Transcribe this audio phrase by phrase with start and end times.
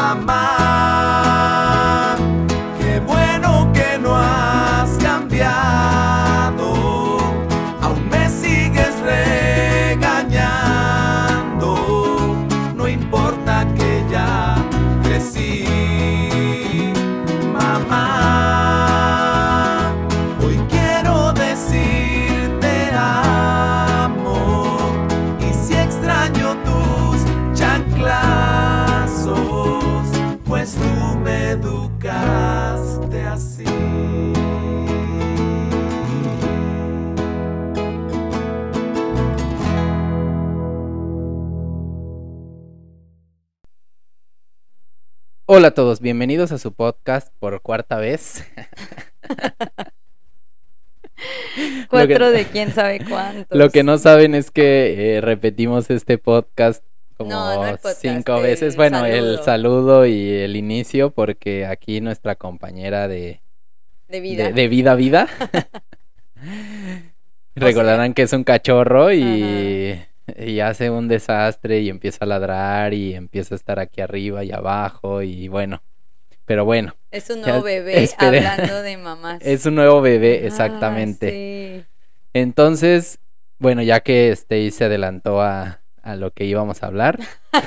[0.00, 0.79] mamá.
[45.60, 48.50] Hola a todos, bienvenidos a su podcast por cuarta vez.
[51.90, 53.58] Cuatro de quién sabe cuántos.
[53.58, 56.82] Lo que no saben es que eh, repetimos este podcast
[57.18, 58.74] como No, no el podcast, cinco el veces.
[58.74, 60.06] Bueno, el saludo.
[60.06, 63.42] y el inicio, porque aquí nuestra compañera de,
[64.08, 64.44] de vida.
[64.44, 65.28] de, de vida vida.
[67.54, 70.00] Recordarán que es un cachorro y,
[70.38, 74.52] y hace un desastre y empieza a ladrar y empieza a estar aquí arriba y
[74.52, 75.82] abajo y bueno.
[76.46, 79.40] Pero bueno, Es un nuevo bebé hablando de mamás.
[79.42, 81.30] es un nuevo bebé, Ah, exactamente.
[81.30, 81.84] sí.
[82.34, 83.18] Entonces,
[83.58, 87.18] bueno, ya que Stay se adelantó a, a lo que íbamos a hablar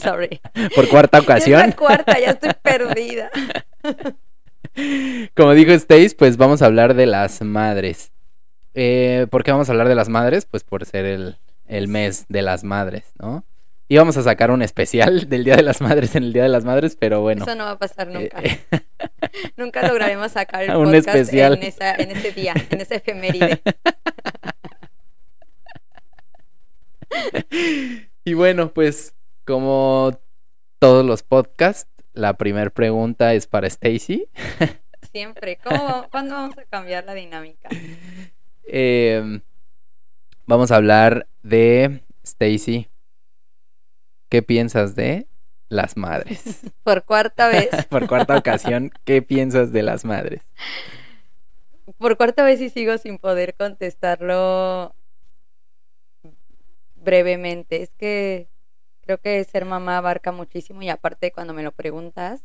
[0.00, 0.40] Sorry.
[0.74, 3.30] por cuarta Es ocasión, la cuarta, ya estoy perdida.
[5.36, 8.12] como dijo Stace, pues vamos a hablar de las madres.
[8.74, 10.46] Eh, ¿Por qué vamos a hablar de las madres?
[10.46, 13.44] Pues por ser el, el mes de las madres, ¿no?
[13.88, 16.64] Íbamos a sacar un especial del Día de las Madres en el Día de las
[16.64, 17.44] Madres, pero bueno.
[17.44, 18.40] Eso no va a pasar nunca.
[18.42, 18.58] eh,
[19.56, 21.54] Nunca lograremos sacar el Un podcast especial.
[21.54, 23.60] En, esa, en ese día, en ese efeméride.
[28.24, 29.14] Y bueno, pues
[29.44, 30.18] como
[30.78, 34.28] todos los podcasts, la primera pregunta es para Stacy.
[35.12, 35.58] Siempre.
[35.62, 37.68] ¿Cómo, ¿Cuándo vamos a cambiar la dinámica?
[38.66, 39.42] Em,
[40.46, 42.88] vamos a hablar de Stacy.
[44.28, 45.28] ¿Qué piensas de
[45.68, 46.42] las madres?
[46.82, 47.70] Por cuarta vez.
[47.90, 50.42] Por cuarta ocasión, ¿qué piensas de las madres?
[51.98, 54.94] Por cuarta vez y sigo sin poder contestarlo
[56.94, 57.82] brevemente.
[57.82, 58.48] Es que
[59.02, 62.44] creo que ser mamá abarca muchísimo y aparte cuando me lo preguntas,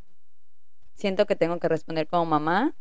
[0.96, 2.76] siento que tengo que responder como mamá,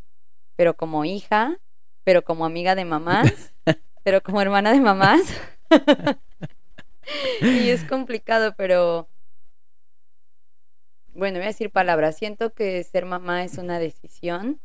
[0.56, 1.60] pero como hija,
[2.08, 3.52] pero como amiga de mamás,
[4.02, 5.20] pero como hermana de mamás.
[7.42, 9.10] y es complicado, pero
[11.12, 12.16] bueno, voy a decir palabras.
[12.16, 14.58] Siento que ser mamá es una decisión.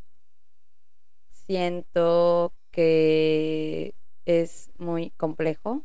[1.31, 3.93] Siento que
[4.23, 5.83] es muy complejo,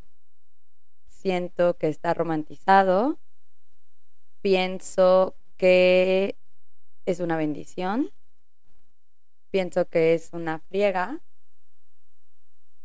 [1.07, 3.19] siento que está romantizado,
[4.39, 6.37] pienso que
[7.05, 8.11] es una bendición,
[9.51, 11.19] pienso que es una friega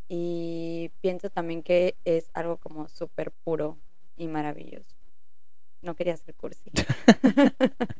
[0.09, 3.79] y pienso también que es algo como súper puro
[4.17, 4.95] y maravilloso.
[5.83, 6.71] No quería ser cursi.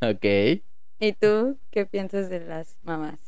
[0.00, 0.24] Ok.
[0.98, 3.18] ¿Y tú qué piensas de las mamás?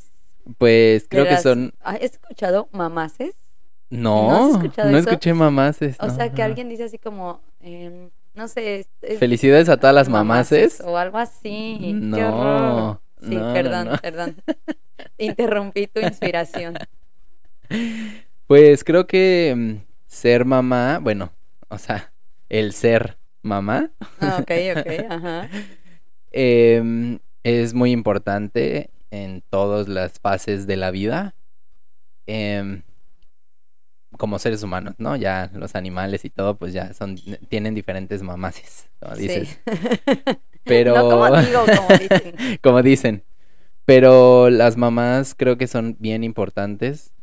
[0.57, 1.75] Pues creo que son.
[1.81, 3.35] ¿Has escuchado mamaces?
[3.91, 4.65] No, ¿No has
[5.07, 5.97] escuché mamaces.
[6.01, 9.77] O no, sea, que alguien dice así como, em, no sé, es- es Felicidades a
[9.79, 10.81] todas las mamaces.
[10.81, 11.79] o algo así.
[11.81, 13.01] Qué No, horror.
[13.21, 14.37] Sí, no, perdón, perdón.
[15.19, 16.77] Interrumpí tu inspiración.
[18.47, 19.75] Pues creo que mm,
[20.07, 21.33] ser mamá, bueno,
[21.69, 22.13] o sea,
[22.49, 25.49] el ser mamá Ah, ok, ok, ajá.
[26.33, 31.35] em, es muy importante en todas las fases de la vida.
[32.27, 32.83] em,
[34.19, 35.17] como seres humanos, ¿no?
[35.17, 37.17] Ya los animales y todo, pues ya son,
[37.49, 39.49] tienen diferentes mamaces, como dices.
[39.49, 39.59] Sí.
[40.65, 42.35] Pero No como digo, como dicen.
[42.63, 43.25] como dicen.
[43.89, 47.15] Pero las mamás creo que son bien importantes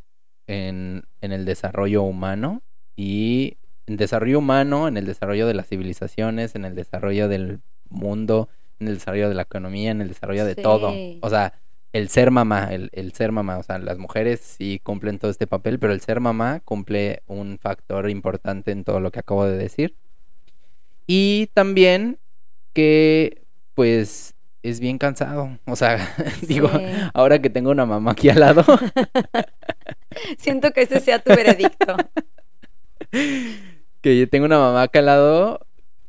[0.47, 2.63] en, en el desarrollo humano
[2.95, 8.49] y en desarrollo humano, en el desarrollo de las civilizaciones, en el desarrollo del mundo,
[8.79, 10.91] en el desarrollo de la economía, en el desarrollo de todo.
[11.21, 11.53] O sea,
[11.93, 15.45] el ser mamá, el, el ser mamá, o sea, las mujeres sí cumplen todo este
[15.45, 19.55] papel, pero el ser mamá cumple un factor importante en todo lo que acabo de
[19.55, 19.95] decir.
[21.05, 22.17] Y también
[22.73, 23.43] que,
[23.75, 24.34] pues,
[24.69, 25.57] es bien cansado.
[25.65, 26.69] O sea, digo,
[27.13, 28.63] ahora que tengo una mamá aquí al lado,
[30.37, 31.95] Siento que ese sea tu veredicto.
[34.01, 35.59] que yo tengo una mamá acá al lado,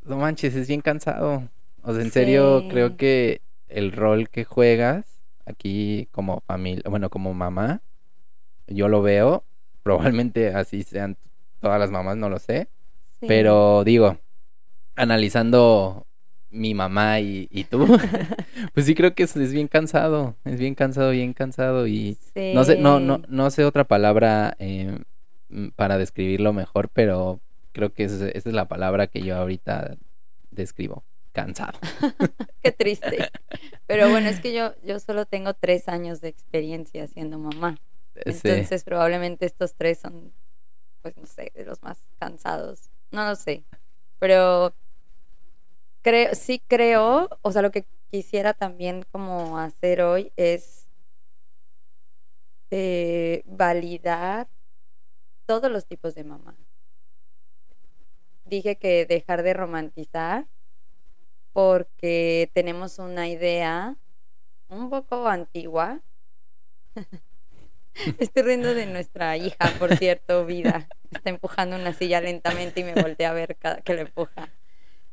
[0.05, 1.49] no manches, es bien cansado.
[1.83, 5.05] O sea, en serio, creo que el rol que juegas
[5.45, 7.83] aquí como familia, bueno, como mamá,
[8.67, 9.45] yo lo veo,
[9.83, 11.17] probablemente así sean
[11.61, 12.69] todas las mamás, no lo sé,
[13.21, 13.25] Sí.
[13.29, 14.19] Pero digo,
[14.95, 16.06] analizando
[16.57, 17.87] mi mamá y, y tú,
[18.75, 22.19] pues sí creo que es, es bien cansado, es bien cansado, bien cansado y
[22.55, 24.99] no sé, no, no, no sé otra palabra eh,
[25.49, 27.41] mm, para describirlo mejor, pero
[27.73, 29.97] creo que esa, esa es la palabra que yo ahorita
[30.51, 31.79] describo, cansado.
[32.63, 33.31] Qué triste.
[33.87, 37.77] Pero bueno, es que yo, yo solo tengo tres años de experiencia siendo mamá.
[38.15, 38.41] Sí.
[38.45, 40.33] Entonces probablemente estos tres son,
[41.03, 42.89] pues no sé, de los más cansados.
[43.11, 43.63] No lo sé.
[44.19, 44.75] Pero
[46.07, 50.89] creo, sí creo, o sea, lo que quisiera también como hacer hoy es
[52.71, 54.47] eh, validar
[55.47, 56.55] todos los tipos de mamá.
[58.45, 60.47] Dije que dejar de romantizar
[61.53, 63.97] porque tenemos una idea
[64.69, 66.03] un poco antigua.
[68.21, 70.87] Estoy riendo de nuestra hija, por cierto, vida.
[71.11, 74.53] Está empujando una silla lentamente y me voltea a ver cada que la empuja.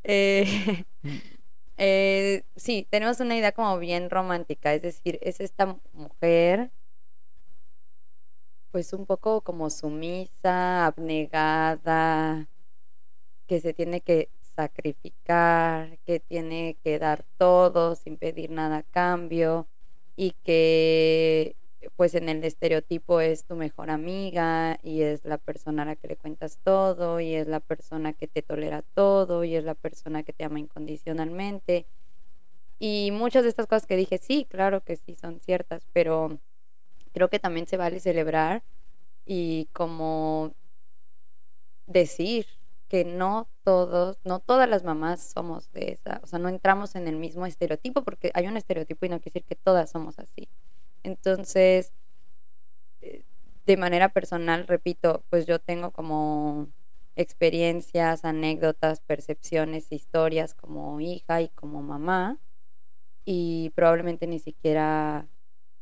[0.03, 0.85] Eh,
[1.77, 6.71] eh, sí, tenemos una idea como bien romántica, es decir, es esta mujer
[8.71, 12.47] pues un poco como sumisa, abnegada,
[13.47, 19.67] que se tiene que sacrificar, que tiene que dar todo sin pedir nada a cambio
[20.15, 21.55] y que
[21.95, 26.07] pues en el estereotipo es tu mejor amiga y es la persona a la que
[26.07, 30.23] le cuentas todo y es la persona que te tolera todo y es la persona
[30.23, 31.85] que te ama incondicionalmente.
[32.79, 36.39] Y muchas de estas cosas que dije, sí, claro que sí son ciertas, pero
[37.13, 38.63] creo que también se vale celebrar
[39.25, 40.53] y como
[41.87, 42.45] decir
[42.89, 47.07] que no todos, no todas las mamás somos de esa, o sea, no entramos en
[47.07, 50.47] el mismo estereotipo porque hay un estereotipo y no quiere decir que todas somos así.
[51.03, 51.93] Entonces,
[53.01, 53.23] eh,
[53.65, 56.69] de manera personal, repito, pues yo tengo como
[57.15, 62.39] experiencias, anécdotas, percepciones, historias como hija y como mamá
[63.25, 65.27] y probablemente ni siquiera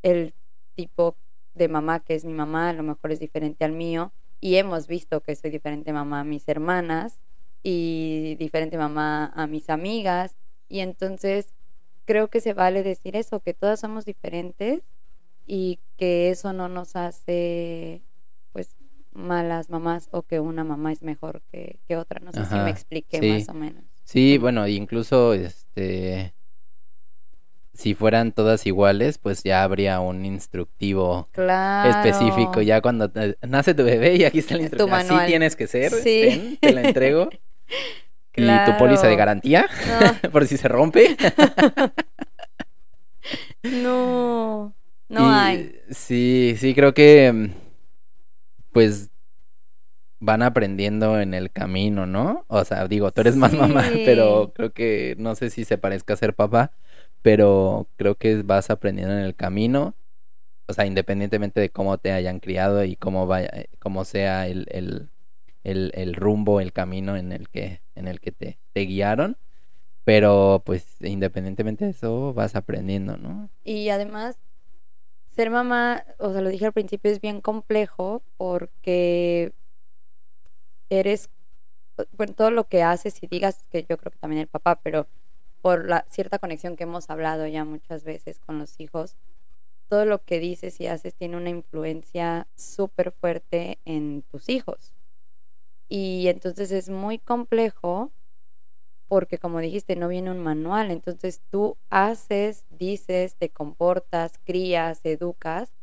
[0.04, 0.34] el
[0.76, 1.18] tipo
[1.54, 4.88] de mamá que es mi mamá a lo mejor es diferente al mío y hemos
[4.88, 7.20] visto que soy diferente mamá a mis hermanas
[7.64, 10.36] y diferente mamá a mis amigas
[10.68, 11.54] y entonces
[12.06, 14.84] creo que se vale decir eso, que todas somos diferentes
[15.54, 18.02] y que eso no nos hace
[18.54, 18.78] pues
[19.12, 22.22] malas mamás o que una mamá es mejor que, que otra.
[22.22, 23.30] No sé si me expliqué sí.
[23.32, 23.84] más o menos.
[24.06, 26.34] Sí, bueno, incluso este
[27.74, 31.90] si fueran todas iguales, pues ya habría un instructivo Claro.
[31.90, 32.62] específico.
[32.62, 34.96] Ya cuando te- nace tu bebé y aquí está el instructivo.
[34.96, 35.92] Así tienes que ser.
[35.92, 36.22] Sí.
[36.30, 37.30] ten, te la entrego.
[38.34, 39.68] Y tu póliza de garantía,
[40.24, 41.18] No, por si se rompe.
[43.64, 44.74] no,
[45.12, 45.72] no Y hay.
[45.92, 47.52] Sí, sí, creo que mm,
[48.72, 49.10] pues
[50.20, 52.46] van aprendiendo en el camino, ¿no?
[52.48, 56.14] O sea, digo, tú eres más mamá, pero creo que no sé si se parezca
[56.14, 56.72] a ser papá,
[57.22, 59.96] pero creo que vas aprendiendo en el camino.
[60.68, 64.68] O sea, independientemente de cómo te hayan criado y cómo vaya, eh, cómo sea el,
[64.72, 65.10] el,
[65.64, 69.38] el, el rumbo, el camino en el que, en el que te, te guiaron.
[70.06, 73.50] Pero pues independientemente de eso, vas aprendiendo, ¿no?
[73.64, 74.38] Y además,
[75.32, 79.54] ser mamá, o sea, lo dije al principio, es bien complejo porque
[80.90, 81.30] eres,
[82.18, 85.08] bueno, todo lo que haces y digas, que yo creo que también el papá, pero
[85.62, 89.16] por la cierta conexión que hemos hablado ya muchas veces con los hijos,
[89.88, 94.94] todo lo que dices y haces tiene una influencia súper fuerte en tus hijos.
[95.90, 98.12] Y entonces es muy complejo
[99.12, 105.74] porque como dijiste, no viene un manual, entonces tú haces, dices, te comportas, crías, educas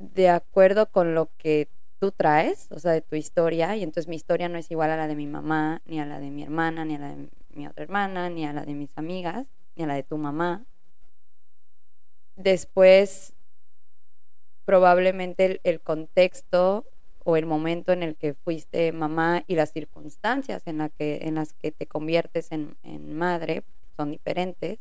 [0.00, 1.68] de acuerdo con lo que
[2.00, 4.96] tú traes, o sea, de tu historia, y entonces mi historia no es igual a
[4.96, 7.68] la de mi mamá, ni a la de mi hermana, ni a la de mi
[7.68, 10.64] otra hermana, ni a la de mis amigas, ni a la de tu mamá.
[12.34, 13.34] Después,
[14.64, 16.86] probablemente el, el contexto
[17.28, 21.34] o el momento en el que fuiste mamá y las circunstancias en, la que, en
[21.34, 23.64] las que te conviertes en, en madre
[23.96, 24.78] son diferentes,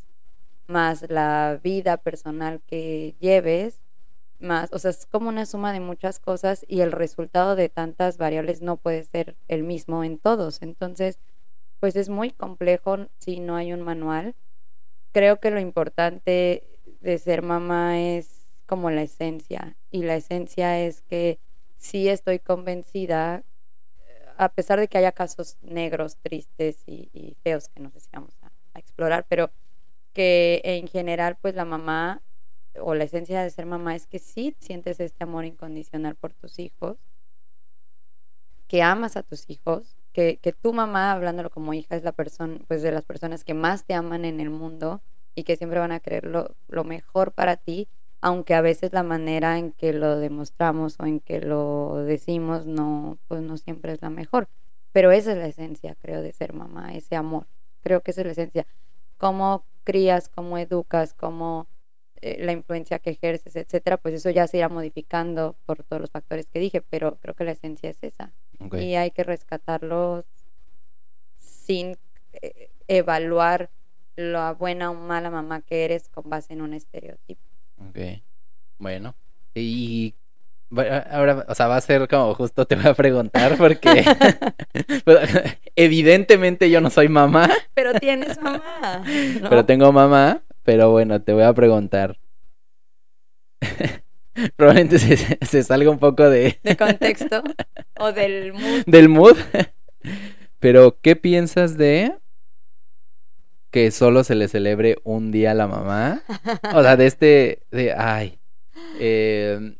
[0.67, 3.81] más la vida personal que lleves,
[4.37, 8.19] más, o sea, es como una suma de muchas cosas y el resultado de tantas
[8.19, 10.61] variables no puede ser el mismo en todos.
[10.61, 11.17] Entonces,
[11.79, 14.35] pues es muy complejo si no hay un manual.
[15.13, 16.61] Creo que lo importante
[17.01, 21.39] de ser mamá es como la esencia y la esencia es que
[21.77, 23.43] sí estoy convencida,
[24.37, 28.35] a pesar de que haya casos negros, tristes y, feos que no sé si vamos
[28.41, 29.51] a, a explorar, pero
[30.13, 32.21] que en general pues la mamá
[32.79, 36.59] o la esencia de ser mamá es que sí sientes este amor incondicional por tus
[36.59, 36.97] hijos
[38.67, 42.59] que amas a tus hijos, que, que tu mamá, hablándolo como hija, es la persona,
[42.67, 45.01] pues de las personas que más te aman en el mundo
[45.35, 47.87] y que siempre van a querer lo mejor para ti,
[48.25, 53.19] aunque a veces la manera en que lo demostramos o en que lo decimos no,
[53.27, 54.49] pues no siempre es la mejor.
[54.91, 57.45] Pero esa es la esencia, creo, de ser mamá, ese amor.
[57.83, 58.65] Creo que esa es la esencia.
[59.19, 61.67] Cómo crías, cómo educas, cómo
[62.19, 66.09] eh, la influencia que ejerces, etcétera, pues eso ya se irá modificando por todos los
[66.09, 68.33] factores que dije, pero creo que la esencia es esa.
[68.71, 70.25] Y hay que rescatarlo
[71.37, 71.95] sin
[72.33, 73.69] eh, evaluar
[74.15, 77.54] la buena o mala mamá que eres con base en un estereotipo.
[77.77, 78.21] Ok.
[78.77, 79.15] Bueno.
[79.53, 80.13] Y
[81.11, 84.03] ahora, o sea, va a ser como justo te voy a preguntar porque
[85.05, 85.29] pues,
[85.75, 89.03] evidentemente yo no soy mamá, Pero tienes mamá.
[89.41, 89.49] ¿no?
[89.49, 92.17] pero tengo mamá, pero bueno, te voy a preguntar.
[94.57, 97.41] Probablemente se, se salga un poco de, de contexto
[97.97, 98.83] o del mood.
[98.85, 99.37] del mood.
[100.59, 102.13] Pero, ¿qué piensas de
[103.75, 106.23] que solo se le celebre un día a la mamá?
[106.73, 108.39] O sea, de este, de, ay,
[109.01, 109.75] eh,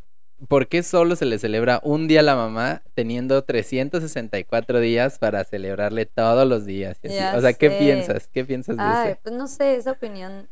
[0.50, 5.46] ¿por qué solo se le celebra un día a la mamá teniendo 364 días para
[5.46, 7.00] celebrarle todos los días?
[7.04, 7.38] y así?
[7.38, 7.78] O sea, ¿qué sé.
[7.78, 8.28] piensas?
[8.28, 9.20] ¿Qué piensas de Ay, eso?
[9.24, 10.50] pues no sé, esa opinión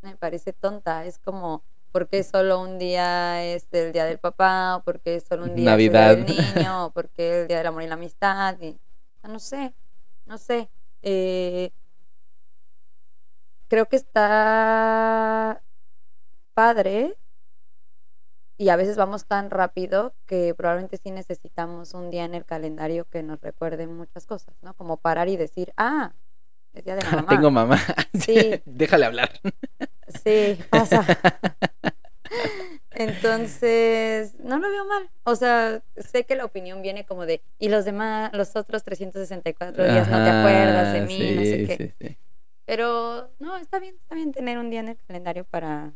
[0.00, 1.04] me parece tonta.
[1.04, 4.76] Es como, ¿por qué solo un día es el día del papá?
[4.76, 6.12] ¿O por qué solo un día Navidad.
[6.12, 6.84] es el día del niño?
[6.86, 8.56] ¿O por qué el día del amor y la amistad?
[8.62, 8.78] Y,
[9.24, 9.74] no sé,
[10.24, 10.70] no sé.
[11.02, 11.70] Eh,
[13.68, 15.62] creo que está
[16.54, 17.16] padre
[18.56, 23.04] y a veces vamos tan rápido que probablemente sí necesitamos un día en el calendario
[23.04, 24.74] que nos recuerde muchas cosas, ¿no?
[24.74, 26.12] Como parar y decir, ah,
[26.74, 27.28] es día de la mamá.
[27.28, 27.78] Tengo mamá.
[28.18, 28.60] Sí.
[28.64, 29.30] Déjale hablar.
[30.24, 31.06] Sí, pasa.
[32.90, 35.08] Entonces, no lo veo mal.
[35.22, 39.84] O sea, sé que la opinión viene como de, y los demás, los otros 364
[39.84, 41.94] días no te acuerdas de mí, no sé qué.
[42.00, 42.18] sí, sí.
[42.68, 45.94] Pero no, está bien, está bien tener un día en el calendario para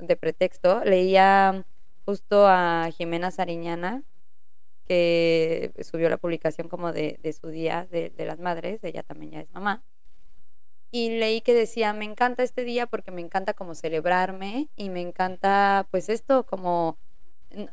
[0.00, 0.82] de pretexto.
[0.84, 1.64] Leía
[2.06, 4.02] justo a Jimena Sariñana
[4.84, 9.30] que subió la publicación como de, de su día de, de las madres, ella también
[9.30, 9.84] ya es mamá.
[10.90, 15.02] Y leí que decía, me encanta este día porque me encanta como celebrarme y me
[15.02, 16.98] encanta pues esto como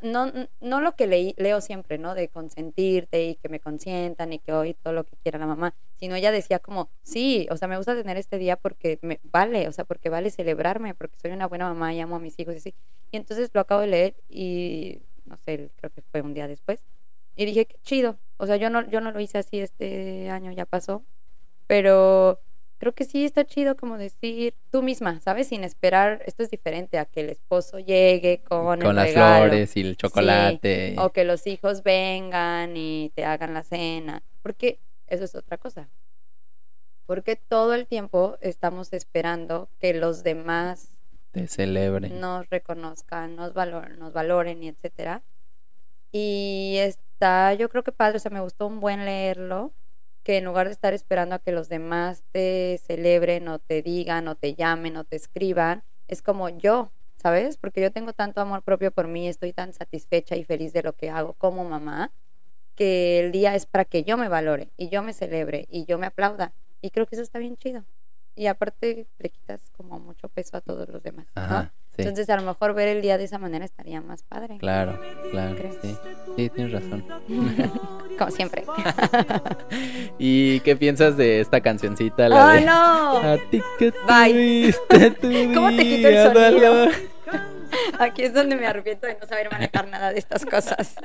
[0.01, 2.15] no, no lo que leí, leo siempre, ¿no?
[2.15, 5.75] De consentirte y que me consientan y que hoy todo lo que quiera la mamá,
[5.97, 9.67] sino ella decía como, sí, o sea, me gusta tener este día porque me vale,
[9.67, 12.53] o sea, porque vale celebrarme, porque soy una buena mamá y amo a mis hijos
[12.55, 12.75] y así.
[13.11, 16.83] Y entonces lo acabo de leer y, no sé, creo que fue un día después,
[17.35, 20.51] y dije, qué chido, o sea, yo no, yo no lo hice así este año,
[20.51, 21.03] ya pasó,
[21.67, 22.39] pero
[22.77, 25.47] creo que sí está chido como decir tú misma, ¿sabes?
[25.47, 29.45] Sin esperar, esto es diferente a que el esposo llegue con, el Con las regalo.
[29.45, 30.95] flores y el chocolate.
[30.99, 34.21] O que los hijos vengan y te hagan la cena.
[34.41, 35.87] Porque eso es otra cosa.
[37.05, 40.89] Porque todo el tiempo estamos esperando que los demás
[41.31, 42.19] Te celebren.
[42.19, 45.21] nos reconozcan, nos, valor, nos valoren y etcétera.
[46.11, 49.71] Y está, yo creo que padre, o sea, me gustó un buen leerlo,
[50.25, 54.27] que en lugar de estar esperando a que los demás te celebren o te digan
[54.27, 57.57] o te llamen o te escriban, es como yo, ¿sabes?
[57.57, 60.93] Porque yo tengo tanto amor propio por mí, estoy tan satisfecha y feliz de lo
[60.93, 62.11] que hago como mamá,
[62.73, 65.99] que el día es para que yo me valore y yo me celebre y yo
[65.99, 66.53] me aplauda.
[66.81, 67.85] Y creo que eso está bien chido.
[68.35, 71.27] Y aparte le quitas como mucho peso a todos los demás.
[71.35, 71.71] ¿no?
[71.95, 72.01] Sí.
[72.01, 74.57] Entonces a lo mejor ver el día de esa manera estaría más padre.
[74.57, 74.99] Claro,
[75.31, 75.95] claro, sí.
[76.35, 77.05] Sí, tienes razón.
[78.17, 78.65] Como siempre.
[80.19, 82.29] ¿Y qué piensas de esta cancioncita?
[82.29, 82.61] La ¡Oh, de...
[82.61, 83.17] no!
[83.17, 84.73] A ti que Bye.
[85.21, 86.87] tu ¿Cómo te quito el sonido?
[87.99, 90.95] Aquí es donde me arrepiento de no saber manejar nada de estas cosas.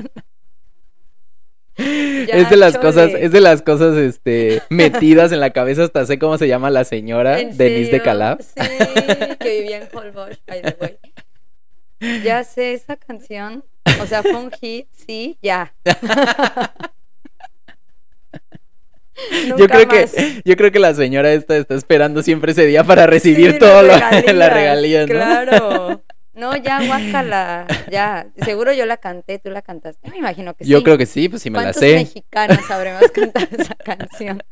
[2.27, 2.87] Ya, es de las chole.
[2.87, 6.71] cosas, es de las cosas este metidas en la cabeza, hasta sé cómo se llama
[6.71, 8.03] la señora, ¿En Denise de?
[8.03, 8.43] Calab.
[8.43, 8.61] Sí,
[9.39, 10.99] que vivía en Holbox, by the way.
[12.23, 13.65] Ya sé esa canción.
[14.03, 15.75] O sea, fue un hit, sí, ya.
[19.59, 20.13] Yo creo más.
[20.13, 23.59] que, yo creo que la señora esta está esperando siempre ese día para recibir Sí,
[23.59, 25.15] todo lo, las las regalías, ¿no?
[25.15, 26.03] Claro.
[26.41, 28.27] No, ya, guácala, ya.
[28.43, 30.11] Seguro yo la canté, tú la cantaste.
[30.11, 30.71] Me imagino que sí.
[30.71, 31.95] Yo creo que sí, pues si me la ¿Cuántos sé.
[31.97, 34.43] mexicanos habremos cantado esa canción?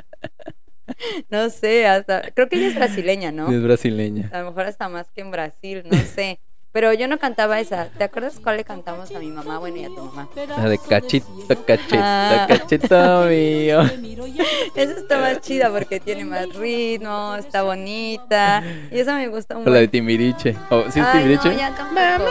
[1.31, 2.23] No sé, hasta...
[2.35, 3.51] Creo que ella es brasileña, ¿no?
[3.51, 4.31] Es brasileña.
[4.33, 6.41] A lo mejor hasta más que en Brasil, no sé.
[6.79, 7.87] Pero yo no cantaba esa.
[7.87, 9.59] ¿Te acuerdas cuál le cantamos a mi mamá?
[9.59, 10.29] Bueno, y a tu mamá.
[10.57, 11.27] La de cachito,
[11.67, 12.45] cachito, Ah.
[12.49, 13.81] cachito mío.
[14.77, 18.63] Esa está más chida porque tiene más ritmo, está bonita.
[18.93, 19.89] Y esa me gusta un O la de.
[19.89, 20.55] Timbiriche.
[20.71, 21.49] ¿O sí es Ay, Timbiriche?
[21.49, 22.31] no, ya tampoco.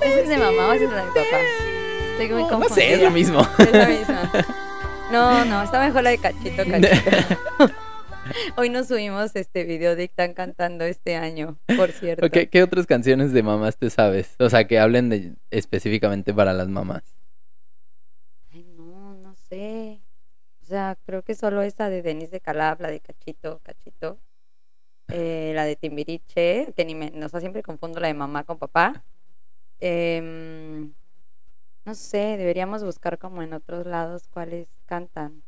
[0.00, 1.38] ¿Esa es de mamá o es la de papá?
[2.12, 2.68] estoy muy confundida.
[2.70, 3.46] no sé, es lo mismo.
[3.58, 4.30] Es la misma.
[5.12, 7.74] No, no, está mejor la de Cachito, Cachito.
[8.56, 12.28] Hoy nos subimos este video de Ictan cantando este año, por cierto.
[12.30, 14.34] ¿Qué otras canciones de mamás te sabes?
[14.38, 17.02] O sea, que hablen de específicamente para las mamás.
[18.52, 20.00] Ay, no, no sé.
[20.62, 24.18] O sea, creo que solo esa de Denise de Calab, la de Cachito, Cachito.
[25.08, 28.58] Eh, la de Timbiriche, que ni me, o sea, siempre confundo la de mamá con
[28.58, 29.04] papá.
[29.78, 30.92] Em,
[31.84, 35.42] no sé, deberíamos buscar como en otros lados cuáles cantan.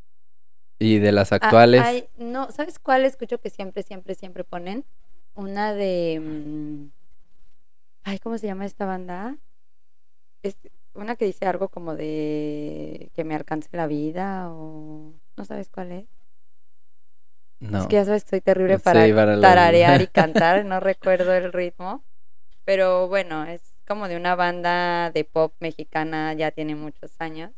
[0.78, 1.76] Y de las Ah, actuales.
[1.76, 4.84] hay- no, ¿sabes cuál escucho que siempre, siempre, siempre ponen?
[5.34, 6.20] Una de...
[6.20, 6.90] mm,
[8.02, 9.38] Ay, ¿cómo se llama esta banda?
[10.42, 10.56] Es
[10.94, 15.14] una que dice algo como de que me alcance la vida o...
[15.36, 16.08] ¿No sabes cuál es?
[17.60, 17.78] no.
[17.78, 21.52] Es que ya sabes que soy terrible para, para tararear y cantar, no recuerdo el
[21.52, 22.04] ritmo.
[22.64, 27.52] Pero bueno, es como de una banda de pop mexicana, ya tiene muchos años.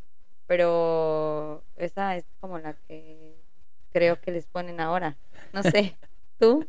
[0.51, 3.37] Pero esa es como la que
[3.93, 5.17] creo que les ponen ahora.
[5.53, 5.95] No sé,
[6.41, 6.67] ¿tú?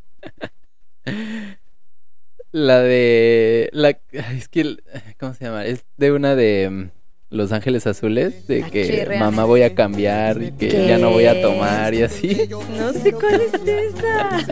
[2.52, 3.72] La de.
[3.74, 3.98] La...
[4.12, 4.78] Es que.
[5.20, 5.66] ¿Cómo se llama?
[5.66, 6.90] Es de una de mm,
[7.32, 8.46] Los Ángeles Azules.
[8.46, 10.88] De Ah, que mamá voy a cambiar y que ¿Qué?
[10.88, 12.50] ya no voy a tomar y así.
[12.78, 14.46] No sé cuál es esa.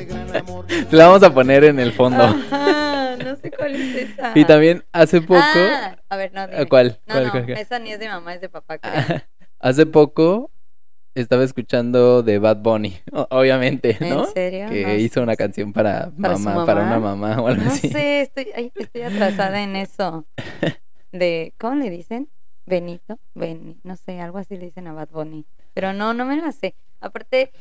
[0.90, 2.24] Te la vamos a poner en el fondo.
[2.24, 4.32] Ajá, no sé cuál es esa.
[4.36, 5.40] Y también hace poco.
[5.42, 6.66] Ah, a ver, no, dime.
[6.68, 7.00] ¿Cuál?
[7.06, 7.58] No, ¿Cuál, no, cuál, cuál?
[7.58, 8.94] esa ni es de mamá, es de papá, creo.
[9.60, 10.52] Hace poco
[11.16, 14.26] estaba escuchando de Bad Bunny, obviamente, ¿no?
[14.26, 14.70] ¿En serio?
[14.70, 17.72] Que No hizo una canción para, ¿Para su mamá, para una mamá o algo No
[17.72, 17.90] así.
[17.90, 20.26] sé, estoy, ay, estoy atrasada en eso.
[21.12, 22.30] De, ¿cómo le dicen?
[22.66, 25.46] Benito, Beni, no sé, algo así le dicen a Bad Bunny.
[25.74, 26.76] Pero no, no me la sé.
[27.02, 27.52] Aparte,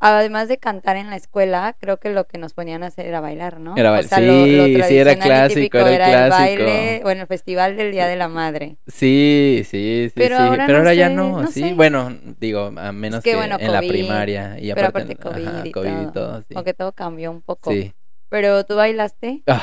[0.00, 3.20] además de cantar en la escuela, creo que lo que nos ponían a hacer era
[3.20, 3.76] bailar, ¿no?
[3.76, 6.26] Era O bail- sea, lo- lo sí, sí, era clásico, típico era el era el
[6.32, 6.64] clásico.
[6.64, 8.76] baile, bueno, el festival del Día de la Madre.
[8.86, 10.42] Sí, sí, sí, Pero sí.
[10.42, 11.60] ahora Pero no ahora ya no, no sí.
[11.60, 11.74] sé.
[11.74, 14.56] Bueno, digo, a menos que, que, bueno, en la primaria.
[14.58, 16.54] Y Pero aparte, aparte COVID, ajá, y, COVID todo, y todo, sí.
[16.54, 17.72] Como que todo cambió un poco.
[17.72, 17.92] Sí.
[18.28, 19.42] Pero tú bailaste.
[19.46, 19.62] Ah,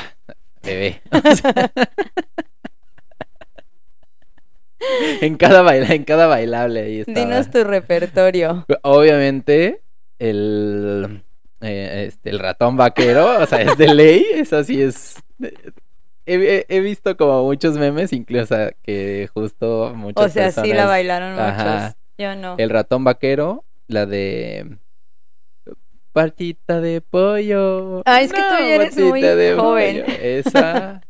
[0.62, 1.00] bebé.
[5.20, 7.18] en cada baila, en cada bailable ahí estaba.
[7.20, 8.66] Dinos tu repertorio.
[8.82, 9.82] Obviamente,
[10.18, 11.22] el,
[11.60, 15.16] eh, este, el ratón vaquero, o sea, es de ley, eso sí es...
[16.28, 20.72] He, he- visto como muchos memes, incluso o sea, que justo muchas O sea, sí
[20.72, 21.46] la bailaron muchos.
[21.46, 21.96] Ajá.
[22.18, 22.56] Yo no.
[22.58, 24.78] El ratón vaquero, la de...
[26.12, 28.02] Partita de pollo.
[28.06, 29.56] Ah, es que tú ya eres muy joven.
[29.56, 30.16] pollo.
[30.20, 31.02] Esa.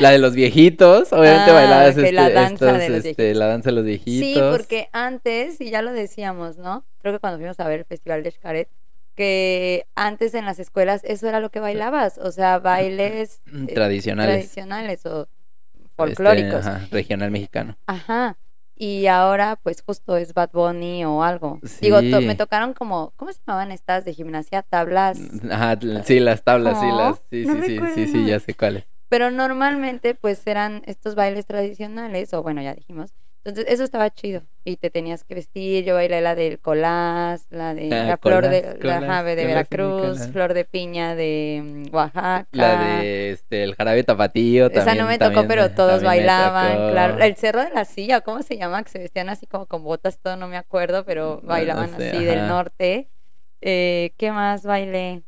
[0.00, 3.22] La de los viejitos, obviamente Ah, bailabas que este, la danza estos, de los este,
[3.22, 3.36] viejitos.
[3.38, 6.84] la danza de los Sí, porque antes, y ya lo decíamos, ¿no?
[7.00, 8.68] Creo que cuando fuimos a ver el Festival de Xcaret,
[9.14, 14.34] que antes en las escuelas eso era lo que bailabas, o sea, bailes eh, Tradicionales.
[14.34, 16.66] tradicionales o Este, folclóricos.
[16.66, 17.76] ajá, regional mexicano.
[17.86, 18.36] Ajá.
[18.76, 21.60] Y ahora, pues justo es Bad Bunny o algo.
[21.80, 24.62] Digo, to- me tocaron como, ¿cómo se llamaban estas de gimnasia?
[24.62, 25.20] Tablas.
[25.48, 28.84] Ajá, sí, las tablas, sí, las, sí, no sí, sí, sí, sí, ya sé cuáles.
[29.14, 33.14] Pero normalmente, pues eran estos bailes tradicionales, o bueno, ya dijimos.
[33.44, 34.42] Entonces, eso estaba chido.
[34.64, 35.84] Y te tenías que vestir.
[35.84, 39.46] Yo bailé la del colás, la de Ah, la flor de, colás, la jave de
[39.46, 42.48] Veracruz, flor de piña de mm, Oaxaca.
[42.50, 44.98] La de este, el jarabe tapatío Esa también.
[44.98, 47.22] no me tocó, pero todos también me bailaban, claro.
[47.22, 48.82] El cerro de la silla, ¿cómo se llama?
[48.82, 51.98] Que se vestían así como con botas, todo no me acuerdo, pero No, bailaban no
[51.98, 53.12] sé, así del norte.
[53.60, 55.22] Eh, ¿Qué más bailé?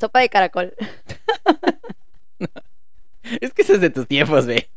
[0.00, 0.74] Sopa de caracol.
[3.40, 4.68] Es que eso es de tus tiempos, ve.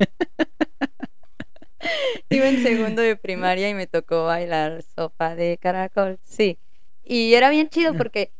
[2.29, 6.19] Iba en segundo de primaria y me tocó bailar sopa de caracol.
[6.21, 6.57] Sí.
[7.03, 8.31] Y era bien chido porque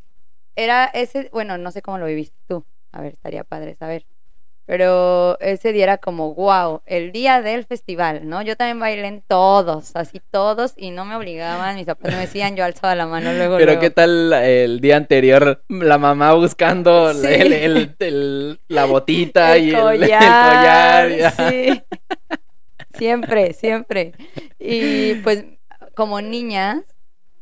[0.56, 2.66] era ese, bueno, no sé cómo lo viviste tú.
[2.92, 4.06] A ver, estaría padre saber.
[4.68, 8.42] Pero ese día era como, wow, el día del festival, ¿no?
[8.42, 12.26] Yo también bailé en todos, así todos, y no me obligaban, mis papás no me
[12.26, 13.58] decían, yo alzaba la mano luego.
[13.58, 13.82] Pero luego.
[13.82, 17.28] qué tal el día anterior, la mamá buscando Sí.
[17.28, 21.34] el, el- el- la botita y el- el collar, collar.
[21.52, 21.84] sí.
[22.98, 24.14] Siempre, siempre.
[24.60, 25.46] Y pues
[25.96, 26.80] como niñas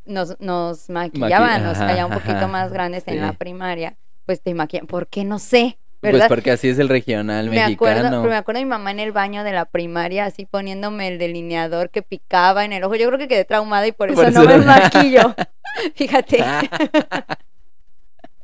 [0.05, 3.95] nos, nos maquillaban, o sea, ajá, ya un poquito ajá, más grandes en la primaria,
[4.25, 4.87] pues te maquillan.
[4.87, 5.23] ¿Por qué?
[5.23, 5.77] No sé,
[6.11, 8.21] Pues porque así es el regional me acuerdo, mexicano.
[8.21, 11.17] pero me acuerdo de mi mamá en el baño de la primaria, así poniéndome el
[11.17, 12.95] delineador que picaba en el ojo.
[12.95, 14.65] Yo creo que quedé traumada y por eso, Por no eso me no.
[14.65, 15.35] maquillo.
[15.95, 16.43] Fíjate,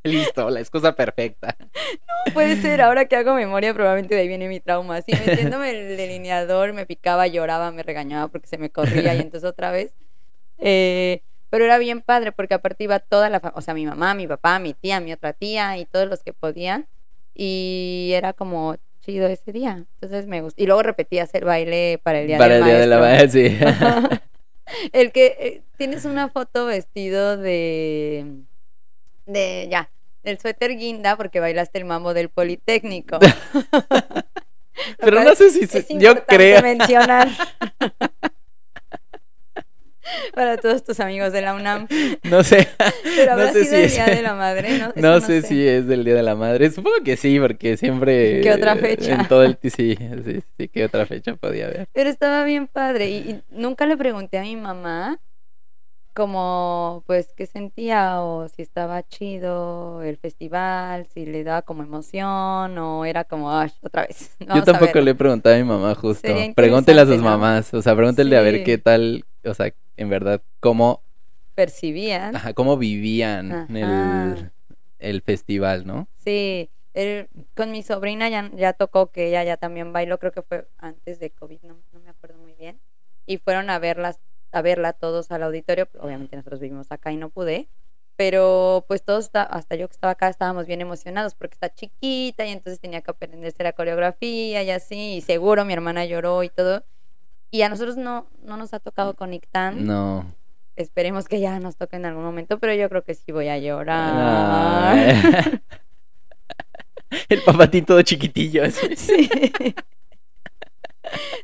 [0.04, 1.56] Listo, la excusa perfecta.
[2.34, 4.98] puede ser, ahora que hago memoria, probablemente de ahí viene mi trauma.
[4.98, 9.48] Así metiéndome el delineador, me picaba, lloraba, me regañaba porque se me corría y entonces
[9.50, 9.94] otra vez.
[10.58, 14.14] Eh, pero era bien padre porque aparte iba toda la familia, o sea, mi mamá,
[14.14, 16.88] mi papá, mi tía, mi otra tía y todos los que podían.
[17.42, 19.86] Y era como chido ese día.
[20.02, 20.62] Entonces me gustó.
[20.62, 23.42] Y luego repetías el baile para el día Para del el día de la maestro.
[23.42, 24.20] madre, sí.
[24.92, 28.26] el que eh, tienes una foto vestido de
[29.26, 29.90] de ya
[30.24, 33.20] del suéter guinda porque bailaste el mambo del Politécnico.
[35.00, 36.62] Pero no sé si es se- yo creo.
[36.62, 37.30] mencionar
[40.34, 41.88] para todos tus amigos de la UNAM.
[42.24, 42.68] No sé.
[43.04, 44.94] Pero no habrá sé sido si el es- día de la madre, ¿no?
[44.96, 46.70] No sé si es del Día de la Madre.
[46.72, 48.42] Supongo que sí, porque siempre.
[48.42, 49.16] ¿Qué otra fecha?
[49.16, 49.58] En todo el.
[49.62, 51.88] Sí, sí, sí, ¿qué otra fecha podía haber?
[51.94, 53.10] Pero estaba bien padre.
[53.10, 55.20] Y, y nunca le pregunté a mi mamá
[56.14, 62.78] como, pues, qué sentía o si estaba chido el festival, si le daba como emoción
[62.78, 64.32] o era como, ay, otra vez.
[64.40, 65.02] Yo tampoco verlo".
[65.04, 66.28] le he preguntado a mi mamá justo.
[66.56, 67.24] Pregúntele a sus ¿no?
[67.24, 67.74] mamás.
[67.74, 69.24] O sea, pregúntele a ver qué tal.
[69.46, 71.04] O sea, en verdad, cómo,
[71.56, 72.36] Percibían.
[72.36, 73.68] ajá, cómo vivían Ajá.
[73.74, 74.52] el,
[75.00, 76.08] el festival, ¿no?
[76.16, 80.42] Sí, él- con mi sobrina ya, ya tocó que ella ya también bailó, creo que
[80.42, 82.80] fue antes de COVID, no, no me acuerdo muy bien.
[83.26, 84.20] Y fueron a verlas,
[84.52, 85.88] a verla todos al auditorio.
[86.00, 87.70] Obviamente nosotros vivimos acá y no pude.
[88.16, 92.52] Pero pues todos, hasta yo que estaba acá, estábamos bien emocionados porque está chiquita y
[92.52, 95.16] entonces tenía que aprenderse la coreografía y así.
[95.18, 96.84] Y seguro mi hermana lloró y todo.
[97.52, 99.86] Y a nosotros no, no nos ha tocado con Ictan.
[99.86, 100.26] No.
[100.76, 103.58] Esperemos que ya nos toque en algún momento, pero yo creo que sí voy a
[103.58, 105.62] llorar.
[107.30, 108.64] El papatín todo chiquitillo.
[108.64, 108.96] así.
[108.96, 109.30] Sí.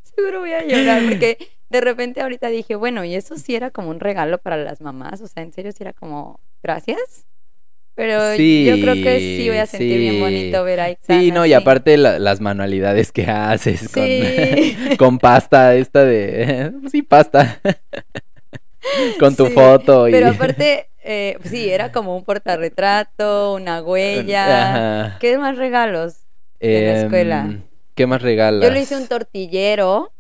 [0.03, 1.37] Seguro voy a llorar porque
[1.69, 5.21] de repente ahorita dije, bueno, y eso sí era como un regalo para las mamás,
[5.21, 7.25] o sea, en serio sí era como gracias.
[7.95, 11.45] Pero yo creo que sí voy a sentir bien bonito ver a Ixana Sí, no,
[11.45, 14.77] y aparte la- las manualidades que haces con, Sí.
[14.97, 16.73] con pasta esta de...
[16.91, 17.59] Sí, pasta.
[19.17, 20.11] con tu foto y...
[20.11, 25.05] Pero aparte, eh, sí, era como un portarretrato, una huella.
[25.05, 25.19] Ajá.
[25.19, 26.17] ¿Qué más regalos?
[26.59, 27.41] de la escuela?
[27.45, 27.61] Em,
[27.95, 28.63] ¿Qué más regalas?
[28.67, 30.11] Yo le hice un tortillero,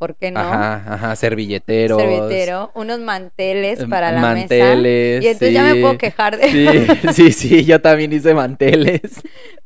[0.00, 0.40] ¿por qué no?
[0.40, 2.00] Ajá, ajá, servilleteros.
[2.00, 4.54] Servitero, unos manteles em, para la mesa.
[4.54, 9.02] manteles, Y entonces ya me puedo quejar de Sí, sí, sí, yo también hice manteles.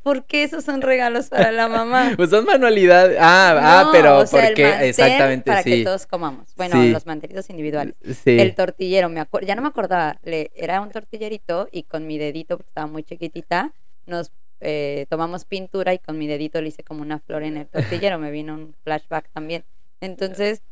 [0.03, 2.15] ¿Por qué esos son regalos para la mamá?
[2.17, 3.17] Pues son manualidades.
[3.21, 5.85] Ah, ah, pero o sea, el porque mantel exactamente para que sí.
[5.85, 6.53] todos comamos.
[6.57, 6.91] Bueno, Sí.
[6.91, 7.95] los mantelitos individuales.
[8.25, 8.37] Sí.
[8.37, 12.19] El tortillero, me acuerdo, ya no me acordaba, le, era un tortillerito y con mi
[12.19, 13.73] dedito, porque estaba muy chiquitita,
[14.07, 17.67] nos eh, tomamos pintura y con mi dedito le hice como una flor en el
[17.69, 19.63] tortillero, me vino un flashback también.
[20.05, 20.63] Entonces,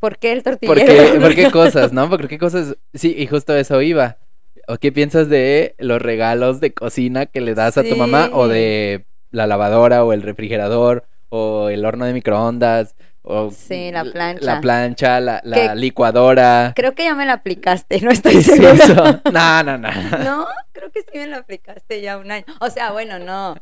[0.00, 1.12] ¿por qué el ¿Por tortillero?
[1.12, 2.08] qué, por qué cosas, no?
[2.10, 2.76] ¿Por qué cosas?
[2.92, 4.18] Sí, y justo eso iba.
[4.66, 8.30] ¿O qué piensas de los regalos de cocina que le das a tu mamá?
[8.32, 12.94] O de la lavadora, o el refrigerador, o el horno de microondas,
[13.26, 14.44] o Sí, la plancha.
[14.44, 16.72] La plancha, la, la licuadora.
[16.76, 19.22] Creo que ya me la aplicaste, no estoy ¿Qué es segura.
[19.32, 19.88] No, no, no.
[20.24, 22.44] No, creo que sí me la aplicaste ya un año.
[22.60, 23.56] O sea, bueno, no.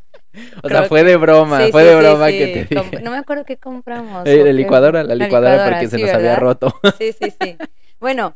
[0.63, 3.03] O sea, fue de broma, Sí, fue de broma que te Com- dije.
[3.03, 4.25] No me acuerdo qué compramos.
[4.25, 6.73] Eh, la licuadora, la licuadora, porque se nos había roto.
[6.99, 7.57] Sí, sí, sí.
[7.99, 8.35] Bueno,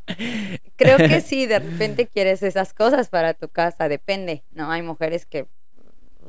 [0.77, 4.71] creo que sí, de repente quieres esas cosas para tu casa, depende, ¿no?
[4.71, 5.45] Hay mujeres que,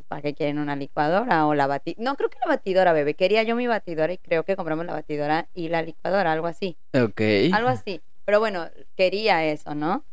[0.09, 2.03] ¿para qué quieren una licuadora o la batidora?
[2.03, 3.15] No, creo que la batidora, bebé.
[3.15, 6.77] Quería yo mi batidora y creo que compramos la batidora y la licuadora, algo así.
[6.95, 7.21] Ok.
[7.53, 8.01] Algo así.
[8.25, 10.05] Pero bueno, quería eso, ¿no?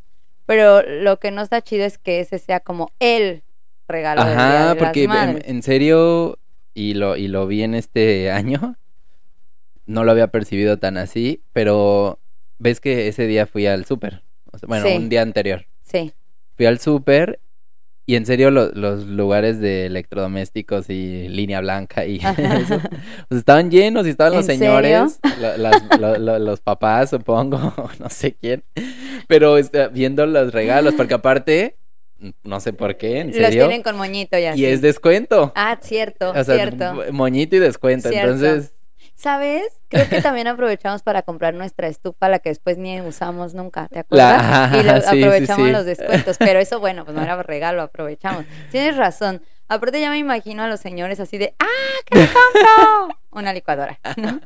[0.46, 3.44] Pero lo que no está chido es que ese sea como el
[3.88, 6.38] regalo Ajá, de porque las en, en serio,
[6.74, 8.78] y lo, y lo vi en este año,
[9.86, 12.20] no lo había percibido tan así, pero
[12.58, 14.24] ves que ese día fui al súper.
[14.52, 14.96] O sea, bueno, Sí.
[14.96, 15.66] un día anterior.
[15.82, 16.14] Sí.
[16.56, 17.40] Fui al súper
[18.08, 22.80] y en serio lo- los lugares de electrodomésticos y línea blanca y eso,
[23.30, 28.10] pues estaban llenos y estaban los señores, lo- las- lo- lo- los papás, supongo, no
[28.10, 28.64] sé quién,
[29.28, 31.78] pero está viendo los regalos, porque aparte,
[32.44, 34.62] no sé por qué, en Los serio, tienen con moñito y así.
[34.62, 35.52] y es descuento.
[35.56, 36.94] Ah, cierto, o sea, cierto.
[36.94, 38.32] mo- moñito y descuento, Cierto.
[38.34, 38.75] entonces,
[39.16, 39.80] ¿Sabes?
[39.88, 44.00] Creo que también aprovechamos para comprar nuestra estufa, la que después ni usamos nunca, ¿te
[44.00, 44.72] acuerdas?
[44.72, 45.72] La- y lo- sí, sí, aprovechamos sí.
[45.72, 48.46] los descuentos, pero eso, bueno, pues no era regalo, aprovechamos.
[48.72, 49.42] Tienes razón.
[49.68, 51.66] Aparte ya me imagino a los señores así de, ¡ah,
[52.06, 53.18] qué me compro!
[53.32, 54.40] Una licuadora, ¿no?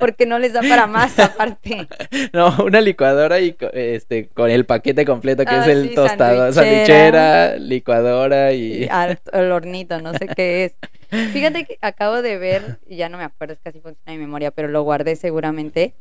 [0.00, 1.86] Porque no les da para más aparte.
[2.32, 6.52] no, una licuadora y este con el paquete completo que Ah, es el sí, tostado,
[6.52, 7.56] sandwichera.
[7.56, 8.84] licuadora y...
[8.84, 10.76] Y al, al hornito, no sé qué es.
[11.10, 14.50] Fíjate que acabo de ver, y ya no me acuerdo, es casi funciona mi memoria,
[14.50, 15.94] pero lo guardé seguramente.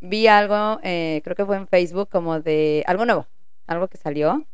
[0.00, 3.26] Vi algo, eh, creo que fue en Facebook, como de algo nuevo,
[3.66, 4.46] algo que salió,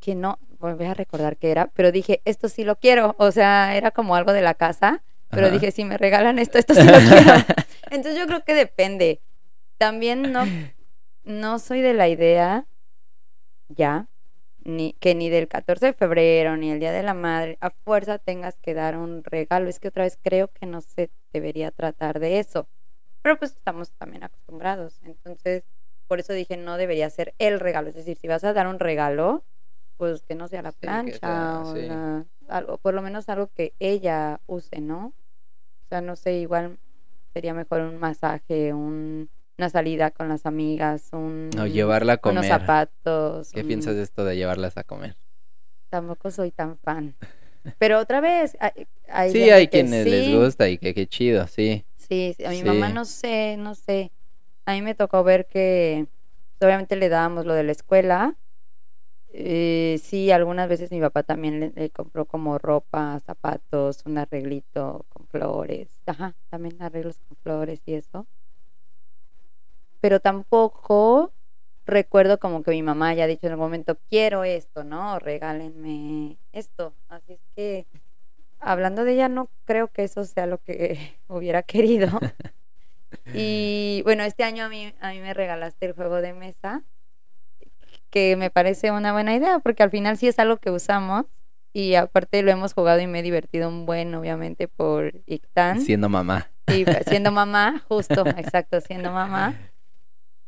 [0.00, 3.14] que no volví a recordar qué era, pero dije, esto sí lo quiero.
[3.18, 5.54] O sea, era como algo de la casa, pero Ajá.
[5.54, 7.32] dije, si me regalan esto, esto sí lo quiero.
[7.90, 9.20] Entonces yo creo que depende.
[9.78, 10.46] También no,
[11.24, 12.66] no soy de la idea
[13.68, 14.08] ya
[14.66, 18.18] ni, que ni del 14 de febrero, ni el Día de la Madre, a fuerza
[18.18, 19.68] tengas que dar un regalo.
[19.68, 22.68] Es que otra vez creo que no se debería tratar de eso.
[23.22, 25.00] Pero pues estamos también acostumbrados.
[25.02, 25.64] Entonces,
[26.08, 27.88] por eso dije, no debería ser el regalo.
[27.88, 29.44] Es decir, si vas a dar un regalo,
[29.96, 31.86] pues que no sea la Sí, plancha sea- o sí.
[31.86, 35.06] la- algo, por lo menos algo que ella use, ¿no?
[35.06, 36.78] O sea, no sé, igual
[37.32, 42.46] sería mejor un masaje, un, una salida con las amigas, un, No, llevarla a unos
[42.46, 42.60] comer.
[42.60, 43.52] zapatos.
[43.52, 45.16] ¿Qué un- piensas de esto de llevarlas a comer?
[45.90, 47.14] Tampoco soy tan fan.
[47.78, 51.84] Pero otra vez, hay, hay Sí, hay quienes les gusta y que qué chido, sí.
[51.96, 54.12] Sí, sí, a mi mamá no sé, no sé.
[54.66, 56.06] A mí me tocó ver que
[56.58, 58.38] pues, obviamente le dábamos lo de la escuela.
[59.32, 65.06] Eh, sí, algunas veces mi papá también le, le compró como ropa, zapatos, un arreglito
[65.08, 66.00] con flores.
[66.06, 68.26] Ajá, también arreglos con flores y eso.
[70.06, 71.32] Pero tampoco
[71.84, 75.18] recuerdo como que mi mamá haya dicho en algún momento, quiero esto, ¿no?
[75.18, 76.94] Regálenme esto.
[77.08, 77.86] Así es que,
[78.60, 82.20] hablando de ella, no creo que eso sea lo que hubiera querido.
[83.34, 86.82] Y bueno, este año a mí, a mí me regalaste el juego de mesa,
[88.10, 91.24] que me parece una buena idea, porque al final sí es algo que usamos.
[91.72, 95.80] Y aparte lo hemos jugado y me he divertido un buen, obviamente, por Ictan.
[95.80, 96.48] Siendo mamá.
[96.68, 99.56] Y siendo mamá, justo, exacto, siendo mamá.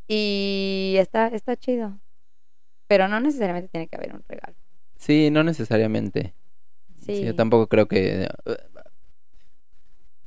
[0.09, 2.01] Y está, está chido.
[2.87, 4.57] Pero no necesariamente tiene que haber un regalo.
[4.97, 6.35] Sí, no necesariamente.
[6.97, 7.17] Sí.
[7.17, 8.27] Sí, yo tampoco creo que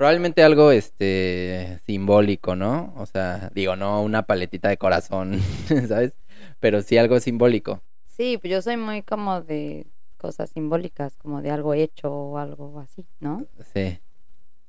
[0.02, 2.92] probablemente algo este simbólico, ¿no?
[2.96, 5.38] O sea, digo, no una paletita de corazón,
[5.88, 6.16] ¿sabes?
[6.58, 7.82] Pero sí algo simbólico.
[8.06, 12.80] Sí, pues yo soy muy como de cosas simbólicas, como de algo hecho o algo
[12.80, 13.46] así, ¿no?
[13.72, 14.00] Sí.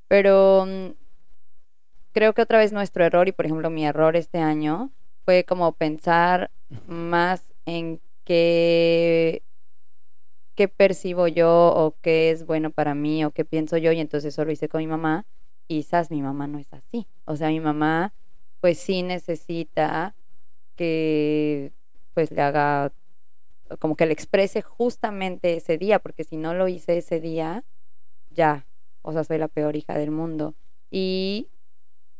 [0.07, 0.91] Pero mm,
[2.11, 4.91] creo que otra vez nuestro error, y por ejemplo mi error este año,
[5.25, 6.51] fue como pensar
[6.87, 9.43] más en qué,
[10.55, 14.33] qué percibo yo o qué es bueno para mí o qué pienso yo, y entonces
[14.33, 15.25] eso lo hice con mi mamá,
[15.67, 17.07] y quizás mi mamá no es así.
[17.25, 18.13] O sea, mi mamá
[18.59, 20.15] pues sí necesita
[20.75, 21.71] que
[22.13, 22.91] pues le haga
[23.79, 27.63] como que le exprese justamente ese día, porque si no lo hice ese día,
[28.29, 28.65] ya,
[29.01, 30.53] o sea, soy la peor hija del mundo.
[30.91, 31.49] Y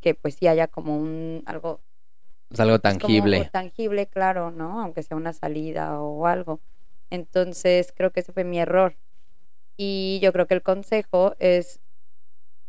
[0.02, 1.80] que pues sí haya como un algo
[2.54, 3.50] Es algo como tangible.
[3.52, 4.80] tangible, claro, ¿no?
[4.80, 6.60] Aunque sea una salida o algo.
[7.10, 8.96] Entonces, creo que ese fue mi error.
[9.76, 11.80] Y yo creo que el consejo es,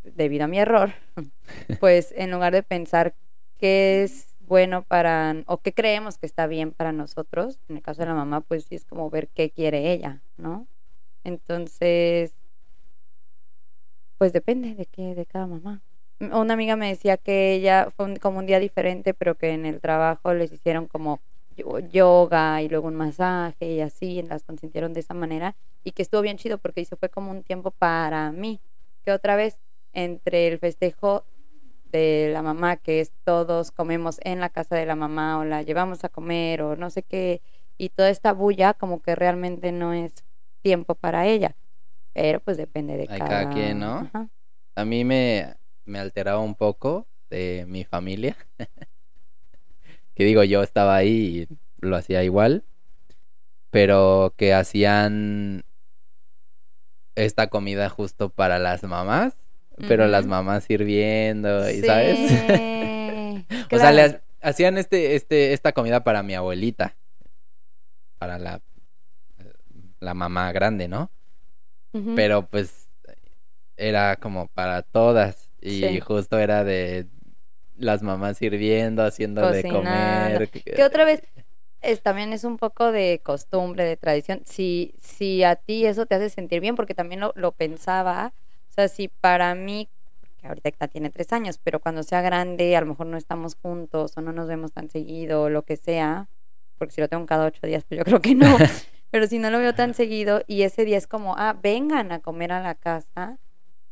[0.02, 0.94] debido a mi error,
[1.80, 3.14] pues en lugar de pensar
[3.58, 8.00] qué es bueno para, o qué creemos que está bien para nosotros, en el caso
[8.00, 10.66] de la mamá, pues sí es como ver qué quiere ella, ¿no?
[11.24, 12.34] Entonces,
[14.16, 15.82] pues depende de qué, de cada mamá.
[16.20, 19.66] Una amiga me decía que ella fue un- como un día diferente, pero que en
[19.66, 21.20] el trabajo les hicieron como
[21.56, 26.02] yo- yoga y luego un masaje y así, las consintieron de esa manera y que
[26.02, 28.60] estuvo bien chido porque dice fue como un tiempo para mí,
[29.02, 29.58] que otra vez
[29.92, 31.24] entre el festejo
[31.92, 35.62] de la mamá, que es todos comemos en la casa de la mamá o la
[35.62, 37.40] llevamos a comer o no sé qué,
[37.78, 40.24] y toda esta bulla como que realmente no es
[40.62, 41.56] tiempo para ella,
[42.12, 43.26] pero pues depende de cada...
[43.26, 44.10] cada quien, ¿no?
[44.12, 44.28] Ajá.
[44.76, 48.36] A mí me, me alteraba un poco de mi familia.
[50.14, 52.64] que digo, yo estaba ahí y lo hacía igual.
[53.70, 55.64] Pero que hacían
[57.16, 59.34] esta comida justo para las mamás.
[59.88, 62.16] Pero las mamás sirviendo, y ¿sabes?
[62.30, 66.96] Sí, O sea, le hacían este, este, esta comida para mi abuelita.
[68.18, 68.62] Para la,
[69.98, 71.10] la mamá grande, ¿no?
[72.16, 72.88] Pero pues
[73.76, 76.00] era como para todas y Sí.
[76.00, 77.06] justo era de
[77.76, 80.48] las mamás sirviendo, haciendo de comer.
[80.50, 81.22] Que otra vez
[81.80, 84.42] es, también es un poco de costumbre, de tradición.
[84.44, 88.32] Si, si a ti eso te hace sentir bien, porque también lo, lo pensaba,
[88.70, 89.88] o sea, si para mí,
[90.38, 94.12] que ahorita tiene tres años, pero cuando sea grande, a lo mejor no estamos juntos
[94.16, 96.28] o no nos vemos tan seguido o lo que sea,
[96.78, 98.56] porque si lo tengo cada ocho días, pues yo creo que no.
[99.10, 102.18] Pero si no lo veo tan seguido y ese día es como, ah, vengan a
[102.18, 103.38] comer a la casa,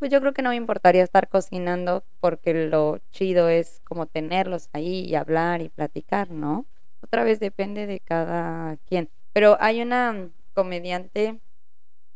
[0.03, 4.69] pues yo creo que no me importaría estar cocinando porque lo chido es como tenerlos
[4.73, 6.67] ahí y hablar y platicar, ¿no?
[7.03, 9.11] Otra vez depende de cada quien.
[9.33, 11.39] Pero hay una comediante,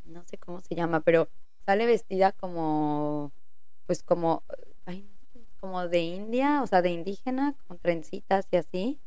[0.05, 1.29] no sé cómo se llama, pero
[1.64, 3.31] sale vestida como,
[3.87, 4.42] pues como,
[4.85, 5.09] ay,
[5.61, 9.01] como de India, o sea, de indígena, con trencitas y así,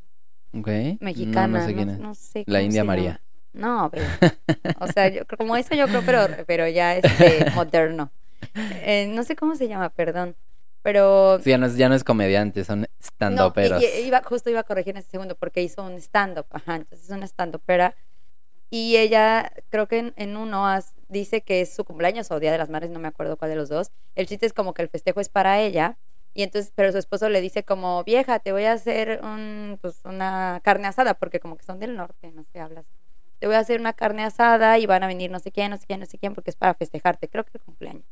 [0.53, 0.69] Ok.
[1.01, 1.99] mexicana, No, sé quién es.
[1.99, 2.93] no sé La India llama.
[2.95, 3.21] María.
[3.51, 4.05] No, pero,
[4.79, 8.09] o sea, yo, como eso yo creo, pero, pero ya este moderno.
[8.55, 10.35] Eh, no sé cómo se llama, perdón.
[10.81, 13.83] Pero Sí, ya no es, ya no es comediante, son stand-uperos.
[14.05, 17.15] iba, justo iba a corregir en ese segundo porque hizo un stand-up, ajá, entonces es
[17.15, 17.95] una stand-upera
[18.71, 22.51] Y ella, creo que en, en uno as- dice que es su cumpleaños o Día
[22.51, 23.91] de las Madres, no me acuerdo cuál de los dos.
[24.15, 25.97] El chiste es como que el festejo es para ella.
[26.35, 30.01] Y entonces, pero su esposo le dice como, vieja, te voy a hacer un, pues,
[30.05, 32.85] una carne asada, porque como que son del norte, no sé, hablas.
[33.39, 35.77] Te voy a hacer una carne asada y van a venir no sé quién, no
[35.77, 38.05] sé quién, no sé quién, porque es para festejarte, creo que el cumpleaños.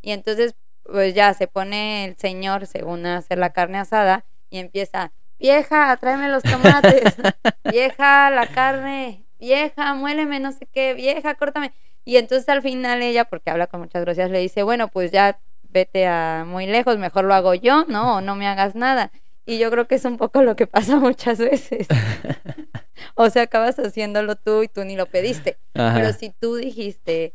[0.00, 4.58] Y entonces, pues ya se pone el señor, según a hacer la carne asada, y
[4.58, 7.14] empieza, vieja, tráeme los tomates,
[7.70, 11.72] vieja, la carne, vieja, muéleme, no sé qué, vieja, córtame.
[12.04, 15.38] Y entonces al final ella, porque habla con muchas groserías, le dice, bueno, pues ya
[15.62, 18.16] vete a muy lejos, mejor lo hago yo, ¿no?
[18.16, 19.10] O no me hagas nada.
[19.44, 21.88] Y yo creo que es un poco lo que pasa muchas veces.
[23.14, 25.58] o sea, acabas haciéndolo tú y tú ni lo pediste.
[25.74, 25.94] Ajá.
[25.94, 27.34] Pero si tú dijiste,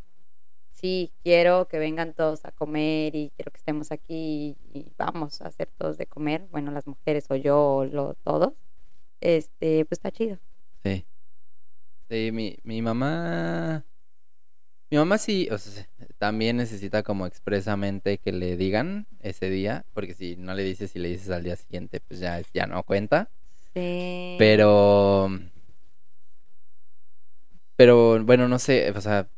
[0.78, 5.42] sí, quiero que vengan todos a comer y quiero que estemos aquí y, y vamos
[5.42, 8.54] a hacer todos de comer, bueno, las mujeres o yo o lo, todos,
[9.22, 10.38] este, pues está chido.
[10.84, 11.06] Sí.
[12.10, 13.84] Sí, mi, mi mamá.
[14.90, 15.86] Mi mamá sí, o sea,
[16.18, 21.00] también necesita como expresamente que le digan ese día, porque si no le dices y
[21.00, 23.30] le dices al día siguiente, pues ya, ya no cuenta.
[23.74, 24.36] Sí.
[24.40, 25.30] Pero.
[27.76, 29.30] Pero bueno, no sé, o sea,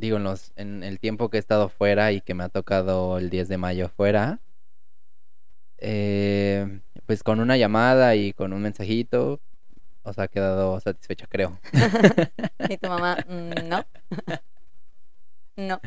[0.00, 3.18] digo, en, los, en el tiempo que he estado fuera y que me ha tocado
[3.18, 4.40] el 10 de mayo fuera,
[5.78, 9.40] eh, pues con una llamada y con un mensajito,
[10.02, 11.58] o sea, ha quedado satisfecha, creo.
[12.68, 13.84] Y tu mamá, "Mm, no.
[15.56, 15.80] no.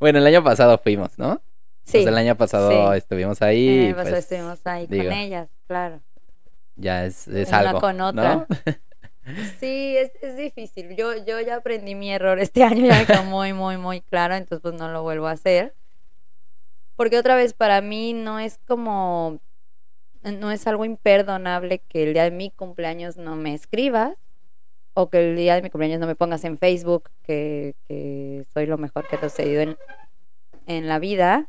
[0.00, 1.40] Bueno, el año pasado fuimos, ¿no?
[1.84, 1.98] Sí.
[1.98, 2.98] Pues el año pasado sí.
[2.98, 3.88] estuvimos ahí.
[3.90, 6.00] Y, pues, pues, estuvimos ahí digo, con ellas, claro.
[6.76, 7.80] Ya es, es Una algo.
[7.80, 8.46] con ¿no?
[9.58, 10.96] Sí, es, difícil.
[10.96, 14.62] Yo, yo ya aprendí mi error este año, ya quedó muy, muy, muy claro, entonces
[14.62, 15.74] pues no lo vuelvo a hacer.
[16.96, 19.40] Porque otra vez para mí no es como,
[20.22, 24.18] no es algo imperdonable que el día de mi cumpleaños no me escribas
[24.94, 27.74] o que el día de mi cumpleaños no me pongas en Facebook que,
[28.52, 29.76] soy lo mejor que ha sucedido en,
[30.66, 31.48] en la vida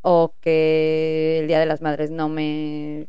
[0.00, 3.06] o que el día de las madres no me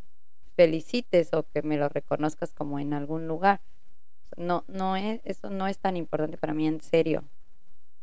[0.56, 3.62] felicites o que me lo reconozcas como en algún lugar.
[4.38, 7.24] No, no es, eso no es tan importante para mí en serio.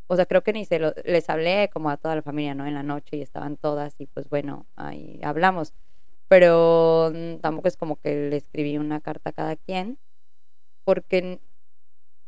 [0.07, 2.67] O sea, creo que ni se lo, les hablé como a toda la familia, ¿no?
[2.67, 5.73] En la noche y estaban todas y pues bueno, ahí hablamos.
[6.29, 9.99] Pero mm, tampoco es como que le escribí una carta a cada quien,
[10.85, 11.41] porque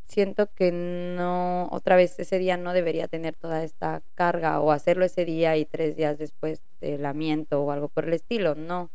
[0.06, 5.04] siento que no, otra vez ese día no debería tener toda esta carga o hacerlo
[5.04, 8.90] ese día y tres días después te lamento o algo por el estilo, no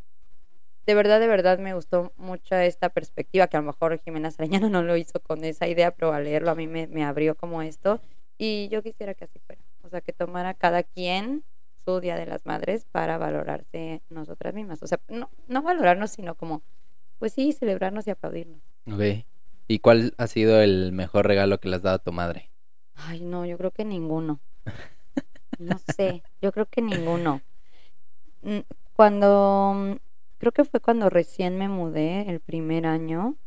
[0.88, 4.70] de verdad, de verdad me gustó mucho esta perspectiva, que a lo mejor Jimena Sarañano
[4.70, 7.62] no lo hizo con esa idea, pero al leerlo a mí me, me abrió como
[7.62, 8.00] esto.
[8.38, 9.62] Y yo quisiera que así fuera.
[9.84, 11.44] O sea, que tomara cada quien
[11.86, 14.82] su Día de las Madres para valorarse nosotras mismas.
[14.82, 16.62] O sea, no, no valorarnos, sino como,
[17.20, 18.62] pues sí, celebrarnos y aplaudirnos.
[18.92, 19.26] Ok.
[19.68, 22.50] ¿Y cuál ha sido el mejor regalo que le has dado a tu madre?
[22.96, 24.40] Ay, no, yo creo que ninguno.
[25.60, 27.42] No sé, yo creo que ninguno.
[28.42, 28.60] Mm,
[28.94, 29.98] Cuando,
[30.38, 33.38] creo que fue cuando recién me mudé, el primer año.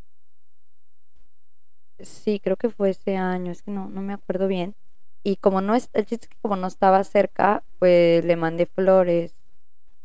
[1.99, 4.75] Sí, creo que fue ese año, es que no, no me acuerdo bien.
[5.23, 8.67] Y como no es, el chiste es que como no estaba cerca, pues le mandé
[8.67, 9.35] flores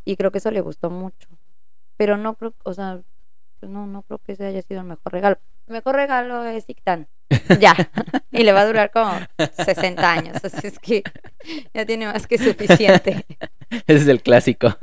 [0.03, 1.29] y creo que eso le gustó mucho.
[1.97, 3.01] Pero no creo, o sea,
[3.59, 5.37] pues no, no creo que ese haya sido el mejor regalo.
[5.67, 7.07] El mejor regalo es Ictan.
[7.59, 7.73] Ya.
[8.31, 9.11] y le va a durar como
[9.65, 10.37] 60 años.
[10.43, 11.03] Así es que
[11.73, 13.25] ya tiene más que suficiente.
[13.69, 14.75] Ese es el clásico.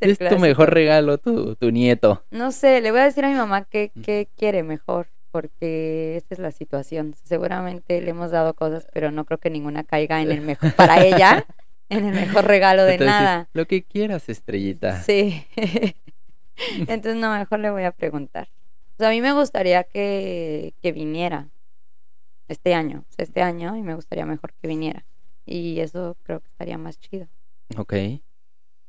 [0.00, 2.24] Es tu mejor regalo, tu, tu nieto.
[2.30, 6.34] No sé, le voy a decir a mi mamá qué, qué quiere mejor, porque esta
[6.34, 7.14] es la situación.
[7.22, 11.04] Seguramente le hemos dado cosas, pero no creo que ninguna caiga en el mejor, para
[11.04, 11.46] ella,
[11.88, 13.48] en el mejor regalo de Entonces, nada.
[13.52, 15.02] Lo que quieras, estrellita.
[15.02, 15.44] Sí.
[16.78, 18.48] Entonces, no, mejor le voy a preguntar.
[18.94, 21.48] O sea, a mí me gustaría que, que viniera
[22.46, 25.04] este año, este año, y me gustaría mejor que viniera.
[25.46, 27.26] Y eso creo que estaría más chido.
[27.76, 27.94] Ok.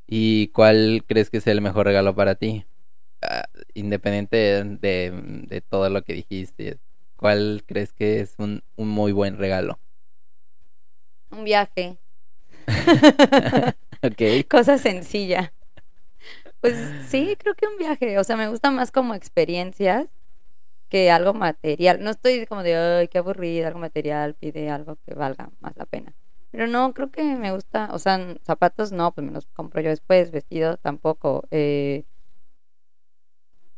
[0.07, 2.65] ¿Y cuál crees que es el mejor regalo para ti?
[3.21, 5.11] Ah, independiente de,
[5.47, 6.79] de todo lo que dijiste,
[7.17, 9.79] ¿cuál crees que es un, un muy buen regalo?
[11.31, 11.99] Un viaje.
[14.03, 14.21] Ok.
[14.49, 15.53] Cosa sencilla.
[16.61, 18.17] Pues sí, creo que un viaje.
[18.19, 20.07] O sea, me gusta más como experiencias
[20.89, 22.03] que algo material.
[22.03, 25.85] No estoy como de, ay, qué aburrido, algo material, pide algo que valga más la
[25.85, 26.13] pena.
[26.55, 29.89] Pero no, creo que me gusta, o sea, zapatos no, pues me los compro yo
[29.89, 31.43] después, vestido tampoco.
[31.51, 32.05] Eh,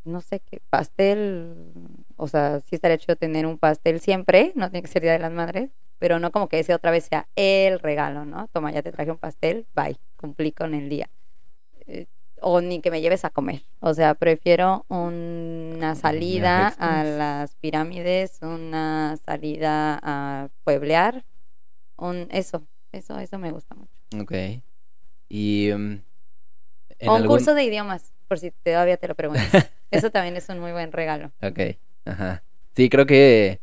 [0.04, 1.74] no sé qué, pastel,
[2.18, 5.18] o sea, sí estaría chido tener un pastel siempre, no tiene que ser Día de
[5.18, 8.48] las Madres, pero no como que ese otra vez sea el regalo, ¿no?
[8.50, 11.10] Toma, ya te traje un pastel, bye, cumplí con el día.
[11.88, 12.06] Eh,
[12.42, 13.64] o ni que me lleves a comer.
[13.80, 21.26] O sea, prefiero una salida a las pirámides, una salida a pueblear,
[21.98, 23.92] un eso, eso, eso me gusta mucho.
[24.20, 24.34] Ok.
[25.30, 25.70] Y...
[25.70, 26.04] en
[27.00, 29.50] O un algún- curso de idiomas, por si todavía te lo preguntas.
[29.92, 31.32] Eso también es un muy buen regalo.
[31.42, 31.60] Ok,
[32.06, 32.44] ajá.
[32.76, 33.62] Sí, creo que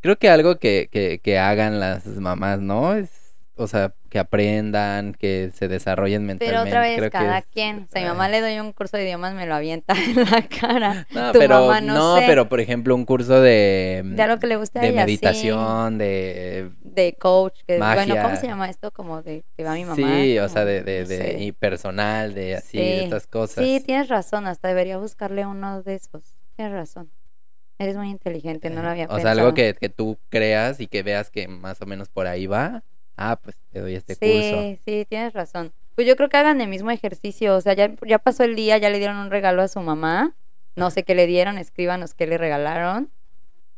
[0.00, 2.94] creo que algo que, que, que hagan las mamás, ¿no?
[2.94, 3.25] Es,
[3.58, 6.68] o sea, que aprendan, que se desarrollen Pero mentalmente.
[6.68, 7.84] otra vez, creo que cada es- quien.
[7.84, 8.12] O sea, a mi ah.
[8.12, 11.06] mamá le doy un curso de idiomas, me lo avienta en la cara.
[11.10, 12.24] No, tu pero mamá no sé.
[12.26, 15.06] pero por ejemplo, un curso de Ya lo que le gusta a de ella, sí.
[15.06, 17.60] meditación, de De coach.
[17.66, 18.90] Que, bueno, ¿cómo se llama esto?
[18.90, 19.96] Como de que va mi mamá.
[19.96, 23.64] Sí, o sea, de, de, no de y personal, de así, de estas cosas.
[23.64, 26.22] Sí, tienes razón, hasta debería buscarle uno de esos.
[26.56, 27.10] Tienes razón.
[27.78, 29.22] Eres muy inteligente, no lo había o pensado.
[29.22, 32.46] sea, algo que, que tú creas y que veas que más o menos por ahí
[32.46, 32.82] va.
[33.16, 34.60] Ah, pues te doy este curso.
[34.62, 35.72] Sí, sí, tienes razón.
[35.94, 38.76] Pues yo creo que hagan el mismo ejercicio, o sea, ya, ya pasó el día,
[38.78, 40.36] ya le dieron un regalo a su mamá,
[40.74, 43.10] no sé qué le dieron, escríbanos qué le regalaron,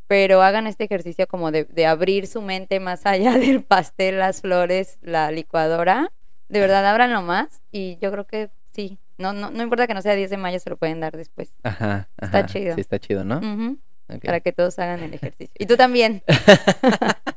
[0.09, 4.41] pero hagan este ejercicio como de, de abrir su mente más allá del pastel, las
[4.41, 6.13] flores, la licuadora,
[6.49, 10.03] de verdad, ábranlo más y yo creo que sí, no, no, no importa que no
[10.03, 12.75] sea 10 de mayo, se lo pueden dar después, Ajá, Está ajá, chido.
[12.75, 13.39] Sí, está chido, ¿no?
[13.39, 13.79] Ujú,
[14.09, 14.25] Ok.
[14.25, 15.55] para que todos hagan el ejercicio.
[15.59, 16.23] Y tú también.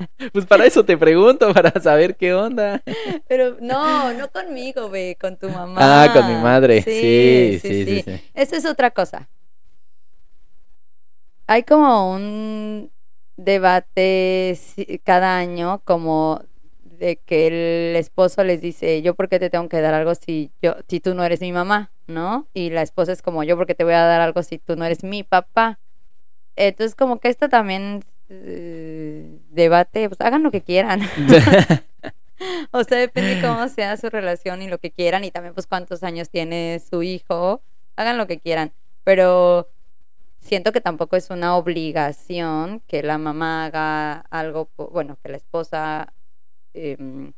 [0.32, 2.82] Pues para eso te pregunto, para saber qué onda.
[3.28, 5.78] Pero no, no conmigo, ve, con tu mamá.
[5.80, 6.82] Ah, con mi madre.
[6.82, 8.20] Sí, sí, sí, sí.
[8.34, 9.28] Esa es otra cosa.
[11.46, 12.92] Hay como un
[13.36, 14.58] debate
[15.02, 16.42] cada año como
[16.84, 20.52] de que el esposo les dice, yo por qué te tengo que dar algo si
[20.62, 22.46] yo si tú no eres mi mamá, ¿no?
[22.54, 24.76] Y la esposa es como, yo por qué te voy a dar algo si tú
[24.76, 25.80] no eres mi papá.
[26.56, 31.00] Entonces como que esto también eh, debate, pues hagan lo que quieran.
[32.72, 36.02] O sea, depende cómo sea su relación y lo que quieran y también pues cuántos
[36.02, 37.62] años tiene su hijo,
[37.96, 38.72] hagan lo que quieran,
[39.04, 39.68] pero
[40.40, 46.14] siento que tampoco es una obligación que la mamá haga algo, bueno, que la esposa
[46.74, 47.32] em,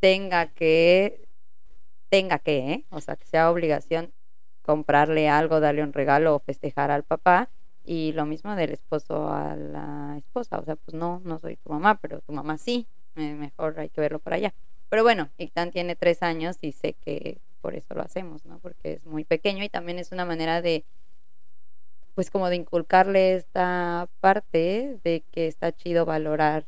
[0.00, 1.28] tenga que,
[2.08, 2.86] tenga que, ¿eh?
[2.90, 4.12] o sea, que sea obligación
[4.62, 7.50] comprarle algo, darle un regalo o festejar al papá
[7.86, 11.70] y lo mismo del esposo a la esposa, o sea, pues no, no soy tu
[11.70, 14.52] mamá, pero tu mamá sí, eh, mejor hay que verlo por allá.
[14.88, 18.58] Pero bueno, Ictan tiene tres años y sé que por eso lo hacemos, ¿no?
[18.58, 20.84] Porque es muy pequeño y también es una manera de,
[22.14, 26.66] pues como de inculcarle esta parte de que está chido valorar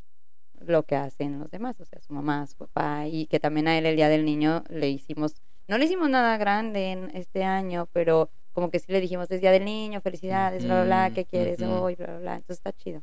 [0.61, 3.79] lo que hacen los demás, o sea, su mamá, su papá, y que también a
[3.79, 5.35] él el Día del Niño le hicimos,
[5.69, 9.41] no le hicimos nada grande en este año, pero como que sí le dijimos, es
[9.41, 11.85] Día del Niño, felicidades, bla, bla, bla, ¿qué Ujú, quieres ujú.
[11.85, 11.95] hoy?
[11.95, 13.03] Bla, bla, bla, entonces está chido.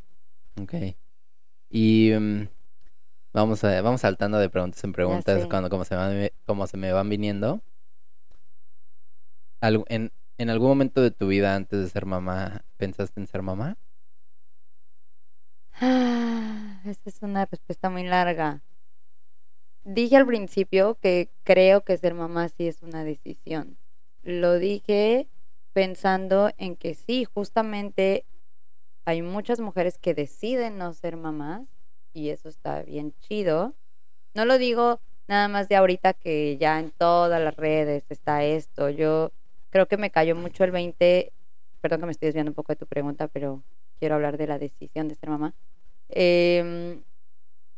[0.61, 0.73] Ok.
[1.69, 2.47] Y mm,
[3.33, 6.91] vamos a, vamos saltando de preguntas en preguntas cuando como se, van, como se me
[6.93, 7.61] van viniendo.
[10.37, 13.77] ¿En algún momento de tu vida antes de ser mamá pensaste en ser mamá?
[15.81, 18.61] Ah, Esa es una respuesta muy larga.
[19.85, 23.77] Dije al principio que creo que ser mamá sí es una decisión.
[24.23, 25.29] Lo dije
[25.75, 28.25] pensando en que sí, justamente
[29.03, 31.67] hay muchas mujeres que deciden no ser mamás
[32.13, 33.75] y eso está bien chido.
[34.33, 38.89] No lo digo nada más de ahorita que ya en todas las redes está esto.
[38.89, 39.33] Yo
[39.69, 41.33] creo que me cayó mucho el 20,
[41.81, 43.61] perdón que me estoy desviando un poco de tu pregunta, pero
[43.99, 45.55] quiero hablar de la decisión de ser mamá.
[46.07, 47.03] Em,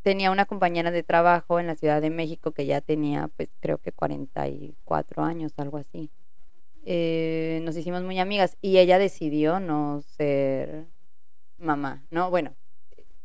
[0.04, 3.80] tenía una compañera de trabajo en la Ciudad de México que ya tenía, pues creo
[3.80, 6.12] que 44 años, algo así.
[6.90, 10.86] Eh, nos hicimos muy amigas y ella decidió no ser
[11.58, 12.30] mamá, ¿no?
[12.30, 12.56] Bueno,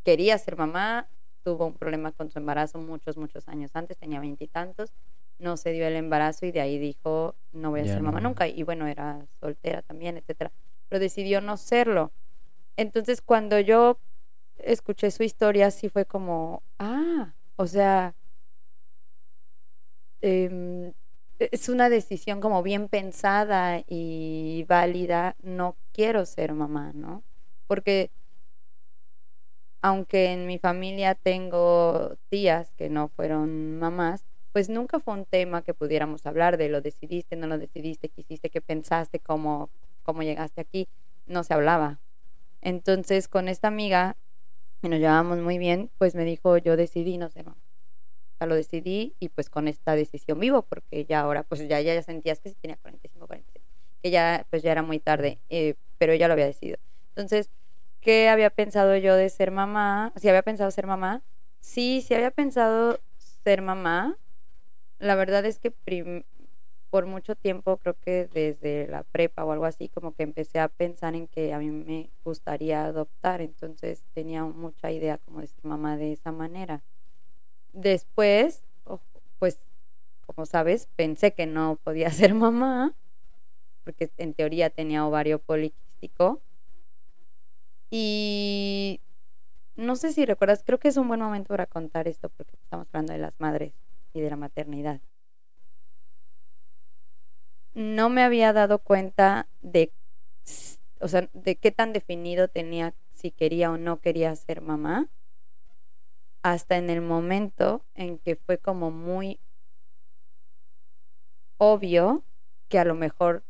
[0.02, 1.08] quería ser mamá,
[1.44, 4.92] tuvo un problema con su embarazo muchos, muchos años antes, tenía veintitantos,
[5.38, 8.30] no se dio el embarazo y de ahí dijo, no voy a ser mamá no.
[8.30, 8.48] nunca.
[8.48, 10.50] Y bueno, era soltera también, etcétera.
[10.88, 12.10] Pero decidió no serlo.
[12.76, 14.00] Entonces, cuando yo
[14.58, 18.16] escuché su historia, sí fue como, ah, o sea,
[20.20, 20.92] em,
[21.50, 27.22] es una decisión como bien pensada y válida, no quiero ser mamá, ¿no?
[27.66, 28.10] Porque
[29.82, 35.62] aunque en mi familia tengo tías que no fueron mamás, pues nunca fue un tema
[35.62, 39.70] que pudiéramos hablar de lo decidiste, no lo decidiste, quisiste, qué pensaste, cómo,
[40.02, 40.88] cómo llegaste aquí,
[41.26, 41.98] no se hablaba.
[42.60, 44.16] Entonces con esta amiga,
[44.80, 47.71] que nos llevábamos muy bien, pues me dijo, yo decidí no ser mamá.
[48.46, 52.40] Lo decidí y pues con esta decisión vivo, porque ya ahora, pues ya, ya sentías
[52.40, 53.64] que sí tenía 45, 46,
[54.02, 56.78] que ya, pues ya era muy tarde, eh, pero ella lo había decidido.
[57.10, 57.50] Entonces,
[58.00, 60.12] ¿qué había pensado yo de ser mamá?
[60.16, 61.22] Si había pensado ser mamá,
[61.60, 63.00] sí, sí había pensado
[63.44, 64.18] ser mamá.
[64.98, 65.70] la verdad es que
[66.90, 70.68] por mucho tiempo, creo que desde la prepa o algo así, como que empecé a
[70.68, 75.64] pensar en que a mí me gustaría adoptar, entonces tenía mucha idea como de ser
[75.64, 76.84] mamá de esa manera.
[77.72, 78.64] Después,
[79.38, 79.60] pues,
[80.26, 82.94] como sabes, pensé que no podía ser mamá,
[83.84, 86.40] porque en teoría tenía ovario poliquístico.
[87.90, 89.00] Y
[89.76, 92.86] no sé si recuerdas, creo que es un buen momento para contar esto, porque estamos
[92.88, 93.74] hablando de las madres
[94.12, 95.00] y de la maternidad.
[97.74, 99.92] No me había dado cuenta de,
[101.00, 105.08] o sea, de qué tan definido tenía si quería o no quería ser mamá,
[106.42, 109.38] hasta en el momento en que fue como muy
[111.56, 112.24] obvio
[112.68, 113.44] que a lo mejor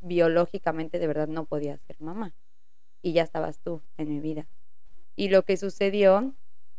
[0.00, 2.34] biológicamente de verdad no podía ser mamá.
[3.02, 4.46] Y ya estabas tú en mi vida.
[5.16, 6.34] Y lo que sucedió,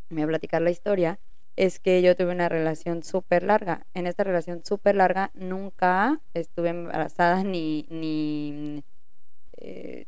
[0.09, 1.19] me voy a platicar la historia,
[1.55, 3.85] es que yo tuve una relación súper larga.
[3.93, 7.87] En esta relación súper larga nunca estuve embarazada ni...
[7.89, 8.83] ni
[9.57, 10.05] eh,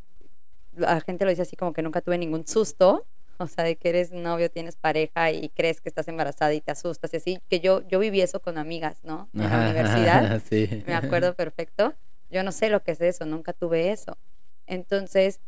[0.75, 3.05] la gente lo dice así como que nunca tuve ningún susto.
[3.43, 6.71] O sea, de que eres novio, tienes pareja y crees que estás embarazada y te
[6.71, 7.39] asustas y así.
[7.49, 9.29] Que yo, yo viví eso con amigas, ¿no?
[9.33, 10.83] En la universidad sí.
[10.85, 11.93] me acuerdo perfecto.
[12.29, 14.17] Yo no sé lo que es eso, nunca tuve eso.
[14.65, 15.39] Entonces,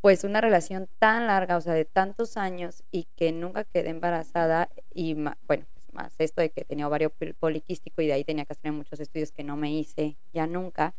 [0.00, 4.68] pues una relación tan larga, o sea, de tantos años y que nunca quedé embarazada
[4.92, 8.24] y ma- bueno, pues más esto de que tenía ovario pol- poliquístico y de ahí
[8.24, 10.94] tenía que hacer muchos estudios que no me hice ya nunca,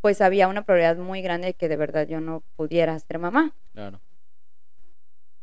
[0.00, 3.54] pues había una probabilidad muy grande de que de verdad yo no pudiera ser mamá
[3.72, 4.00] Claro.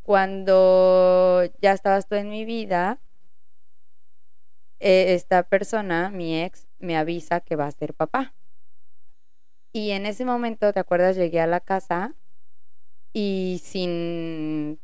[0.04, 3.00] cuando ya estabas tú en mi vida,
[4.80, 8.34] eh, esta persona, mi ex, me avisa que va a ser papá.
[9.74, 11.16] Y en ese momento, ¿te acuerdas?
[11.16, 12.14] Llegué a la casa
[13.14, 14.80] y sin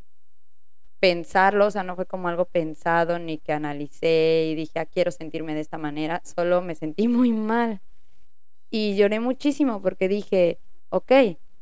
[0.99, 5.11] pensarlo, o sea, no fue como algo pensado ni que analicé y dije, ah, quiero
[5.11, 7.81] sentirme de esta manera, solo me sentí muy mal.
[8.73, 10.57] Y lloré muchísimo porque dije,
[10.89, 11.11] ok,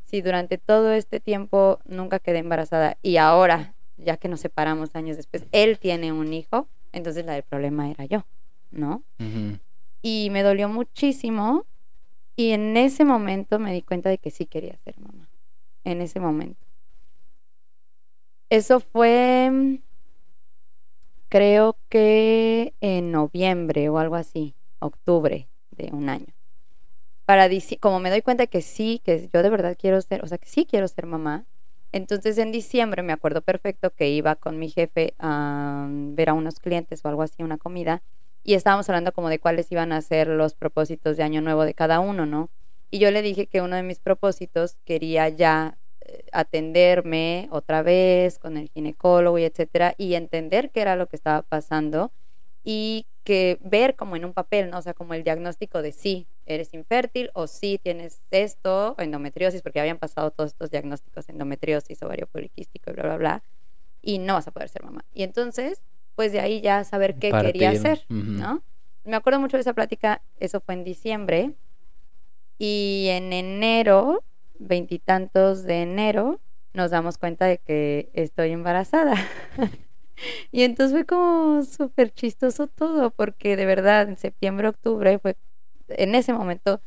[0.06, 5.18] si durante todo este tiempo nunca quedé embarazada y ahora, ya que nos separamos años
[5.18, 8.26] después, él tiene un hijo, entonces la del problema era yo,
[8.70, 9.04] ¿no?
[10.04, 11.66] Y me dolió muchísimo
[12.36, 15.30] y en ese momento me di cuenta de que sí quería ser mamá,
[15.84, 16.64] en ese momento.
[18.52, 19.80] Eso fue,
[21.28, 26.39] creo que en noviembre o algo así, octubre de un año
[27.30, 27.48] para
[27.80, 30.50] como me doy cuenta que sí, que yo de verdad quiero ser, o sea, que
[30.50, 31.46] sí quiero ser mamá.
[31.92, 36.60] Entonces en diciembre me acuerdo perfecto que iba con mi jefe a ver a unos
[36.60, 38.02] clientes o algo así, una comida,
[38.44, 41.76] y estábamos hablando como de cuáles iban a ser los propósitos de año nuevo de
[41.76, 42.50] cada uno, ¿no?
[42.90, 48.40] Y yo le dije que uno de mis propósitos quería ya eh, atenderme otra vez
[48.40, 52.12] con el ginecólogo y etcétera, y entender qué era lo que estaba pasando
[52.64, 54.80] y que ver como en un papel, ¿no?
[54.80, 59.80] O sea, como el diagnóstico de sí, eres infértil o sí tienes esto, endometriosis, porque
[59.80, 63.44] habían pasado todos estos diagnósticos, endometriosis, ovario poliquístico y bla, bla, bla,
[64.02, 65.06] y no vas a poder ser mamá.
[65.14, 65.84] Y entonces,
[66.16, 68.04] pues de ahí ya saber qué quería hacer.
[68.10, 68.64] ¿no?
[69.04, 71.54] Me acuerdo mucho de esa plática, eso fue en diciembre,
[72.58, 74.24] y en enero,
[74.58, 76.40] veintitantos de enero,
[76.74, 79.14] nos damos cuenta de que estoy embarazada.
[80.52, 85.38] Y entonces fue como súper chistoso todo, porque de verdad en septiembre, octubre fue,
[85.90, 86.82] en ese momento,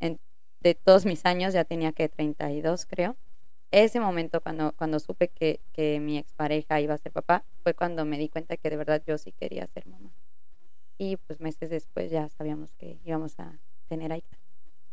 [0.00, 0.20] en-
[0.60, 3.16] de todos mis años, ya tenía que 32 creo,
[3.72, 8.04] ese momento cuando, cuando supe que, que mi expareja iba a ser papá, fue cuando
[8.04, 10.14] me di cuenta que de verdad yo sí quería ser mamá.
[10.98, 14.24] Y pues meses después ya sabíamos que íbamos a tener ahí.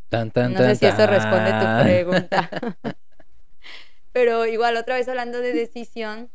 [0.09, 2.49] Tan, tan, No sé si eso responde tu pregunta.
[4.11, 6.31] Pero igual, otra vez hablando de decisión,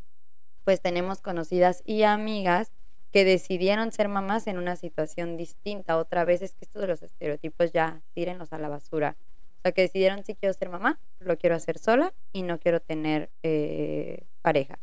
[0.69, 2.71] pues tenemos conocidas y amigas
[3.11, 5.97] que decidieron ser mamás en una situación distinta.
[5.97, 9.15] Otra vez es que esto de los estereotipos ya tírenlos a la basura.
[9.57, 12.81] O sea, que decidieron si quiero ser mamá, lo quiero hacer sola y no quiero
[12.81, 14.77] tener eh, pareja.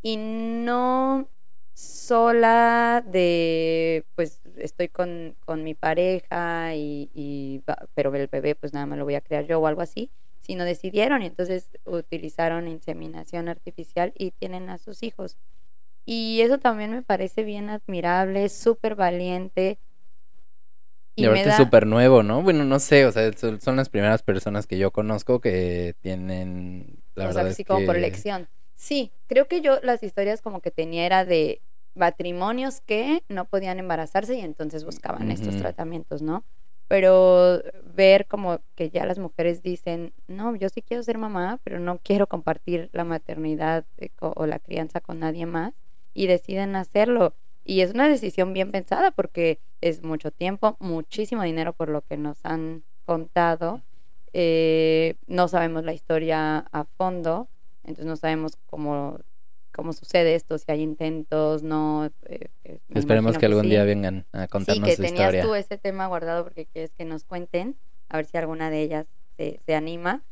[0.00, 1.28] Y no
[1.74, 8.98] sola de, pues estoy con, con mi pareja, y, pero el bebé pues nada más
[8.98, 10.10] lo voy a crear yo o algo así,
[10.46, 15.36] sino decidieron y entonces utilizaron inseminación artificial y tienen a sus hijos.
[16.04, 19.78] Y eso también me parece bien admirable, súper valiente.
[21.16, 22.42] Y, me ahorita da- es súper nuevo, ¿no?
[22.42, 27.24] Bueno, no sé, o sea, son, las primeras personas que yo conozco que tienen, la
[27.24, 28.48] o verdad sea, es así como por que- elección.
[28.76, 31.60] Sí, creo que yo las historias como que tenía era de
[31.94, 35.62] matrimonios que no podían embarazarse y entonces buscaban estos Ujú.
[35.62, 36.44] tratamientos, ¿no?
[36.88, 37.62] Pero
[37.94, 41.98] ver como que ya las mujeres dicen, no, yo sí quiero ser mamá, pero no
[41.98, 45.74] quiero compartir la maternidad eh, o la crianza con nadie más
[46.14, 47.34] y deciden hacerlo.
[47.64, 52.16] Y es una decisión bien pensada porque es mucho tiempo, muchísimo dinero por lo que
[52.16, 53.82] nos han contado.
[54.32, 57.48] Eh, no sabemos la historia a fondo,
[57.82, 59.18] entonces no sabemos cómo,
[59.76, 62.06] cómo sucede esto, si hay intentos, no.
[62.26, 63.68] eh, eh, Esperemos imagino que algún sí.
[63.70, 65.42] día vengan a Sí, contarnos que su tenías historia.
[65.44, 69.06] tú ese tema guardado porque quieres que nos cuenten, a ver si alguna de ellas
[69.36, 70.24] se, se anima.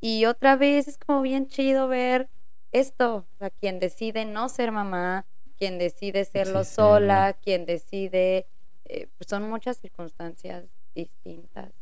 [0.00, 2.30] Y otra vez es como bien chido ver
[2.72, 5.26] esto, o sea, quien decide no ser mamá,
[5.58, 8.46] quien decide serlo Sí, sola, quien decide,
[8.84, 11.72] eh, pues son muchas circunstancias distintas.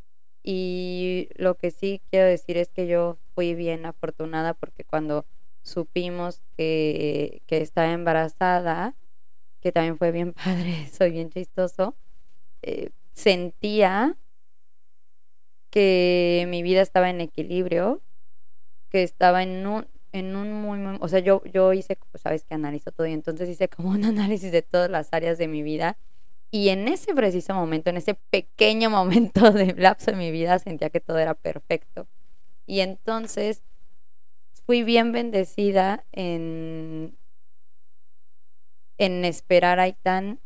[0.42, 5.26] Y lo que sí quiero decir es que yo fui bien afortunada porque cuando
[5.64, 8.94] supimos que, que estaba embarazada,
[9.60, 11.96] que también fue bien padre, soy bien chistoso,
[12.62, 14.16] eh, sentía
[15.70, 18.00] que mi vida estaba en equilibrio,
[18.90, 22.92] que estaba en un, en un muy, o sea, yo, yo hice, sabes que analizo
[22.92, 25.98] todo y entonces hice como un análisis de todas las áreas de mi vida
[26.52, 30.90] y en ese preciso momento, en ese pequeño momento de lapso de mi vida, sentía
[30.90, 32.06] que todo era perfecto.
[32.64, 33.64] Y entonces
[34.66, 37.16] fui bien bendecida en,
[38.98, 40.40] esperar a Aitán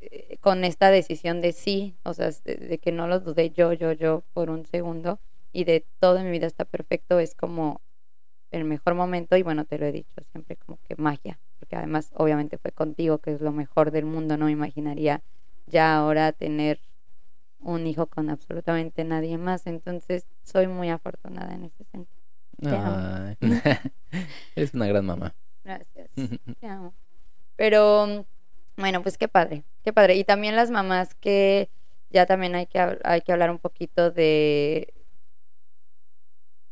[0.00, 3.92] eh, con esta decisión de sí, o sea, de, que no lo dudé yo, yo,
[3.92, 5.20] yo por un segundo
[5.52, 7.80] y de todo mi vida está perfecto, es como
[8.50, 12.10] el mejor momento y bueno, te lo he dicho siempre como que magia, porque además
[12.14, 15.22] obviamente fue contigo que es lo mejor del mundo, no me imaginaría
[15.66, 16.80] ya ahora tener
[17.60, 22.21] un hijo con absolutamente nadie más, entonces soy muy afortunada en ese sentido.
[22.62, 22.96] Te amo.
[22.96, 23.36] Ay.
[24.54, 25.34] Eres una gran mamá.
[25.64, 26.10] Gracias.
[26.60, 26.94] Te amo.
[27.56, 28.24] Pero
[28.76, 30.14] bueno, pues qué padre, qué padre.
[30.14, 31.68] Y también las mamás que
[32.10, 34.94] ya también hay que, hay que hablar un poquito de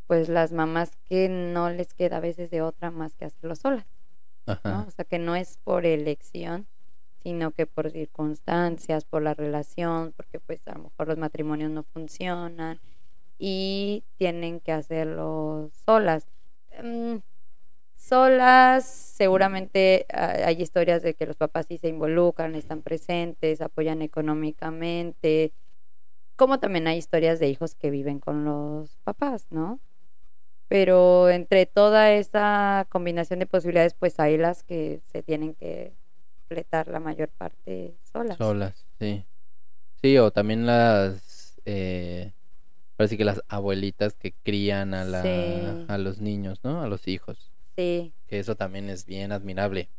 [0.07, 3.85] pues las mamás que no les queda a veces de otra más que hacerlo solas.
[4.45, 6.67] O sea, que no es por elección,
[7.23, 11.83] sino que por circunstancias, por la relación, porque pues a lo mejor los matrimonios no
[11.83, 12.81] funcionan
[13.43, 16.27] y tienen que hacerlo solas.
[16.79, 17.17] Mm,
[17.95, 24.03] solas, seguramente ah, hay historias de que los papás sí se involucran, están presentes, apoyan
[24.03, 25.53] económicamente,
[26.35, 29.79] como también hay historias de hijos que viven con los papás, ¿no?
[30.67, 35.95] Pero entre toda esa combinación de posibilidades, pues hay las que se tienen que
[36.41, 38.37] completar la mayor parte solas.
[38.37, 39.25] Solas, sí.
[39.99, 42.33] Sí, o también las, eh,
[42.95, 45.85] parece que las abuelitas que crían a, la, Sí.
[45.87, 46.81] a los niños, ¿no?
[46.81, 47.51] A los hijos.
[47.75, 49.89] Sí, Que eso también es bien admirable.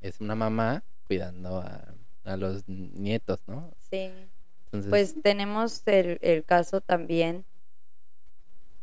[0.00, 3.72] Es una mamá cuidando a, a los nietos, ¿no?
[3.90, 4.10] sí.
[4.66, 7.44] Entonces, Pues tenemos el, el caso también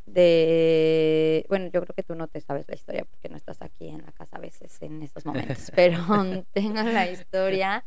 [0.05, 3.89] de, bueno, yo creo que tú no te sabes la historia porque no estás aquí
[3.89, 5.99] en la casa a veces en estos momentos, pero
[6.53, 7.85] tengo la historia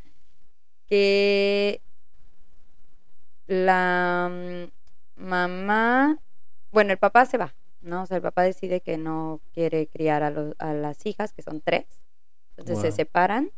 [0.89, 1.81] que
[3.47, 4.82] la mm,
[5.23, 6.19] mamá,
[6.73, 8.03] bueno, el papá se va, ¿no?
[8.03, 11.43] O sea, el papá decide que no quiere criar a, los- a las hijas, que
[11.43, 12.03] son tres,
[12.57, 13.53] entonces se separan,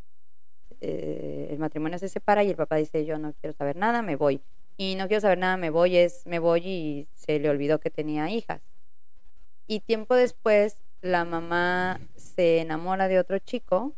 [0.81, 4.17] eh, el matrimonio se separa y el papá dice, yo no quiero saber nada, me
[4.17, 4.43] voy.
[4.77, 7.91] Y no quiero saber nada, me voy, es, me voy y se le olvidó que
[7.91, 8.61] tenía hijas.
[9.67, 13.95] Y tiempo después, la mamá se enamora de otro chico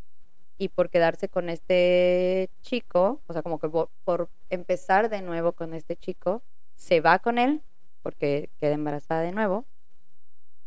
[0.58, 5.52] y por quedarse con este chico, o sea, como que por, por empezar de nuevo
[5.52, 6.42] con este chico,
[6.76, 7.62] se va con él
[8.02, 9.64] porque queda embarazada de nuevo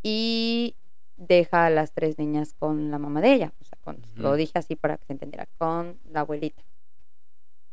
[0.04, 0.76] y
[1.18, 4.58] deja a las tres niñas con la mamá de ella, o sea, con- lo dije
[4.60, 6.64] así para que se entendiera, con la abuelita.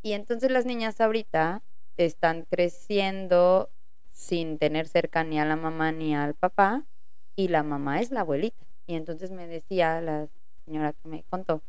[0.03, 1.62] Y entonces las niñas ahorita
[1.97, 3.70] están creciendo
[4.11, 6.84] sin tener cerca ni a la mamá ni al papá
[7.37, 8.64] y la mamá es la abuelita.
[8.87, 10.28] Y entonces me decía la
[10.64, 11.62] señora que me contó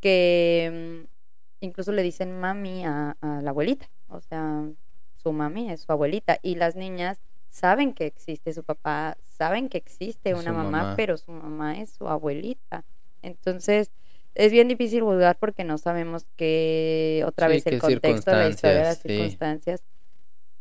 [0.00, 4.64] que mm, incluso le dicen mami a, a la abuelita, o sea,
[5.22, 9.78] su mami es su abuelita y las niñas saben que existe su papá, saben que
[9.78, 10.96] existe una mamá, mamá.
[10.96, 12.84] pero su mamá es su abuelita.
[13.20, 13.90] Entonces,
[14.34, 18.48] es bien difícil juzgar porque no sabemos que otra Sí, vez el qué contexto, la
[18.48, 19.08] historia, las circunstancias, sí.
[19.08, 19.84] circunstancias.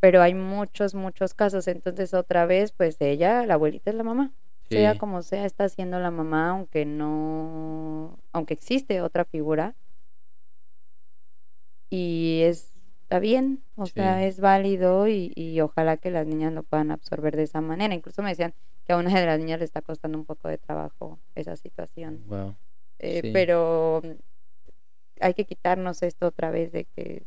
[0.02, 1.68] Pero hay muchos, muchos casos.
[1.68, 4.32] Entonces, otra vez, pues ella, la abuelita es la mamá.
[4.68, 9.76] Sea como sea, está siendo la mamá, aunque no, aunque existe otra figura.
[11.90, 12.74] Y es,
[13.12, 17.36] está bien, o sea, es válido y, y ojalá que las niñas lo puedan absorber
[17.36, 17.94] de esa manera.
[17.94, 18.54] Incluso me decían
[18.86, 22.24] que a una de las niñas le está costando un poco de trabajo esa situación.
[22.28, 22.56] Wow.
[23.00, 23.32] Eh, Sí.
[23.34, 24.12] Pero mm,
[25.20, 27.24] hay que quitarnos esto otra vez de que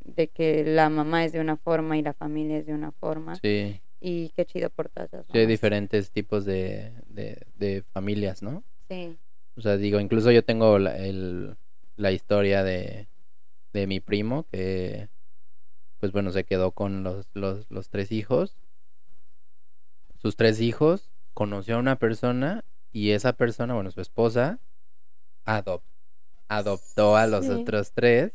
[0.00, 3.36] de que la mamá es de una forma y la familia es de una forma
[3.36, 3.80] Sí.
[4.00, 8.64] y qué chido por todas las Sí, hay diferentes tipos de, de, de familias, ¿no?
[8.88, 9.16] Sí,
[9.56, 11.56] O sea, digo, incluso yo tengo la, el,
[11.96, 13.06] la historia de,
[13.72, 15.08] de mi primo, que
[16.00, 18.56] pues bueno, se quedó con los, los, los tres hijos.
[20.20, 24.58] Sus tres hijos, conoció a una persona y esa persona, bueno, su esposa,
[25.46, 25.82] adop-
[26.48, 27.52] adoptó a los Sí.
[27.52, 28.32] otros tres.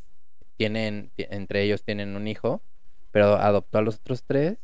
[0.58, 2.62] Tienen, ti- entre ellos tienen un hijo,
[3.12, 4.58] pero adoptó a los otros tres.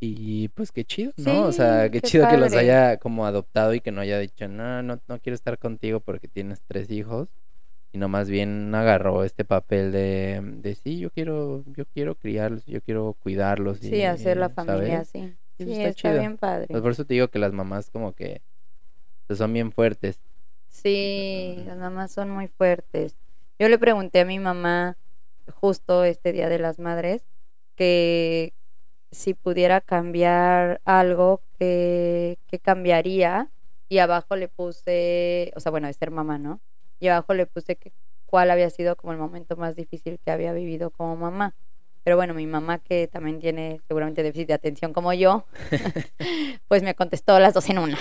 [0.00, 1.42] Y pues qué chido, ¿no?
[1.44, 4.48] o sea, qué, qué chido que los haya como adoptado y que no haya dicho,
[4.48, 7.28] no, no, no quiero estar contigo porque tienes tres hijos.
[7.94, 12.80] Sino más bien agarró este papel de, de sí, yo quiero, yo quiero criarlos, yo
[12.82, 13.80] quiero cuidarlos.
[13.84, 15.02] y- Sí, hacer la familia.
[15.02, 15.12] Eso
[15.60, 16.66] Sí, está bien padre.
[16.68, 18.42] Pues por eso te digo que las mamás como que
[19.28, 20.20] pues, son bien fuertes.
[20.66, 23.14] Sí, las mamás son muy fuertes.
[23.60, 24.98] Yo le pregunté a mi mamá
[25.60, 27.24] justo este Día de las Madres
[27.76, 28.54] que
[29.12, 33.52] si pudiera cambiar algo, que, que cambiaría.
[33.88, 36.60] Y abajo le puse, o sea, bueno, es ser mamá, ¿no?
[37.04, 37.92] Y abajo le puse que
[38.24, 41.54] cuál había sido como el momento más difícil que había vivido como mamá.
[42.02, 45.44] Pero bueno, mi mamá, que también tiene seguramente déficit de atención como yo,
[46.68, 47.98] pues me contestó las dos en una.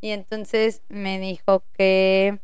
[0.00, 2.40] Y entonces me dijo que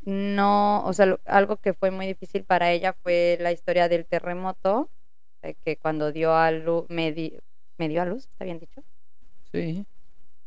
[0.00, 4.90] no, o sea, algo que fue muy difícil para ella fue la historia del terremoto,
[5.64, 7.38] que cuando dio a luz, me, di-
[7.78, 8.82] me dio a luz, ¿está bien dicho?
[9.52, 9.86] Sí.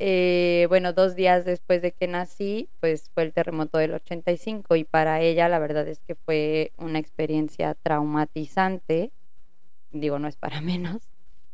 [0.04, 4.84] Eh, bueno, dos días después de que nací, pues fue el terremoto del 85 y
[4.84, 9.12] para ella la verdad es que fue una experiencia traumatizante,
[9.91, 11.04] digo, no es para menos.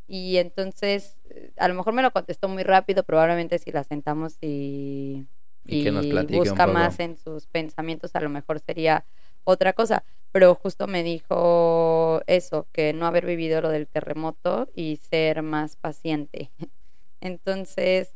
[0.07, 4.37] Y entonces, eh, a lo mejor me lo contestó muy rápido, probablemente si la sentamos
[4.39, 5.25] y,
[5.65, 9.03] Y que nos platique un busca más en sus pensamientos, a lo mejor sería
[9.43, 10.05] otra cosa.
[10.31, 15.75] Pero justo me dijo eso, que no haber vivido lo del terremoto y ser más
[15.75, 16.49] paciente.
[17.19, 18.13] Entonces,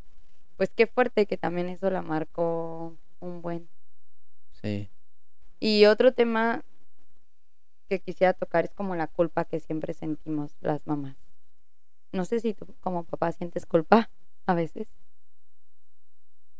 [0.61, 3.67] pues qué fuerte que también eso la marcó un buen.
[4.61, 4.91] Sí.
[5.59, 6.63] Y otro tema
[7.89, 11.17] que quisiera tocar es como la culpa que siempre sentimos las mamás.
[12.11, 14.11] No sé si tú como papá sientes culpa
[14.45, 14.87] a veces,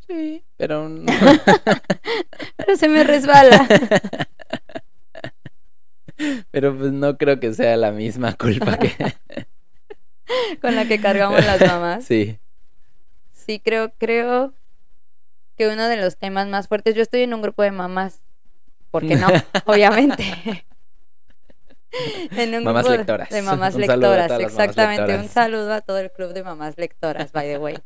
[0.08, 1.06] Sí, pero no.
[2.56, 3.68] pero se me resbala.
[6.50, 8.96] pero pues no creo que sea la misma culpa que
[10.60, 12.04] con la que cargamos las mamás.
[12.04, 12.40] Sí.
[13.44, 14.54] Sí, creo, creo
[15.56, 18.20] que uno de los temas más fuertes, yo estoy en un grupo de mamás,
[18.90, 19.26] ¿por qué no?
[19.66, 20.24] Obviamente.
[22.36, 23.28] En un Mamás grupo de- lectoras.
[23.30, 25.14] De mamás Un lectoras, mamás exactamente.
[25.18, 27.76] Un saludo a todo el club de mamás lectoras, by the way.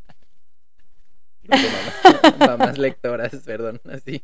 [1.48, 4.22] Mamás, mamás lectoras, perdón, así.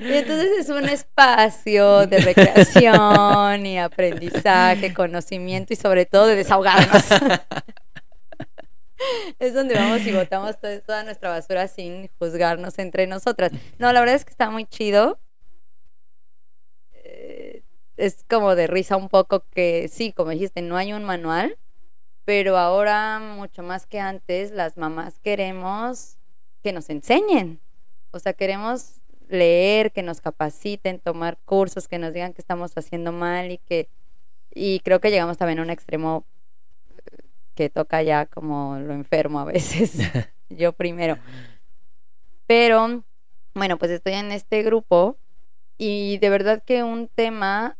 [0.00, 7.02] Y entonces es un espacio de recreación y aprendizaje, conocimiento y sobre todo de desahogarnos.
[9.38, 13.52] Es donde vamos y botamos to- toda nuestra basura sin juzgarnos entre nosotras.
[13.78, 15.18] No, la verdad es que está muy chido.
[16.92, 17.62] Eh,
[17.96, 21.58] Es como de risa un poco que sí, como dijiste, no hay un manual,
[22.24, 26.16] pero ahora mucho más que antes las mamás queremos
[26.62, 27.60] que nos enseñen.
[28.10, 33.12] O sea, queremos leer, que nos capaciten, tomar cursos, que nos digan que estamos haciendo
[33.12, 33.88] mal y que
[34.54, 36.24] y creo que llegamos también a un extremo
[37.62, 39.92] que toca ya como lo enfermo a veces.
[40.48, 41.18] Yo primero.
[42.46, 43.04] Pero
[43.54, 45.16] bueno, pues estoy en este grupo
[45.78, 47.78] y de verdad que un tema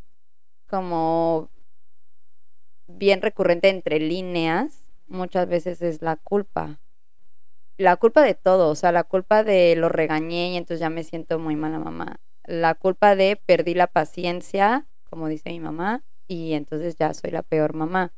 [0.68, 1.50] como
[2.86, 6.78] bien recurrente entre líneas muchas veces es la culpa
[7.78, 11.04] la culpa de todo, o sea, la culpa de lo regañé y entonces ya me
[11.04, 12.20] siento muy mala mamá.
[12.44, 17.42] La culpa de perdí la paciencia, como dice mi mamá, y entonces ya soy la
[17.42, 18.12] peor mamá.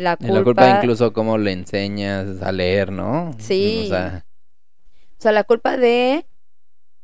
[0.00, 3.34] La culpa, la culpa incluso cómo le enseñas a leer, ¿no?
[3.38, 3.82] Sí.
[3.84, 4.24] O sea,
[5.18, 6.24] o sea, la culpa de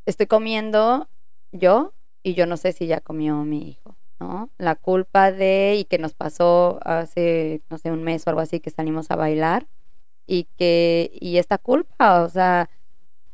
[0.07, 1.11] estoy comiendo
[1.53, 1.93] yo
[2.23, 4.49] y yo no sé si ya comió mi hijo, ¿no?
[4.57, 8.61] La culpa de y que nos pasó hace no sé un mes o algo así
[8.61, 9.67] que salimos a bailar
[10.27, 12.71] y que y esta culpa, o sea,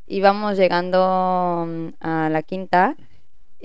[0.07, 2.97] íbamos llegando mm, a la quinta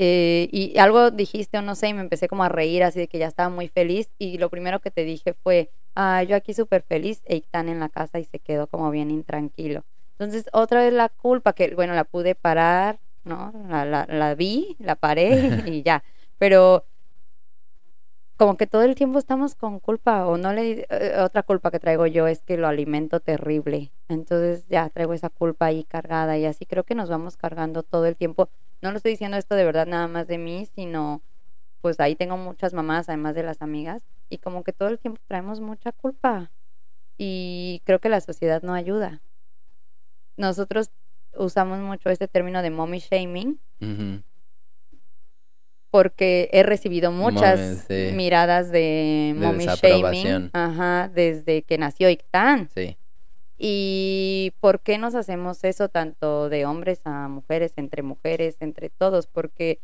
[0.01, 3.09] eh, y algo dijiste o no sé y me empecé como a reír así de
[3.09, 6.55] que ya estaba muy feliz y lo primero que te dije fue, ah, yo aquí
[6.55, 9.85] súper feliz, Eitan en la casa y se quedó como bien intranquilo.
[10.19, 13.53] Entonces otra vez la culpa que, bueno, la pude parar, ¿no?
[13.69, 15.31] La, la, la vi, la paré
[15.67, 16.05] y ya,
[16.39, 16.87] pero
[18.37, 21.81] como que todo el tiempo estamos con culpa o no le eh, otra culpa que
[21.81, 26.45] traigo yo es que lo alimento terrible entonces ya traigo esa culpa ahí cargada y
[26.45, 28.49] así creo que nos vamos cargando todo el tiempo
[28.81, 31.23] no lo estoy diciendo esto de verdad nada más de mí sino
[31.81, 35.21] pues ahí tengo muchas mamás además de las amigas y como que todo el tiempo
[35.27, 36.51] traemos mucha culpa
[37.17, 39.21] y creo que la sociedad no ayuda
[40.37, 40.91] nosotros
[41.37, 43.61] usamos mucho este término de mommy shaming
[45.91, 48.11] porque he recibido muchas sí.
[48.15, 52.69] miradas de De mommy shaming ajá, desde que nació Ictán.
[52.75, 52.97] Sí.
[53.57, 59.27] ¿Y por qué nos hacemos eso tanto de hombres a mujeres, entre mujeres, entre todos?
[59.27, 59.81] Porque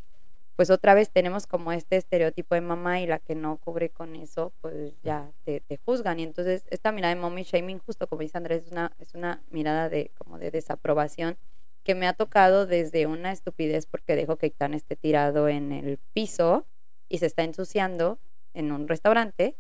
[0.57, 4.15] pues otra vez tenemos como este estereotipo de mamá y la que no cubre con
[4.15, 6.21] eso, pues ya te, juzgan.
[6.21, 9.43] Y entonces esta mirada de mommy shaming, justo como dice Andrés, es una, es una
[9.51, 11.37] mirada de como de desaprobación
[11.83, 15.99] que me ha tocado desde una estupidez porque dejo que Ictán esté tirado en el
[16.13, 16.67] piso
[17.09, 18.19] y se está ensuciando
[18.55, 19.57] en un restaurante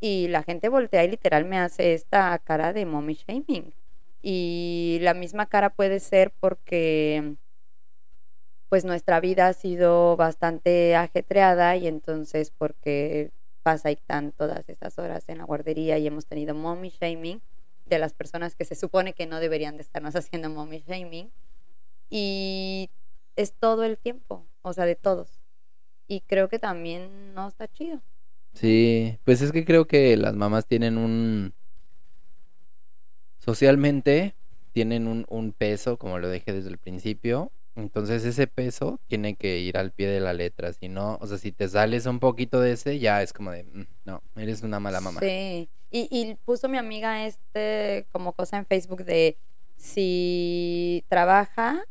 [0.00, 3.74] y la gente voltea y literal me hace esta cara de mommy shaming.
[4.22, 7.36] Y la misma cara puede ser porque
[8.70, 13.32] pues nuestra vida ha sido bastante ajetreada y entonces porque
[13.64, 17.42] pasa Ictán todas estas horas en la guardería y hemos tenido mommy shaming
[17.86, 21.32] de las personas que se supone que no deberían de estarnos haciendo mommy shaming
[22.10, 22.90] y
[23.34, 25.40] es todo el tiempo, o sea, de todos.
[26.06, 28.00] Y creo que también no está chido.
[28.54, 31.54] Sí, pues es que creo que las mamás tienen un...
[33.38, 34.36] Socialmente
[34.72, 37.50] tienen un, un peso, como lo dije desde el principio.
[37.76, 40.72] Entonces ese peso tiene que ir al pie de la letra.
[40.72, 43.64] Si no, o sea, si te sales un poquito de ese, ya es como de,
[43.64, 45.20] "Mm, no, eres una mala mamá.
[45.20, 45.68] Sí.
[45.90, 49.36] Y, y puso mi amiga este como cosa en Facebook de
[49.76, 51.84] si trabaja,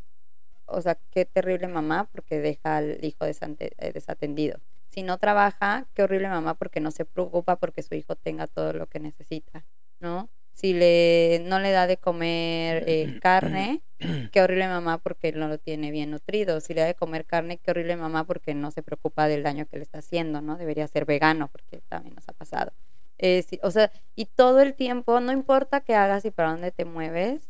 [0.66, 4.60] o sea, qué terrible mamá porque deja al hijo eh, desatendido.
[4.90, 8.74] Si no trabaja, qué horrible mamá porque no se preocupa porque su hijo tenga todo
[8.74, 9.66] lo que necesita,
[10.00, 10.30] ¿no?
[10.60, 13.82] Si le no le da de comer eh, carne,
[14.32, 16.60] qué horrible mamá porque no lo tiene bien nutrido.
[16.60, 19.66] Si le da de comer carne, qué horrible mamá porque no se preocupa del daño
[19.68, 20.57] que le está haciendo, ¿no?
[20.57, 22.74] Debería ser vegano porque también nos ha pasado.
[23.20, 26.84] Eh, o sea, y todo el tiempo, no importa qué hagas y para dónde te
[26.86, 27.49] mueves,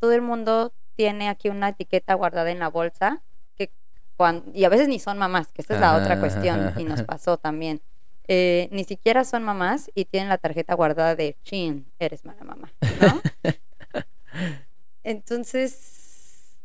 [0.00, 3.22] todo el mundo tiene aquí una etiqueta guardada en la bolsa
[3.54, 3.70] que
[4.16, 6.84] cuan- y a veces ni son mamás, que esta es la otra Ajá, cuestión y
[6.84, 7.82] nos pasó también.
[8.28, 12.72] Eh, ni siquiera son mamás y tienen la tarjeta guardada de chin, eres mala mamá,
[13.00, 13.20] ¿no?
[15.04, 16.56] Entonces,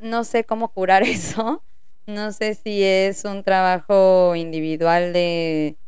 [0.00, 1.62] no sé cómo curar eso.
[2.06, 5.78] No sé si es un trabajo individual de,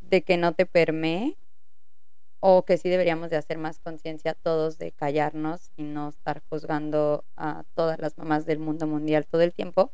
[0.00, 1.36] de que no te permee
[2.40, 7.24] o que sí deberíamos de hacer más conciencia todos de callarnos y no estar juzgando
[7.36, 9.92] a todas las mamás del mundo mundial todo el tiempo.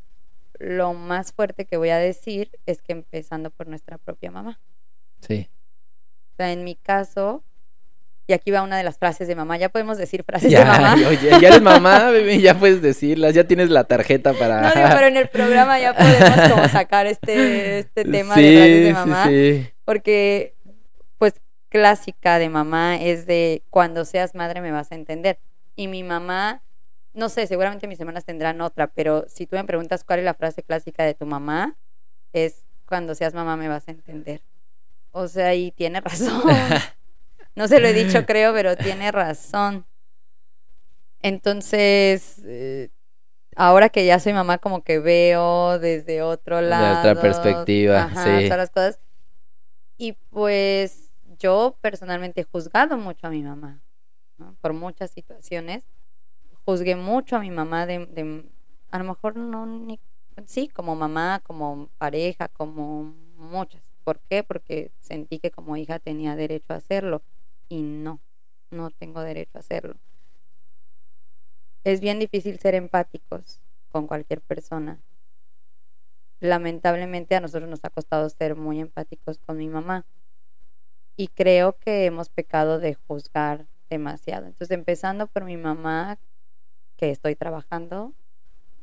[0.59, 4.61] Lo más fuerte que voy a decir es que empezando por nuestra propia mamá.
[5.20, 5.48] Sí.
[6.32, 7.44] O sea, en mi caso,
[8.26, 10.64] y aquí va una de las frases de mamá, ya podemos decir frases Ya, de
[10.64, 10.94] mamá.
[11.09, 14.62] oye, ya eres mamá, bebé, ya puedes decirlas, ya tienes la tarjeta para...
[14.62, 18.80] No, digo, pero en el programa ya podemos como sacar este, este tema de frases
[18.82, 19.26] de sí, mamá.
[19.28, 19.68] sí.
[19.84, 20.55] Porque,
[21.18, 21.34] pues,
[21.68, 25.38] clásica de mamá es de cuando seas madre me vas a entender.
[25.76, 26.62] Y mi mamá,
[27.15, 30.35] no sé, seguramente mis hermanas tendrán otra, pero si tú me preguntas cuál es la
[30.35, 31.77] frase clásica de tu mamá,
[32.33, 34.43] es cuando seas mamá me vas a entender.
[35.12, 36.43] O sea, y tiene razón.
[37.57, 39.87] No se lo he dicho, creo, pero tiene razón.
[41.23, 42.91] Entonces, eh,
[43.57, 46.99] ahora que ya soy mamá, como que veo desde otro De lado.
[47.11, 48.45] otra perspectiva, ajá, sí.
[48.47, 49.01] todas las cosas.
[49.97, 53.81] Y pues yo personalmente he juzgado mucho a mi mamá,
[54.37, 54.57] ¿no?
[54.61, 55.85] por muchas situaciones.
[56.65, 58.45] Juzgué mucho a mi mamá de,
[58.91, 59.67] a lo mejor no
[60.47, 63.83] sí, como mamá, como pareja, como muchas.
[64.05, 64.43] ¿Por qué?
[64.43, 67.23] Porque sentí que como hija tenía derecho a hacerlo
[67.69, 68.21] y no,
[68.71, 69.97] no tengo derecho a hacerlo.
[71.85, 73.61] Es bien difícil ser empáticos
[73.91, 75.01] con cualquier persona.
[76.41, 80.05] Lamentablemente a nosotros nos ha costado ser muy empáticos con mi mamá
[81.17, 84.47] y creo que hemos pecado de juzgar demasiado.
[84.47, 86.19] Entonces, empezando por mi mamá,
[86.97, 88.12] que estoy trabajando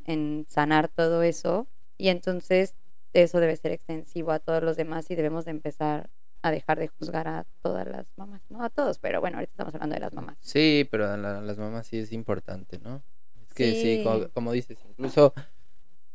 [0.06, 2.76] en sanar todo eso, y entonces
[3.14, 6.10] eso debe ser extensivo a todos los demás y debemos de empezar
[6.42, 9.74] a dejar de juzgar a todas las mamás, no a todos, pero bueno, ahorita estamos
[9.76, 10.38] hablando de las mamás.
[10.42, 13.04] Sí, pero a la- las mamás sí es importante, ¿no?
[13.46, 14.04] Es que sí, Sí.
[14.04, 15.34] como, como dices, incluso,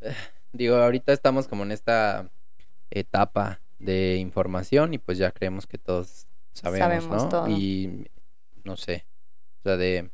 [0.01, 0.14] eh,
[0.53, 2.28] digo, ahorita estamos como en esta
[2.90, 7.28] etapa de información y pues ya creemos que todos sabemos, Sabemos ¿no?
[7.30, 7.49] todo.
[7.49, 8.09] Y
[8.64, 9.07] no sé,
[9.61, 10.11] o sea, de,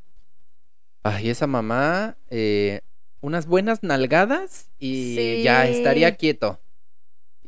[1.03, 2.81] ay, esa mamá, eh,
[3.21, 6.61] unas buenas nalgadas y ya estaría quieto.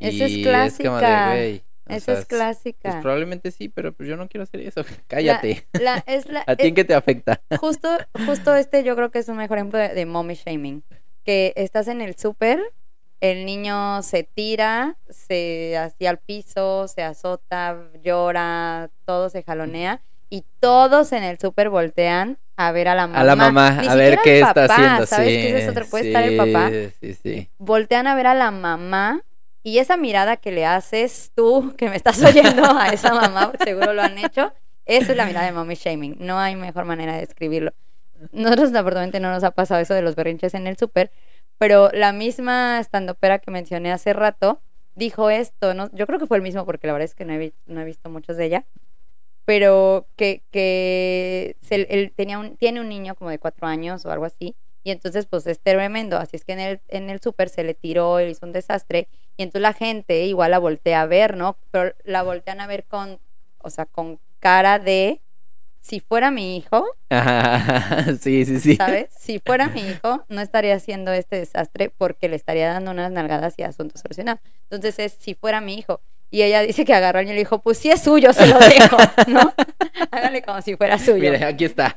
[0.00, 0.92] Esa es clásica.
[0.92, 3.00] o Esa es Pues clásica.
[3.00, 4.82] probablemente sí, pero pues yo no quiero hacer eso.
[5.06, 5.66] Cállate.
[5.72, 7.40] La- es la- ¿A ti es- en qué te afecta?
[7.60, 7.88] justo,
[8.26, 10.82] justo este yo creo que es un mejor ejemplo de, de mommy shaming.
[11.24, 12.60] Que estás en el súper,
[13.20, 20.44] el niño se tira, se hacia al piso, se azota, llora, todo se jalonea y
[20.60, 23.20] todos en el súper voltean a ver a la mamá.
[23.20, 25.06] A la mamá, Ni a ver qué está haciendo.
[25.06, 25.68] ¿Sabes sí, qué es?
[25.68, 26.70] Otro- Puede estar el papá.
[27.00, 27.48] sí, Sí.
[27.58, 29.22] Voltean a ver a la mamá
[29.62, 33.92] y esa mirada que le haces tú, que me estás oyendo a esa mamá, seguro
[33.94, 34.52] lo han hecho,
[34.84, 36.16] esa es la mirada de mommy shaming.
[36.20, 37.72] No hay mejor manera de describirlo.
[38.32, 41.10] Nosotros, aparentemente, no nos ha pasado eso de los berrinches en el súper,
[41.58, 44.60] pero la misma estandopera que mencioné hace rato
[44.94, 45.90] dijo esto, ¿no?
[45.92, 47.84] Yo creo que fue el mismo porque la verdad es que no he, no he
[47.84, 48.64] visto muchos de ella,
[49.44, 54.10] pero que, que se- él tenía un, tiene un niño como de cuatro años o
[54.10, 57.48] algo así, y entonces pues es tremendo, así es que en el, en el súper
[57.48, 61.06] se le tiró, él hizo un desastre, y entonces la gente igual la voltea a
[61.06, 61.56] ver, ¿no?
[61.70, 63.18] Pero la voltean a ver con,
[63.58, 65.20] o sea, con cara de,
[65.80, 68.76] si fuera mi hijo, Ajá, sí, sí, sí.
[68.76, 69.08] ¿sabes?
[69.18, 73.54] Si fuera mi hijo, no estaría haciendo este desastre porque le estaría dando unas nalgadas
[73.58, 74.40] y asunto solucionado.
[74.70, 76.00] Entonces es si fuera mi hijo.
[76.30, 78.58] Y ella dice que agarró niño y le dijo, pues si es suyo, se lo
[78.58, 78.96] dejo,
[79.28, 79.54] ¿no?
[80.10, 81.30] Hágale como si fuera suyo.
[81.30, 81.96] Mira, aquí está.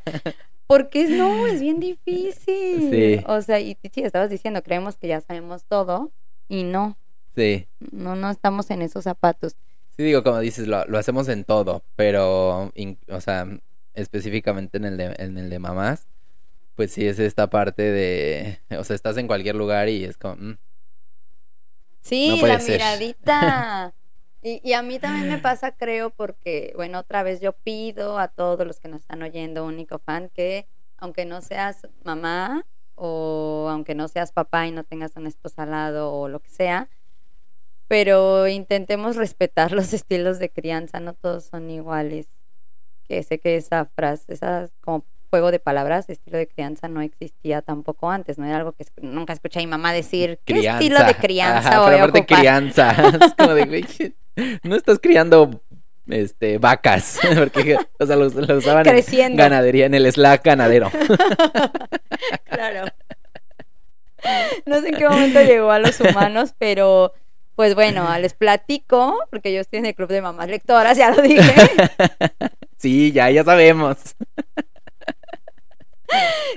[0.67, 2.89] Porque no, es bien difícil.
[2.91, 3.23] Sí.
[3.25, 6.11] O sea, y sí, estabas diciendo, creemos que ya sabemos todo
[6.47, 6.97] y no,
[7.35, 7.67] Sí.
[7.91, 9.55] no, no estamos en esos zapatos.
[9.95, 13.47] Sí, digo, como dices, lo, lo hacemos en todo, pero, in- o sea,
[13.95, 16.07] específicamente en el, de, en el de mamás,
[16.75, 20.35] pues sí es esta parte de, o sea, estás en cualquier lugar y es como,
[20.35, 20.57] mm,
[22.01, 22.73] Sí, No la ser.
[22.73, 23.93] miradita.
[24.47, 28.29] Y, y a mí también me pasa, creo, porque, bueno, otra vez yo pido a
[28.29, 33.93] todos los que nos están oyendo, único fan, que aunque no seas mamá o aunque
[33.93, 36.87] no seas papá y no tengas un esposo al lado o lo que sea,
[37.89, 42.29] pero intentemos respetar los estilos de crianza, no todos son iguales.
[43.03, 47.61] Que sé que esa frase, esa como juego de palabras, estilo de crianza no existía
[47.61, 50.79] tampoco antes, no era algo que nunca escuché a mi mamá decir, ¿qué crianza.
[50.79, 52.95] estilo de crianza Ajá, voy pero a aparte crianza.
[53.25, 54.15] Es como de,
[54.63, 55.61] no estás criando,
[56.07, 60.91] este, vacas, porque, o sea, lo, lo usaban en ganadería, en el Slack ganadero.
[62.49, 62.85] Claro.
[64.65, 67.13] No sé en qué momento llegó a los humanos, pero
[67.55, 71.21] pues bueno, les platico, porque yo estoy en el club de mamás lectoras, ya lo
[71.21, 71.41] dije,
[72.77, 73.97] Sí, ya, ya sabemos.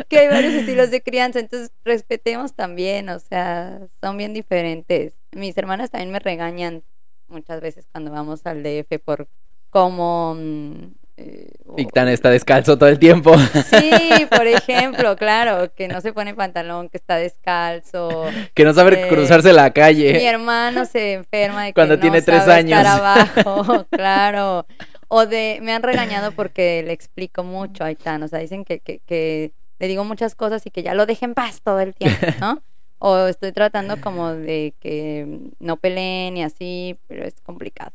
[0.09, 5.15] que hay varios estilos de crianza, entonces respetemos también, o sea, son bien diferentes.
[5.33, 6.83] Mis hermanas también me regañan
[7.31, 9.29] muchas veces cuando vamos al DF por
[9.71, 10.35] cómo...
[10.39, 10.75] mm,
[11.17, 13.37] eh, o- está descalzo todo el tiempo.
[13.39, 18.25] Sí, por ejemplo, claro, que no se pone pantalón, que está descalzo.
[18.55, 20.27] Que no sabe Eh, cruzarse la Mi calle.
[20.27, 23.01] hermano se enferma de que Cuando no tiene tres sabe estar años.
[23.01, 24.67] abajo, claro.
[25.09, 28.79] O de, me han regañado porque le explico mucho a Aitán, o sea, dicen que,
[28.81, 31.95] que, que le digo muchas cosas y que ya lo deje en paz todo el
[31.95, 32.63] tiempo, ¿no?
[33.01, 37.93] O estoy tratando como de que no peleen y así, pero es complicado.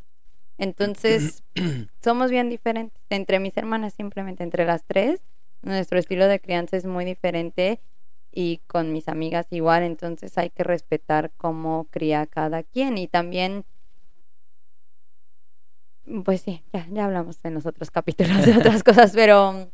[0.57, 1.43] Entonces,
[2.03, 2.99] somos bien diferentes.
[3.09, 5.21] Entre mis hermanas, simplemente entre las tres,
[5.61, 7.79] nuestro estilo de crianza es muy diferente
[8.31, 13.63] y con mis amigas igual, entonces hay que respetar cómo cría cada quien y también,
[16.23, 19.71] pues sí, ya, ya hablamos en los otros capítulos de otras cosas, pero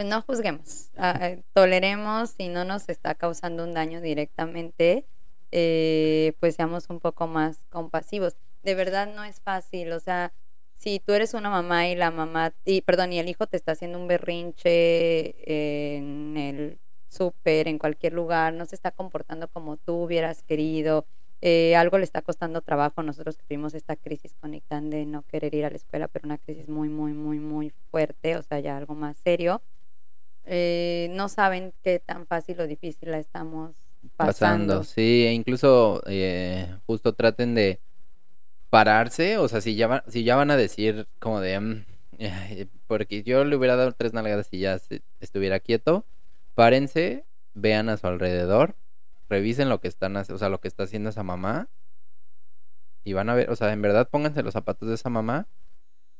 [0.00, 5.04] pues no juzguemos, ah, eh, toleremos si no nos está causando un daño directamente,
[5.52, 8.34] eh, pues seamos un poco más compasivos.
[8.62, 10.32] De verdad no es fácil, o sea,
[10.78, 13.72] si tú eres una mamá y la mamá, y perdón, y el hijo te está
[13.72, 16.78] haciendo un berrinche en el
[17.08, 21.04] súper, en cualquier lugar, no se está comportando como tú hubieras querido,
[21.42, 23.02] eh, algo le está costando trabajo.
[23.02, 26.38] Nosotros tuvimos esta crisis con Ictan de no querer ir a la escuela, pero una
[26.38, 29.60] crisis muy, muy, muy, muy fuerte, o sea, ya algo más serio.
[30.44, 33.72] Eh, no saben qué tan fácil o difícil la estamos
[34.16, 34.74] pasando.
[34.74, 34.84] pasando.
[34.84, 37.80] Sí, e incluso eh, justo traten de
[38.70, 41.84] pararse, o sea, si ya, van, si ya van a decir como de, mm,
[42.86, 46.06] porque yo le hubiera dado tres nalgadas y ya se- estuviera quieto,
[46.54, 47.24] párense,
[47.54, 48.76] vean a su alrededor,
[49.28, 51.68] revisen lo que están, o sea, lo que está haciendo esa mamá
[53.04, 55.48] y van a ver, o sea, en verdad pónganse los zapatos de esa mamá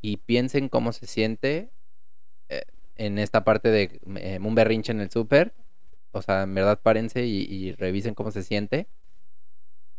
[0.03, 1.71] y piensen cómo se siente
[3.07, 5.53] en esta parte de eh, un berrinche en el súper
[6.12, 8.88] o sea, en verdad párense y, y revisen cómo se siente.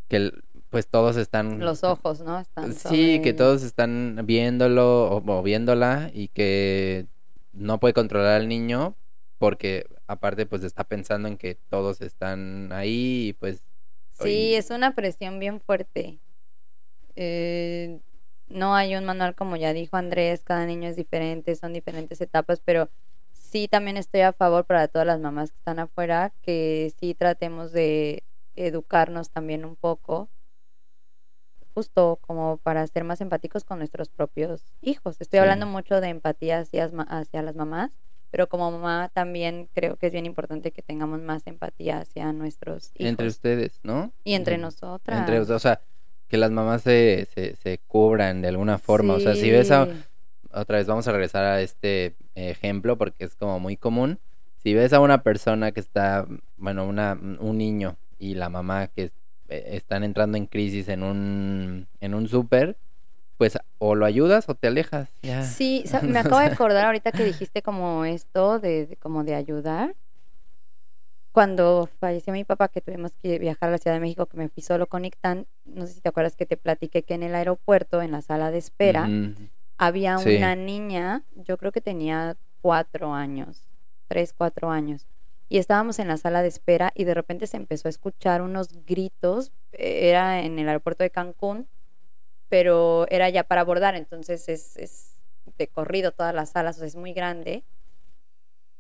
[0.10, 1.60] Que el- pues todos están...
[1.60, 2.40] Los ojos, ¿no?
[2.40, 7.08] Están Sí, sobre que todos están viéndolo o, o viéndola y que
[7.54, 8.96] no puede controlar al niño
[9.38, 13.64] porque aparte pues está pensando en que todos están ahí y pues...
[14.12, 16.20] Sí, es una presión bien fuerte.
[17.16, 18.00] Eh,
[18.54, 22.62] no hay un manual como ya dijo Andrés, cada niño es diferente, son diferentes etapas,
[22.64, 22.90] pero
[23.34, 27.72] sí también estoy a favor para todas las mamás que están afuera, que sí tratemos
[27.72, 28.24] de
[28.56, 30.30] educarnos también un poco.
[31.74, 35.16] justo como para ser más empáticos con nuestros propios hijos.
[35.22, 35.42] Estoy Sí.
[35.42, 37.92] hablando mucho de empatía hacia, las mamás,
[38.30, 42.92] pero como mamá también creo que es bien importante que tengamos más empatía hacia nuestros
[42.96, 44.12] hijos Entre ustedes, ¿no?
[44.26, 45.20] y entre nosotras.
[45.20, 45.82] Entre, o sea,
[46.32, 49.14] que las mamás se, se, se cubran de alguna forma.
[49.16, 49.88] O sea, si ves a,
[50.52, 54.18] otra vez vamos a regresar a este ejemplo porque es como muy común.
[54.64, 56.26] Si ves a una persona que está,
[56.58, 59.12] bueno, una, un niño y la mamá que
[59.50, 62.78] eh, están entrando en crisis en un, en un súper,
[63.38, 65.10] pues o lo ayudas o te alejas.
[65.24, 65.44] Ya.
[65.44, 69.96] Sí, me acabo de acordar ahorita que dijiste como esto de, de- como de ayudar.
[71.32, 74.50] Cuando falleció mi papá, que tuvimos que viajar a la Ciudad de México, que me
[74.50, 77.36] fui solo con Ictan, no sé si te acuerdas que te platiqué que en el
[77.36, 79.10] aeropuerto, en la sala de espera,
[79.78, 80.36] había Sí.
[80.36, 83.70] una niña, yo creo que tenía cuatro años,
[84.08, 85.08] tres, cuatro años,
[85.48, 88.86] y estábamos en la sala de espera y de repente se empezó a escuchar unos
[88.86, 91.68] gritos, eh, era en el aeropuerto de Cancún,
[92.50, 95.22] pero era ya para abordar, entonces es, es
[95.58, 97.64] de corrido todas las salas, o sea, es muy grande,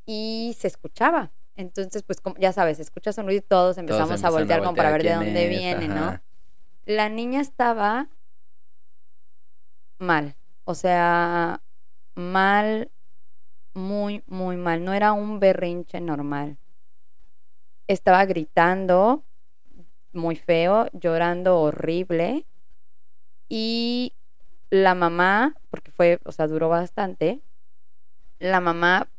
[0.05, 1.31] y se escuchaba.
[1.55, 4.91] Entonces, pues como, ya sabes, escuchas un ruido y todos empezamos a voltear como para
[4.91, 6.19] ver de dónde es, viene, ¿no?
[6.85, 8.09] la niña estaba
[9.99, 10.35] mal.
[10.63, 11.61] O sea,
[12.15, 12.91] mal,
[13.73, 14.83] muy, muy mal.
[14.83, 16.57] No era un berrinche normal.
[17.87, 19.23] Estaba gritando
[20.13, 22.45] muy feo, llorando horrible.
[23.49, 24.13] Y
[24.69, 27.41] la mamá, porque fue, o sea, duró bastante,
[28.39, 29.10] la mamá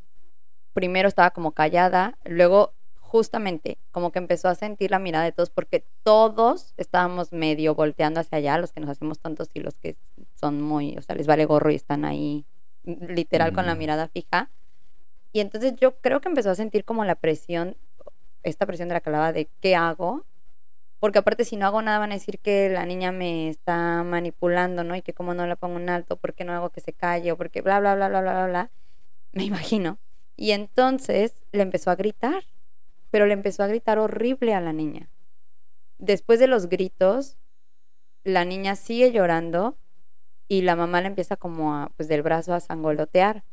[0.73, 5.51] primero estaba como callada, luego justamente como que empezó a sentir la mirada de todos
[5.51, 9.97] porque todos estábamos medio volteando hacia allá, los que nos hacemos tontos y los que
[10.35, 12.47] son muy, o sea, les vale gorro y están ahí
[12.85, 13.79] literal con la Mm.
[13.79, 14.51] mirada fija.
[15.33, 17.77] Y entonces yo creo que empezó a sentir como la presión,
[18.43, 20.25] esta presión de la que hablaba de qué hago,
[20.99, 24.85] porque aparte si no hago nada van a decir que la niña me está manipulando,
[24.85, 24.95] ¿no?
[24.97, 27.33] Y que como no la pongo en alto, ¿por qué no hago que se calle?
[27.33, 28.71] O porque bla, bla, bla, bla, bla, bla, bla.
[29.33, 29.99] Me imagino.
[30.43, 32.43] Y entonces le empezó a gritar,
[33.13, 35.09] pero le empezó a gritar horrible a la niña.
[35.99, 37.37] Después de los gritos,
[38.25, 39.79] la niña sigue llorando
[40.49, 43.45] y la mamá le empieza como a, pues del brazo a sangolotear.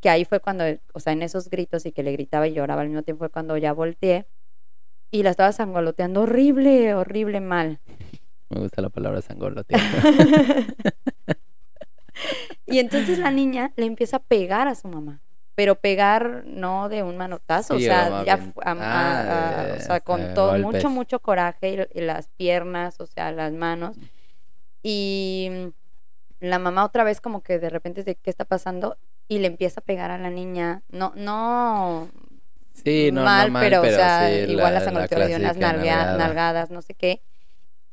[0.00, 2.82] Que ahí fue cuando, o sea, en esos gritos y que le gritaba y lloraba
[2.82, 4.28] al mismo tiempo fue cuando ya volteé
[5.10, 7.80] y la estaba sangoloteando horrible, horrible mal.
[8.50, 9.80] Me gusta la palabra sangolotear.
[12.68, 15.20] Y entonces la niña le empieza a pegar a su mamá.
[15.56, 19.72] Pero pegar no de un manotazo, Sí, o sea, ya a- a- ah, a- de-
[19.72, 20.84] o sea, con eh, todo, golpes.
[20.84, 23.96] mucho, mucho coraje y, y las piernas, o sea, las manos.
[24.82, 25.66] Y mm,
[26.40, 28.98] la mamá otra vez como que de repente es de qué está pasando
[29.28, 30.82] y le empieza a pegar a la niña.
[30.88, 32.10] No, no
[32.72, 35.26] Sí, no, no mal, mal, pero, o sea, sí, igual la- la la sangoloteó, le
[35.28, 37.22] dio unas nalga- nalgadas, no sé qué.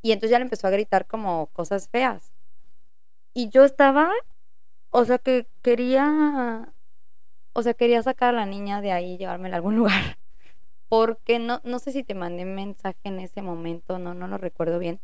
[0.02, 2.34] Y entonces ya le empezó a gritar como cosas feas.
[3.34, 4.12] Y yo estaba,
[4.90, 6.74] o sea, que quería,
[7.54, 9.94] o sea, quería sacar a la niña de ahí y llevármela a algún lugar.
[10.90, 14.80] Porque no, no sé si te mandé mensaje en ese momento, no, no lo recuerdo
[14.80, 15.00] bien.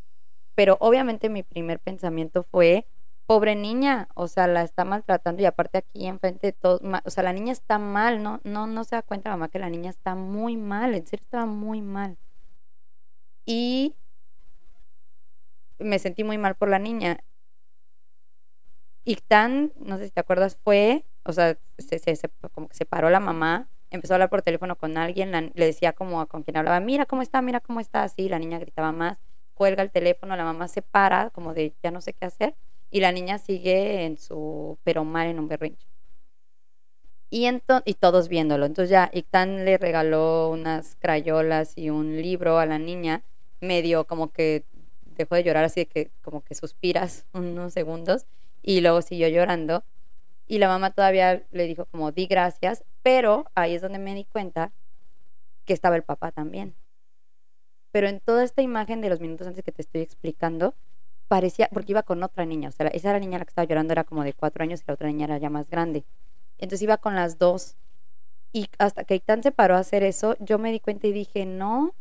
[0.56, 2.86] Pero obviamente mi primer pensamiento fue,
[3.30, 7.24] pobre niña, o sea, la está maltratando y aparte aquí enfrente de todos, o sea,
[7.24, 10.16] la niña está mal, no, no, no se da cuenta mamá que la niña está
[10.16, 12.18] muy mal, en serio estaba muy mal.
[13.46, 13.96] Y
[15.78, 17.20] me sentí muy mal por la niña.
[19.06, 23.10] Ictan, no sé si te acuerdas, fue, o sea, se, se- como que se paró
[23.10, 26.44] la mamá, empezó a hablar por teléfono con alguien, la- le decía como a con
[26.44, 29.20] quien hablaba, mira cómo está, mira cómo está, así, la niña gritaba más,
[29.54, 32.56] cuelga el teléfono, la mamá se para, como de ya no sé qué hacer,
[32.92, 35.88] y la niña sigue en su, pero mal en un berrinche.
[37.30, 37.48] Y,
[37.86, 38.66] y todos viéndolo.
[38.66, 43.24] Entonces ya Ictan le regaló unas crayolas y un libro a la niña,
[43.62, 44.66] medio como que
[45.06, 48.26] dejó de llorar, así de que como que suspiras unos segundos,
[48.62, 49.84] y luego siguió llorando.
[50.50, 54.26] Y la mamá todavía le dijo como di gracias, pero ahí es donde me di
[54.26, 54.74] cuenta
[55.64, 56.76] que estaba el papá también.
[57.92, 60.74] Pero en toda esta imagen de los minutos antes que te estoy explicando,
[61.28, 63.92] parecía, porque iba con otra niña, o sea, esa la niña la que estaba llorando
[63.94, 66.04] era como de cuatro años y la otra niña era ya más grande.
[66.58, 67.78] Entonces iba con las dos.
[68.52, 71.46] Y hasta que Itán se paró a hacer eso, yo me di cuenta y dije,
[71.46, 71.94] no,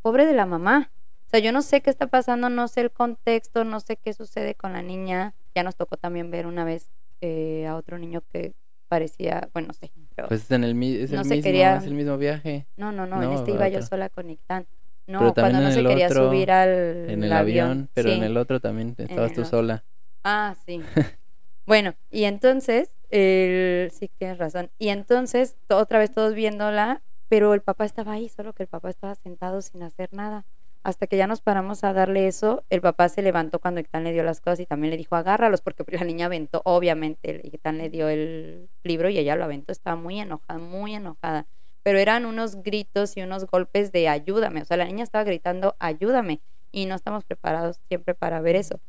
[0.00, 0.90] pobre de la mamá.
[1.26, 4.14] O sea, yo no sé qué está pasando, no sé el contexto, no sé qué
[4.14, 5.34] sucede con la niña.
[5.54, 6.90] Ya nos tocó también ver una vez
[7.20, 8.54] eh, a otro niño que
[8.88, 11.76] parecía, bueno, no sé, pero Pues es, en el, es No el se mismo, quería-
[11.76, 12.66] es el mismo viaje.
[12.76, 14.66] no, no, no, en no, este iba yo sola con Ictán.
[15.06, 16.68] No, Pero también cuando no se quería otro, subir al
[17.08, 19.58] En el avión, pero en el otro también estabas tú otro.
[19.58, 19.84] sola.
[20.24, 20.80] Ah, sí.
[21.66, 23.90] bueno, y entonces, el...
[23.92, 24.70] sí, tienes razón.
[24.78, 28.68] Y entonces, to- otra vez todos viéndola, pero el papá estaba ahí, solo que el
[28.68, 30.46] papá estaba sentado sin hacer nada.
[30.82, 34.12] Hasta que ya nos paramos a darle eso, el papá se levantó cuando Ictán le
[34.12, 37.90] dio las cosas y también le dijo, agárralos, porque la niña aventó, obviamente, Ictán le
[37.90, 41.46] dio el libro y ella lo aventó, estaba muy enojada, muy enojada.
[41.82, 45.76] Pero eran unos gritos y unos golpes de ayúdame, o sea, la niña estaba gritando,
[45.78, 46.40] ayúdame,
[46.72, 48.80] y no estamos preparados siempre para ver eso.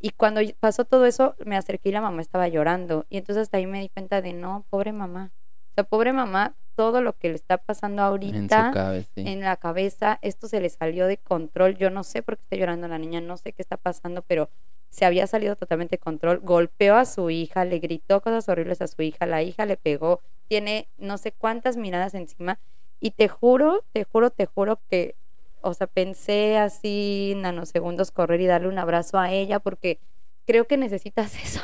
[0.00, 3.06] Y cuando pasó todo eso, me acerqué y la mamá estaba llorando.
[3.10, 5.32] Y entonces hasta ahí me di cuenta de, no, pobre mamá.
[5.72, 9.10] O sea, pobre mamá, todo lo que le está pasando ahorita En su cabeza.
[9.12, 9.24] sí.
[9.26, 11.76] en la cabeza, esto se le salió de control.
[11.76, 14.48] Yo no sé por qué está llorando la niña, no sé qué está pasando, pero
[14.88, 16.38] se había salido totalmente de control.
[16.38, 20.20] Golpeó a su hija, le gritó cosas horribles a su hija, la hija le pegó,
[20.46, 22.60] tiene no sé cuántas miradas encima.
[23.00, 25.16] Y te juro, te juro, te juro que,
[25.60, 29.98] o sea, pensé así nanosegundos correr y darle un abrazo a ella porque
[30.46, 31.60] creo que necesitas eso.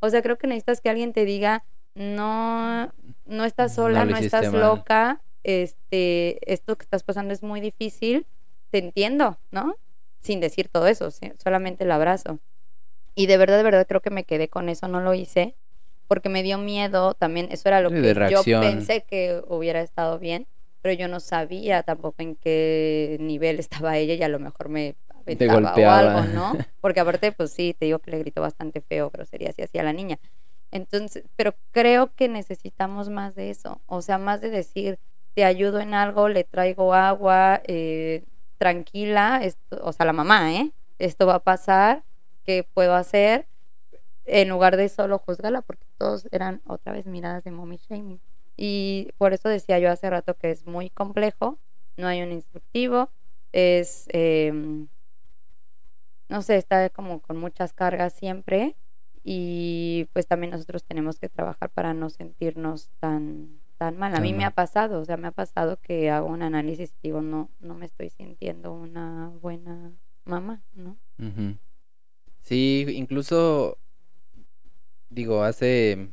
[0.00, 1.62] O sea, creo que necesitas que alguien te diga,
[1.96, 2.92] no,
[3.24, 4.62] no estás No sola, no, estás mal".
[4.62, 8.26] loca, este, esto que estás pasando es muy difícil,
[8.70, 9.76] te entiendo, ¿no?
[10.22, 12.40] Sin decir todo eso, sí, solamente el abrazo.
[13.14, 15.56] Y de verdad, de verdad creo que me quedé con eso, no lo hice,
[16.08, 20.18] porque me dio miedo también, eso era lo Sí, que yo pensé que hubiera estado
[20.18, 20.46] bien,
[20.82, 24.96] pero yo no sabía tampoco en qué nivel estaba ella y a lo mejor me
[25.10, 26.56] aventaba o algo, ¿no?
[26.80, 29.82] Porque aparte, pues sí, te digo que le gritó bastante feo, groserías y así a
[29.82, 30.18] la niña.
[30.76, 34.98] Entonces, pero creo que necesitamos más de eso, o sea, más de decir,
[35.34, 38.24] te ayudo en algo, le traigo agua, eh,
[38.58, 40.72] tranquila, esto, o sea, la mamá, ¿eh?
[40.98, 42.04] Esto va a pasar,
[42.44, 43.46] ¿qué puedo hacer?
[44.26, 48.20] En lugar de solo juzgarla, porque todos eran otra vez miradas de mommy shaming.
[48.56, 51.58] Y por eso decía yo hace rato que es muy complejo,
[51.96, 53.10] no hay un instructivo,
[53.52, 54.52] es, eh,
[56.28, 58.76] no sé, está como con muchas cargas siempre
[59.28, 64.14] y pues también nosotros tenemos que trabajar para no sentirnos tan tan mal.
[64.14, 67.08] A mí me ha pasado, o sea, me ha pasado que hago un análisis y
[67.08, 69.92] digo, no, no me estoy sintiendo una buena
[70.24, 70.96] mamá, ¿no?
[71.18, 71.56] Ujú.
[72.40, 73.78] Sí, incluso,
[75.10, 76.08] digo, hace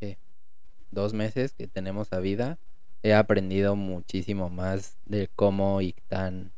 [0.00, 0.16] ¿qué?
[0.90, 2.58] dos meses que tenemos a vida,
[3.02, 6.50] he aprendido muchísimo más de cómo Ictán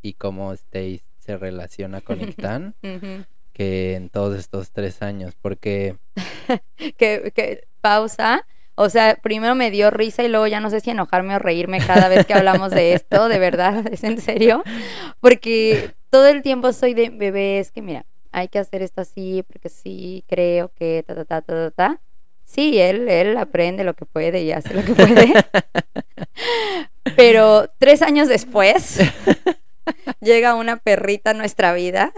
[0.00, 3.24] y cómo Stace se relaciona con Ictán Ujú.
[3.60, 5.94] Que en todos estos tres años, porque
[6.96, 8.46] que, que pausa.
[8.74, 11.78] O sea, primero me dio risa y luego ya no sé si enojarme o reírme
[11.86, 14.62] cada vez que hablamos de esto, de verdad, es en serio.
[15.20, 19.44] Porque todo el tiempo soy de bebé, es que mira, hay que hacer esto así,
[19.46, 22.00] porque sí, creo que ta, ta, ta, ta, ta, ta.
[22.44, 25.34] Sí, él, él aprende lo que puede y hace lo que puede.
[27.14, 29.00] Pero tres años después
[30.22, 32.10] llega una perrita a nuestra vida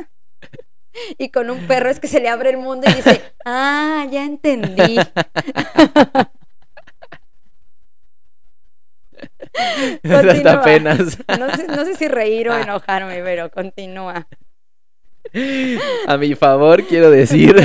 [1.18, 4.24] y con un perro es que se le abre el mundo y dice, ah, ya
[4.24, 4.98] entendí.
[10.04, 14.26] hasta apenas No sé, no sé si reír o enojarme, pero continúa.
[16.06, 17.56] a mi favor quiero decir,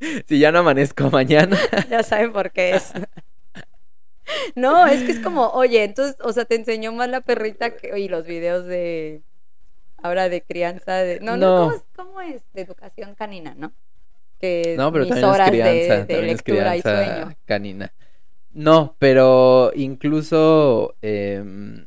[0.26, 1.58] si ya no amanezco mañana,
[1.90, 2.92] Ya saben por qué es.
[4.56, 7.96] No, es que es como, oye, entonces, o sea, te enseñó más la perrita que,
[7.98, 9.22] y los videos de,
[10.06, 11.56] ahora de crianza, de, no, no, No.
[11.56, 12.42] ¿cómo, es, cómo es?
[12.52, 13.72] De educación canina, ¿no?
[14.38, 17.36] Que No, pero mis también es horas crianza, de, de también es y crianza sueño.
[17.44, 17.94] canina.
[18.52, 21.86] No, pero incluso em,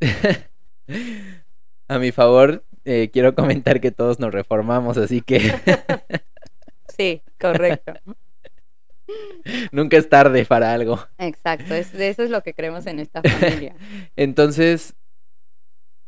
[1.88, 5.38] a mi favor eh, quiero comentar que todos nos reformamos, así que
[6.96, 7.94] Sí, correcto.
[9.72, 11.00] nunca es tarde para algo.
[11.18, 13.74] Exacto, es, de eso es lo que creemos en esta familia.
[14.16, 14.94] Entonces,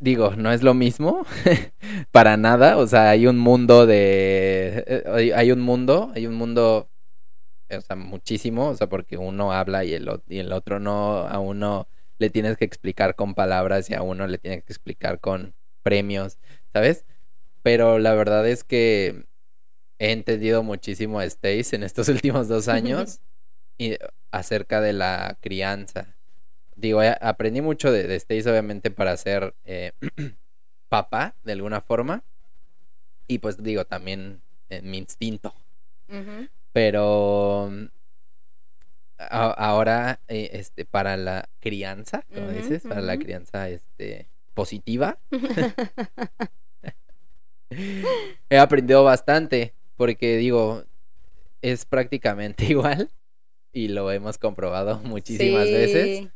[0.02, 1.24] digo, no es lo mismo
[2.12, 4.84] para nada, o sea, hay un mundo de...
[4.86, 6.90] eh, Hay, hay un mundo, hay un mundo,
[7.70, 11.38] o sea, muchísimo, o sea, porque uno habla y el, y el otro no, a
[11.40, 11.88] uno
[12.18, 16.38] le tienes que explicar con palabras y a uno le tienes que explicar con premios,
[16.72, 17.04] ¿sabes?
[17.62, 19.26] Pero la verdad es que
[19.98, 23.20] he entendido muchísimo a Stace en estos últimos dos años
[23.78, 23.96] y
[24.32, 26.16] acerca de la crianza.
[26.76, 29.92] Digo, eh, aprendí mucho de, de Stace, obviamente, para ser eh,
[30.88, 32.24] papá, de alguna forma.
[33.28, 35.54] Y pues digo, también en mi instinto.
[36.72, 37.70] Pero
[39.18, 45.18] a- ahora, eh, este, para la crianza, como dices, para la crianza, este, positiva,
[48.50, 49.74] he aprendido bastante.
[49.96, 50.84] Porque digo,
[51.62, 53.10] es prácticamente igual.
[53.72, 56.28] Y lo hemos comprobado muchísimas veces.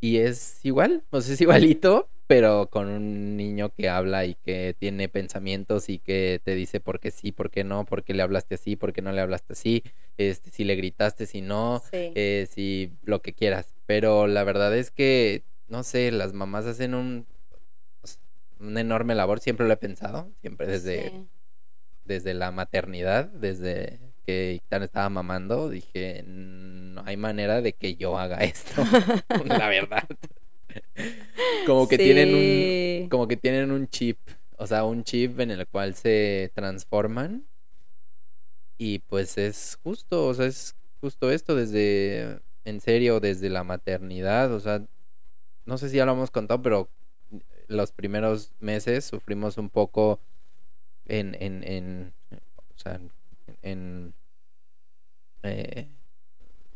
[0.00, 5.08] Y es igual, sea, es igualito, pero con un niño que habla y que tiene
[5.08, 8.56] pensamientos y que te dice por qué sí, por qué no, por qué le hablaste
[8.56, 9.82] así, por qué no le hablaste así,
[10.18, 12.12] este, si le gritaste, si no, Sí.
[12.14, 13.74] eh, si lo que quieras.
[13.86, 17.26] Pero la verdad es que no sé, las mamás hacen un,
[18.60, 21.26] una enorme labor, siempre lo he pensado, siempre desde, Sí.
[22.04, 28.18] desde la maternidad, desde que Ictan estaba mamando, dije, no hay manera de que yo
[28.18, 28.82] haga esto,
[29.46, 30.06] la verdad.
[31.66, 34.18] Como que tienen un, como que tienen un chip,
[34.56, 37.46] o sea, un chip en el cual se transforman.
[38.78, 44.52] Y pues es justo, o sea, es justo esto desde, en serio, desde la maternidad,
[44.52, 44.82] o sea,
[45.64, 46.90] no sé si ya lo hemos contado, pero
[47.68, 50.20] los primeros meses sufrimos un poco
[51.06, 53.00] en, en, en o sea,
[55.42, 55.88] eh,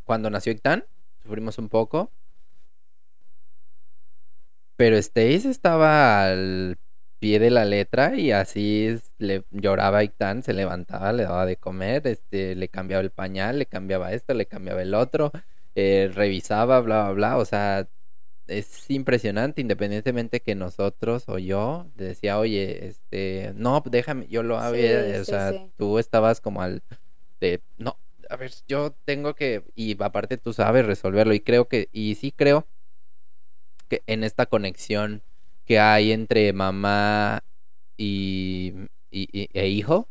[0.05, 0.85] cuando nació Ictán,
[1.23, 2.11] sufrimos un poco.
[4.77, 6.79] Pero Stace estaba al
[7.19, 12.07] pie de la letra y así le lloraba a se levantaba, le daba de comer,
[12.07, 15.33] este, le cambiaba el pañal, le cambiaba esto, le cambiaba el otro,
[15.75, 17.37] eh, revisaba, bla, bla, bla.
[17.37, 17.89] O sea,
[18.51, 24.59] es impresionante, independientemente que nosotros o yo decía, oye, este, no, déjame, yo lo.
[24.73, 25.73] Sí, eh, o sí, sea, sí.
[25.77, 26.83] tú estabas como al
[27.41, 27.99] de, no,
[28.31, 32.33] a ver, yo tengo que, y aparte tú sabes resolverlo, y creo que, y sí
[32.33, 32.69] creo
[33.89, 35.23] que en esta conexión
[35.65, 37.45] que hay entre mamá
[37.97, 38.75] y,
[39.11, 40.09] y- y- e hijo,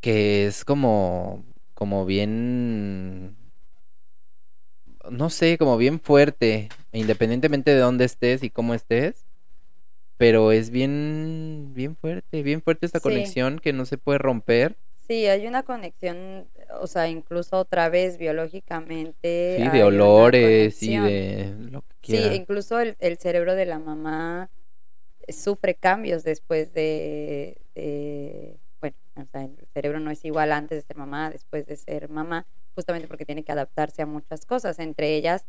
[0.00, 1.44] que es como,
[1.74, 3.36] como bien,
[5.10, 9.24] no sé, como bien fuerte, independientemente de dónde estés y cómo estés,
[10.16, 13.04] pero es bien, bien fuerte, bien fuerte esta Sí.
[13.04, 14.76] conexión que no se puede romper.
[15.06, 16.48] Sí, hay una conexión,
[16.80, 19.56] o sea, incluso otra vez biológicamente.
[19.56, 24.50] Sí, de olores y de lo que Sí, incluso el, el cerebro de la mamá
[25.28, 30.82] sufre cambios después de, de- bueno, o sea, el cerebro no es igual antes de
[30.82, 35.14] ser mamá, después de ser mamá, justamente porque tiene que adaptarse a muchas cosas, entre
[35.14, 35.44] ellas,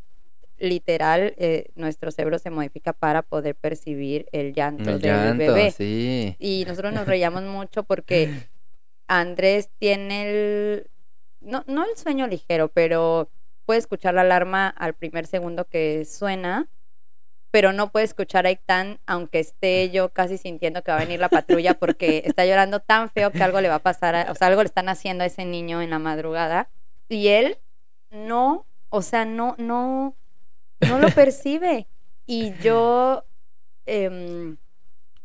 [0.58, 5.70] literal, eh, nuestro cerebro se modifica para poder percibir el llanto El del llanto, bebé.
[5.70, 6.36] sí.
[6.38, 8.48] Y nosotros nos reíamos mucho porque
[9.08, 10.86] Andrés tiene el,
[11.40, 13.30] no, no el sueño ligero, pero
[13.66, 16.68] puede escuchar la alarma al primer segundo que suena,
[17.52, 21.20] pero no puede escuchar a Ictán, aunque esté yo casi sintiendo que va a venir
[21.20, 24.34] la patrulla porque está llorando tan feo que algo le va a pasar, a- o
[24.34, 26.68] sea, algo le están haciendo a ese niño en la madrugada.
[27.08, 27.58] Y él
[28.10, 30.16] no, o sea, no, no,
[30.80, 31.86] no lo percibe.
[32.26, 33.24] Y yo
[33.86, 34.56] em,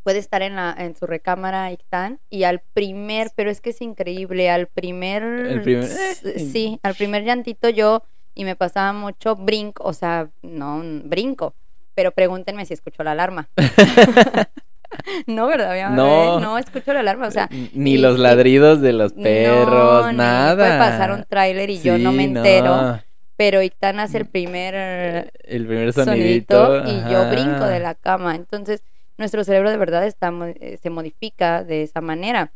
[0.03, 3.81] puede estar en la en su recámara Ictán y al primer, pero es que es
[3.81, 8.03] increíble, al primer, El primer- s- sí, al primer llantito yo
[8.35, 11.55] y me pasaba mucho brinco, o sea, no brinco,
[11.97, 13.49] pero pregúntenme si escuchó la alarma.
[15.25, 15.73] no, ¿verdad?
[15.73, 15.97] mi amor?
[15.97, 16.39] No.
[16.39, 20.13] no escucho la alarma, o sea, Ni y- los y- ladridos de los perros, no,
[20.13, 20.55] nada.
[20.55, 23.01] puede pasar un tráiler y yo no me entero, no.
[23.35, 27.09] pero Ictán hace el primer El primer sonidito, sonidito.
[27.09, 28.35] y yo brinco de la cama.
[28.35, 28.83] Entonces,
[29.17, 32.51] nuestro cerebro de verdad está, eh, se modifica de esa manera,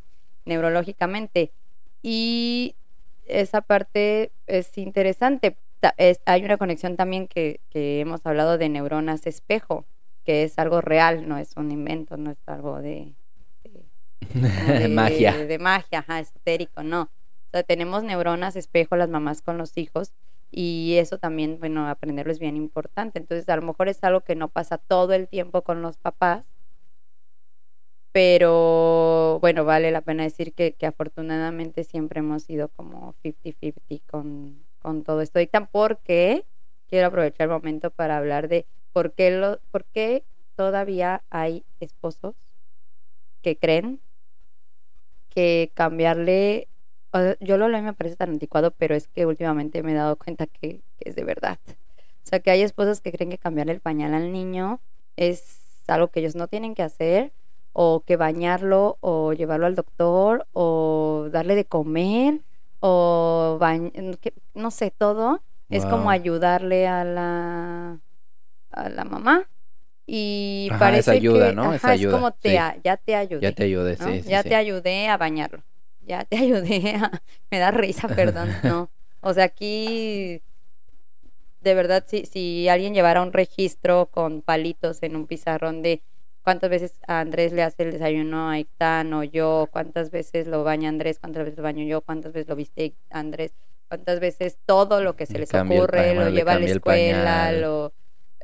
[0.46, 1.52] neurológicamente.
[2.04, 2.76] Y
[3.26, 5.58] esa parte es interesante.
[5.98, 9.86] Es- hay una conexión también que, que hemos hablado de neuronas espejo,
[10.24, 13.14] que es algo real, no es un invento, no es algo de,
[13.64, 13.86] de-
[14.90, 15.36] Magia.
[15.46, 17.04] De, magia, ajá, esotérico, no.
[17.04, 20.14] O sea, tenemos neuronas espejo las mamás con los hijos
[20.52, 23.20] y eso también, bueno, aprenderlo es bien importante.
[23.20, 26.48] Entonces, a lo mejor es algo que no pasa todo el tiempo con los papás,
[28.12, 34.66] pero bueno, vale la pena decir que, que afortunadamente siempre hemos sido como 50-50 con,
[34.82, 35.40] con todo esto.
[35.40, 36.46] Dictan porque
[36.90, 39.60] quiero aprovechar el momento para hablar de por qué, lo,
[40.56, 42.36] todavía hay esposos
[43.42, 44.02] que creen
[45.30, 46.68] que cambiarle,
[47.40, 50.46] yo lo leo me parece tan anticuado, pero es que últimamente me he dado cuenta
[50.46, 51.58] que, que es de verdad.
[51.68, 54.82] O sea, que hay esposos que creen que cambiarle el pañal al niño
[55.16, 57.32] es algo que ellos no tienen que hacer,
[57.74, 62.42] o que bañarlo, o llevarlo al doctor, o darle de comer,
[62.82, 68.02] o bañ- que- no sé, todo es como ayudarle a la,
[68.72, 69.50] a la mamá.
[70.08, 71.74] Y Ajá, parece ayuda, que ¿no?
[71.74, 72.58] Es ayuda, como te, sí.
[72.58, 73.42] a- ya te ayudé.
[73.42, 74.06] Ya te ayudé, ¿no?
[74.06, 75.64] sí, sí, ya te ayudé a bañarlo.
[76.02, 77.12] Ya te ayudé a...
[77.52, 78.50] Me da risa, perdón.
[78.64, 78.92] No.
[79.22, 80.42] O sea, aquí...
[81.62, 86.04] De verdad, si, si alguien llevara un registro con palitos en un pizarrón de
[86.44, 90.64] cuántas veces a Andrés le hace el desayuno a Ictán o yo, cuántas veces lo
[90.64, 93.54] baña Andrés, cuántas veces lo baño yo, cuántas veces lo viste Andrés,
[93.88, 96.66] cuántas veces todo lo que se Le les ocurre, lo pañal, le lleva a la
[96.66, 97.94] escuela, lo...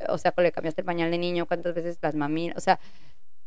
[0.10, 2.80] O sea, le cambiaste el pañal de niño, cuántas veces las mamilas, o sea,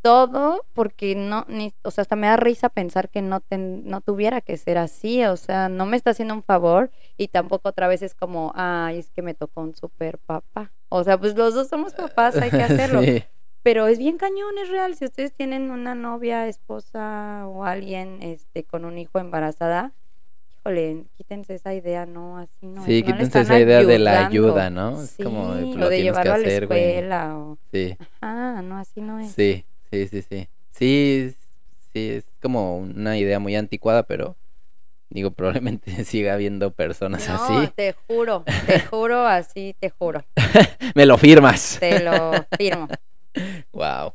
[0.02, 4.00] todo porque no, ni, o sea, hasta me da risa pensar que no, ten- no
[4.00, 7.86] tuviera que ser así, o sea, no me está haciendo un favor y tampoco otra
[7.86, 10.72] vez es como, ay, es que me tocó un super papá.
[10.88, 13.02] O sea, pues los dos somos papás, hay que hacerlo.
[13.02, 13.22] Sí.
[13.62, 14.94] Pero es bien cañón, es real.
[14.96, 19.94] Si ustedes tienen una novia, esposa o alguien este, con un hijo embarazada,
[20.60, 22.84] híjole, quítense esa idea, no, así no.
[22.84, 25.02] Sí, es, no quítense esa idea de la ayuda, ¿no?
[25.02, 27.38] Es Sí, como, pues, o lo de tienes que llevarlo a la hacer, escuela.
[27.38, 27.58] O...
[27.72, 29.32] Sí, Ah, no, así no es.
[29.32, 30.48] sí, sí, sí, sí.
[30.72, 31.38] Sí, es-
[31.92, 34.36] sí, es como una idea muy anticuada, pero
[35.10, 37.72] digo, probablemente siga habiendo personas No, así.
[37.76, 40.24] te juro, te juro, así te juro.
[40.94, 41.78] Me lo firmas.
[41.80, 42.88] Te lo firmo.
[43.72, 44.14] Wow.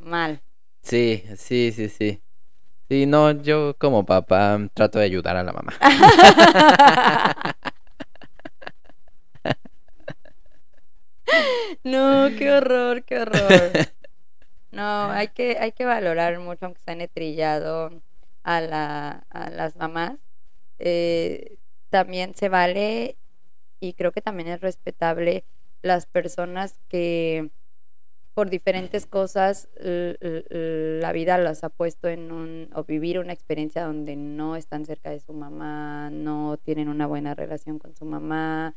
[0.00, 0.42] Mal.
[0.82, 2.22] Sí, sí, sí, sí.
[2.88, 5.72] Sí, no, yo como papá trato de ayudar a la mamá.
[11.84, 13.70] No, qué horror, qué horror.
[14.70, 18.02] No, hay que, hay que valorar mucho, aunque sea trillado
[18.42, 20.18] a, la, a las mamás.
[20.80, 21.58] Eh,
[21.90, 23.16] también se vale
[23.78, 25.44] y creo que también es respetable
[25.82, 27.50] las personas que
[28.34, 34.16] por diferentes cosas la vida las ha puesto en un o vivir una experiencia donde
[34.16, 38.74] no están cerca de su mamá, no tienen una buena relación con su mamá,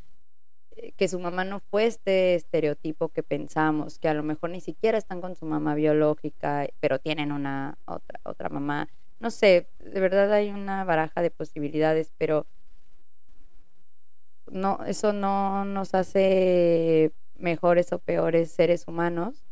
[0.75, 4.61] eh, que su mamá no fue este estereotipo que pensamos, que a lo mejor ni
[4.61, 8.87] siquiera están con su mamá biológica, pero tienen una otra otra mamá.
[9.19, 12.45] No sé, de verdad hay una baraja de posibilidades, pero
[14.51, 19.43] no eso no nos hace mejores o peores seres humanos.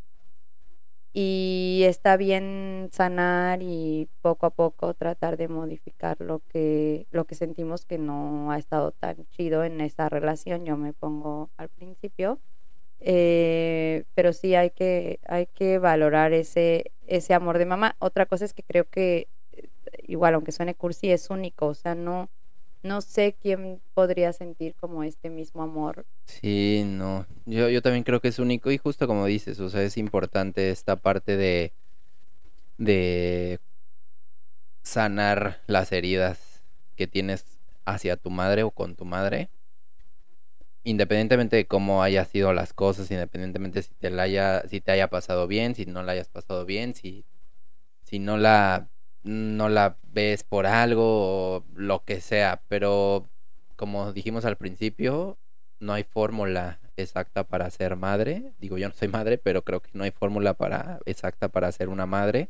[1.13, 7.35] Y está bien sanar y poco a poco tratar de modificar lo que, lo que
[7.35, 10.65] sentimos que no ha estado tan chido en esa relación.
[10.65, 12.39] Yo me pongo al principio.
[12.99, 17.95] Eh, pero sí hay que, hay que valorar ese, ese amor de mamá.
[17.99, 19.69] Otra cosa es que creo que, eh,
[20.07, 21.67] igual aunque suene cursi, es único.
[21.67, 22.29] O sea, no,
[22.85, 26.05] no sé quién podría sentir como este mismo amor.
[26.25, 27.25] Sí, no.
[27.45, 30.69] Yo, yo también creo que es único y justo como dices, o sea, es importante
[30.69, 31.73] esta parte de,
[32.77, 33.59] de
[34.83, 36.63] sanar las heridas
[36.95, 39.49] que tienes hacia tu madre o con tu madre,
[40.83, 45.09] independientemente de cómo haya sido las cosas, independientemente si te la haya, si te haya
[45.09, 47.25] pasado bien, si no la hayas pasado bien, si,
[48.03, 48.89] si no la,
[49.25, 53.27] no la ves por algo o lo que sea, pero
[53.75, 55.37] como dijimos al principio,
[55.79, 58.53] no hay fórmula exacta para ser madre.
[58.59, 61.89] Digo, yo no soy madre, pero creo que no hay fórmula para exacta para ser
[61.89, 62.49] una madre.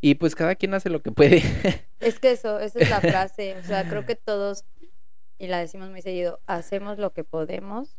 [0.00, 1.42] Y pues cada quien hace lo que puede.
[2.00, 3.56] Es que eso, esa es la frase.
[3.58, 4.64] O sea, creo que todos,
[5.36, 7.98] y la decimos muy seguido, hacemos lo que podemos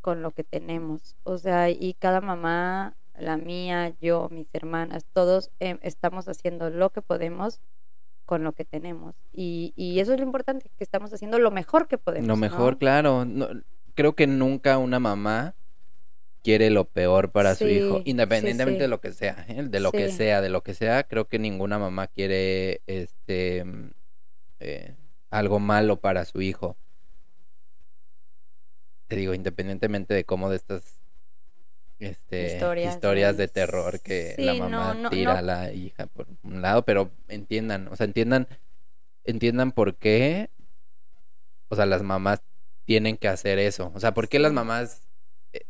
[0.00, 1.16] con lo que tenemos.
[1.22, 6.90] O sea, y cada mamá, la mía, yo, mis hermanas, todos eh, estamos haciendo lo
[6.90, 7.60] que podemos
[8.24, 9.14] con lo que tenemos.
[9.32, 12.26] Y, y eso es lo importante, que estamos haciendo lo mejor que podemos.
[12.26, 12.78] Lo mejor, ¿no?
[12.78, 13.24] claro.
[13.24, 13.48] No,
[13.94, 15.54] creo que nunca una mamá
[16.42, 18.82] quiere lo peor para su hijo, independientemente sí.
[18.82, 19.62] de lo que sea, ¿eh?
[19.62, 21.04] de lo que sea, de lo que sea.
[21.04, 23.64] Creo que ninguna mamá quiere este
[24.60, 24.94] eh,
[25.30, 26.76] algo malo para su hijo.
[29.06, 31.03] Te digo, independientemente de cómo de estas
[31.98, 32.58] este,
[32.88, 35.38] Historias, de terror que Sí, la mamá no, tira no.
[35.38, 38.48] a la hija por un lado, pero entiendan, o sea, entiendan,
[39.24, 40.50] entiendan por qué,
[41.68, 42.42] o sea, las mamás
[42.84, 43.92] tienen que hacer eso.
[43.94, 45.08] O sea, ¿por qué las mamás
[45.52, 45.60] eh,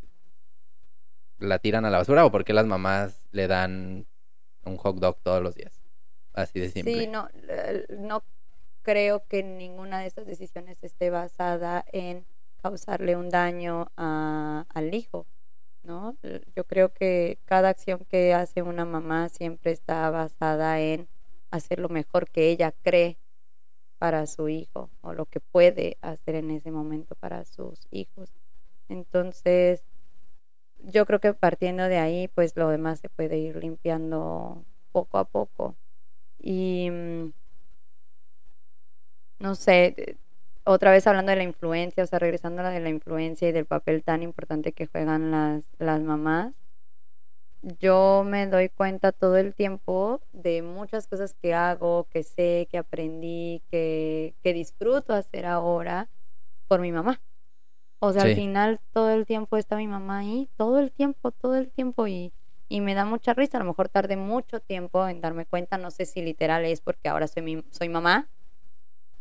[1.38, 4.06] la tiran a la basura o por qué las mamás le dan
[4.64, 5.80] un hot dog todos los días?
[6.32, 6.92] Así de simple.
[7.02, 8.24] Sí, no, l- no
[8.82, 12.26] creo que ninguna de estas decisiones esté basada en
[12.56, 15.26] causarle un daño a- al hijo,
[15.84, 16.16] ¿no?
[16.56, 21.08] Yo creo que cada acción que hace una mamá siempre está basada en
[21.50, 23.18] hacer lo mejor que ella cree
[23.98, 28.32] para su hijo o lo que puede hacer en ese momento para sus hijos.
[28.88, 29.84] Entonces,
[30.78, 35.24] yo creo que partiendo de ahí, pues lo demás se puede ir limpiando poco a
[35.24, 35.76] poco.
[36.38, 37.32] Y mm,
[39.38, 40.18] no sé,
[40.64, 43.52] otra vez hablando de la influencia, o sea, regresando a la de la influencia y
[43.52, 46.54] del papel tan importante que juegan las, las mamás,
[47.80, 52.78] yo me doy cuenta todo el tiempo de muchas cosas que hago, que sé, que
[52.78, 56.10] aprendí, que, que disfruto hacer ahora
[56.68, 57.22] por mi mamá.
[58.00, 58.28] O sea, Sí.
[58.30, 62.06] al final todo el tiempo está mi mamá ahí, todo el tiempo, todo el tiempo
[62.06, 62.32] y,
[62.68, 63.58] y me da mucha risa.
[63.58, 67.08] A lo mejor tardé mucho tiempo en darme cuenta, no sé si literal es porque
[67.08, 68.28] ahora soy, mi, soy mamá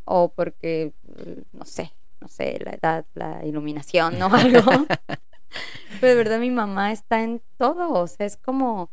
[0.05, 4.85] o porque, mm, no sé, no sé, la edad, la iluminación o algo.
[6.01, 8.89] Pero de verdad mi mamá está en todo, o sea, es como,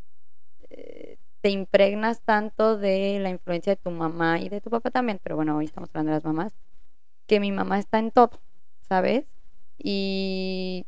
[0.68, 5.18] eh, te impregnas tanto de la influencia de tu mamá y de tu papá también,
[5.22, 6.52] pero bueno, hoy estamos hablando de las mamás,
[7.26, 8.40] que mi mamá está en todo,
[8.82, 9.24] ¿sabes?
[9.78, 10.84] Y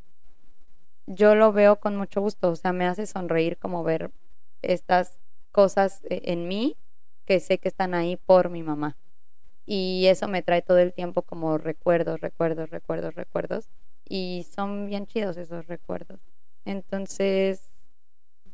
[1.07, 4.11] yo lo veo con mucho gusto, o sea, me hace sonreír como ver
[4.61, 5.19] estas
[5.51, 6.77] cosas e, en mí
[7.24, 8.97] que sé que están ahí por mi mamá.
[9.74, 13.70] Y eso me trae todo el tiempo como recuerdos, recuerdos, recuerdos, recuerdos.
[14.07, 16.20] Y son bien chidos esos recuerdos.
[16.66, 17.73] Entonces,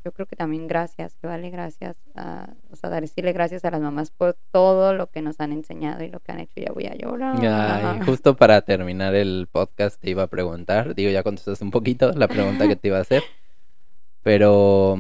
[0.05, 3.81] yo creo que también gracias, que vale gracias, a, o sea, decirle gracias a las
[3.81, 6.61] mamás por todo lo que nos han enseñado y lo que han hecho.
[6.61, 7.37] Ya voy a llorar.
[7.45, 12.13] Ay, justo para terminar el podcast te iba a preguntar, digo, ya contestaste un poquito
[12.13, 13.25] la pregunta que te iba a hacer,
[14.23, 14.97] pero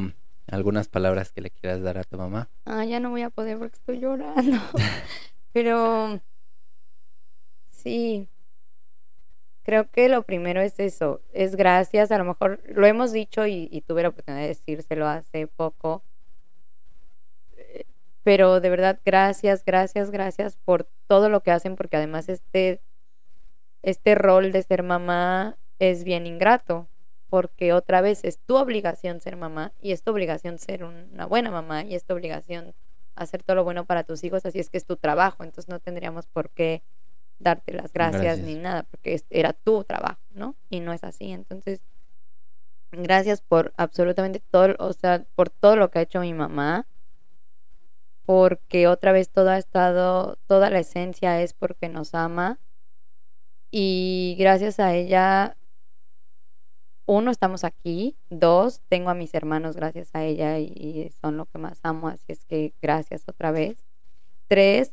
[0.48, 2.48] algunas palabras que le quieras dar a tu mamá.
[2.64, 4.56] Ah, ya no voy a poder porque estoy llorando.
[5.60, 6.20] pero
[7.68, 8.28] sí,
[9.64, 13.82] creo que lo primero es eso, es gracias, a lo mejor lo hemos dicho y,
[13.88, 16.04] tuve la oportunidad de decírselo hace poco,
[17.56, 17.86] eh,
[18.22, 22.80] pero de verdad gracias, gracias, gracias por todo lo que hacen, porque además este,
[23.82, 26.86] este rol de ser mamá es bien ingrato,
[27.28, 31.50] porque otra vez es tu obligación ser mamá y es tu obligación ser una buena
[31.50, 32.76] mamá y es tu obligación
[33.18, 35.80] hacer todo lo bueno para tus hijos, así es que es tu trabajo, entonces no
[35.80, 36.82] tendríamos por qué
[37.38, 40.56] darte las gracias, ni nada, porque era tu trabajo, ¿no?
[40.70, 41.30] Y no es así.
[41.30, 41.82] Entonces,
[42.90, 46.86] gracias por absolutamente todo, o sea, por todo lo que ha hecho mi mamá,
[48.24, 52.58] porque otra vez todo ha estado, toda la esencia es porque nos ama
[53.70, 55.56] y gracias a ella,
[57.08, 61.56] uno, estamos aquí, dos, tengo a mis hermanos gracias a ella y son lo que
[61.56, 63.82] más amo, así es que gracias otra vez.
[64.46, 64.92] Tres,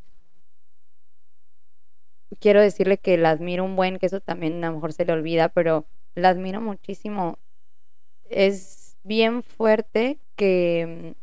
[2.39, 5.11] quiero decirle que la admiro un buen, que eso también a lo mejor se le
[5.11, 7.37] olvida, pero la admiro muchísimo.
[8.29, 11.17] Es bien fuerte que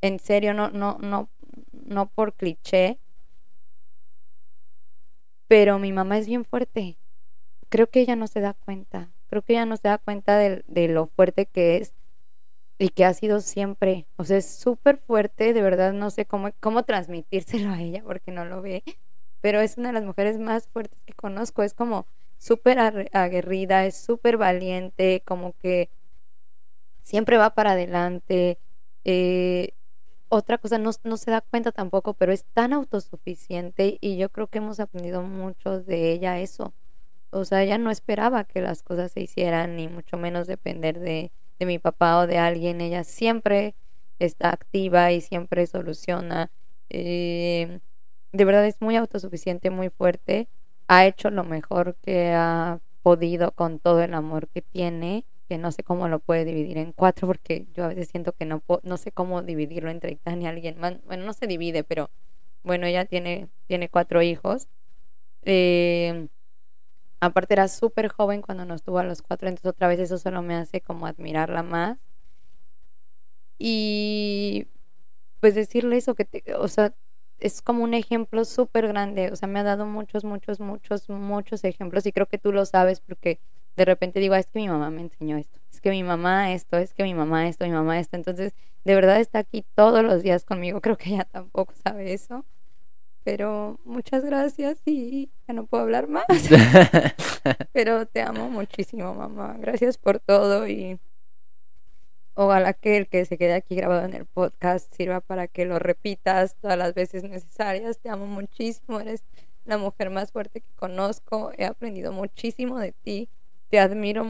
[0.00, 1.28] en serio, no, no, no,
[1.72, 2.98] no por cliché,
[5.48, 6.96] pero mi mamá es bien fuerte.
[7.68, 9.10] Creo que ella no se da cuenta.
[9.28, 11.94] Creo que ella no se da cuenta de, lo fuerte que es
[12.78, 14.06] y que ha sido siempre.
[14.16, 18.32] O sea, es súper fuerte, de verdad no sé cómo, cómo transmitírselo a ella porque
[18.32, 18.84] no lo ve
[19.40, 21.62] pero es una de las mujeres más fuertes que conozco.
[21.62, 22.06] Es como
[22.38, 22.78] súper
[23.12, 25.90] aguerrida, es súper valiente, como que
[27.02, 28.58] siempre va para adelante.
[29.04, 29.74] Eh,
[30.28, 34.48] otra cosa, no, no, se da cuenta tampoco, pero es tan autosuficiente y yo creo
[34.48, 36.74] que hemos aprendido mucho de ella eso.
[37.30, 41.30] O sea, ella no esperaba que las cosas se hicieran, ni mucho menos depender de,
[41.58, 42.80] de mi papá o de alguien.
[42.80, 43.74] Ella siempre
[44.18, 46.50] está activa y siempre soluciona.
[46.90, 47.80] Eh,
[48.32, 50.48] de verdad es muy autosuficiente, muy fuerte.
[50.88, 55.72] Ha hecho lo mejor que ha podido con todo el amor que tiene, que no
[55.72, 58.96] sé cómo lo puede dividir en cuatro, porque yo a veces siento que no, no
[58.96, 60.76] sé cómo dividirlo entre Itania y alguien.
[60.80, 62.10] Bueno, no se divide, pero
[62.62, 64.68] bueno, ella tiene, tiene cuatro hijos.
[65.42, 66.28] Eh,
[67.20, 70.42] aparte era súper joven cuando nos tuvo a los cuatro, entonces otra vez eso solo
[70.42, 71.98] me hace como admirarla más.
[73.58, 74.68] Y
[75.40, 76.94] pues decirle eso, que te, o sea,
[77.38, 81.64] es como un ejemplo súper grande, o sea, me ha dado muchos, muchos, muchos, muchos
[81.64, 83.40] ejemplos y creo que tú lo sabes porque
[83.76, 86.52] de repente digo, ah, es que mi mamá me enseñó esto, es que mi mamá
[86.52, 88.54] esto, es que mi mamá esto, mi mamá esto, entonces
[88.84, 92.44] de verdad está aquí todos los días conmigo, creo que ella tampoco sabe eso,
[93.30, 96.24] pero muchas gracias y ya no puedo hablar más,
[97.74, 100.98] pero te amo muchísimo mamá, gracias por todo y
[102.32, 105.78] Ojalá que el que se quede aquí grabado en el podcast sirva para que lo
[105.78, 107.98] repitas todas las veces necesarias.
[107.98, 109.24] Te amo muchísimo, eres
[109.64, 111.50] la mujer más fuerte que conozco.
[111.58, 113.28] He aprendido muchísimo de ti.
[113.70, 114.24] Te admiro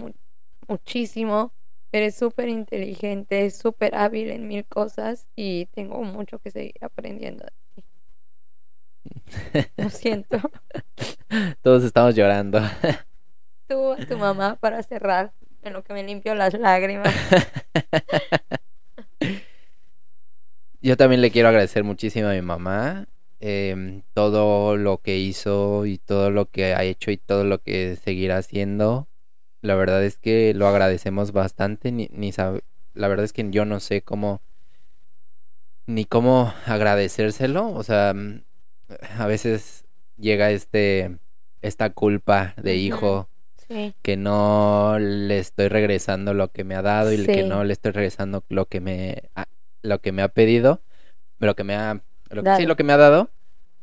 [0.67, 1.53] muchísimo.
[1.93, 7.51] Eres súper inteligente, súper hábil en mil cosas y tengo mucho que seguir aprendiendo de
[7.51, 7.68] ti.
[9.77, 10.39] Lo siento.
[11.63, 12.61] Todos estamos llorando.
[13.67, 15.33] Tú, tu mamá, para cerrar
[15.63, 17.15] en lo que me limpio las lágrimas.
[20.81, 23.09] Yo también le quiero agradecer muchísimo a mi mamá
[23.41, 27.97] em, todo lo que hizo y todo lo que ha hecho y todo lo que
[27.97, 29.09] seguirá haciendo.
[29.61, 31.91] La verdad es que lo agradecemos bastante.
[31.91, 32.33] Ni, ni
[32.95, 34.41] la verdad es que yo no sé cómo
[35.87, 37.73] ni cómo agradecérselo.
[37.73, 38.15] O sea,
[39.19, 39.85] a veces
[40.17, 41.19] llega este
[41.63, 43.29] esta culpa de hijo
[44.03, 47.93] que no le estoy regresando lo que me ha dado y que no le estoy
[47.93, 49.47] regresando lo que me ha,
[49.83, 50.81] lo que me ha pedido,
[51.39, 53.31] lo que me ha lo sí, lo que me ha dado,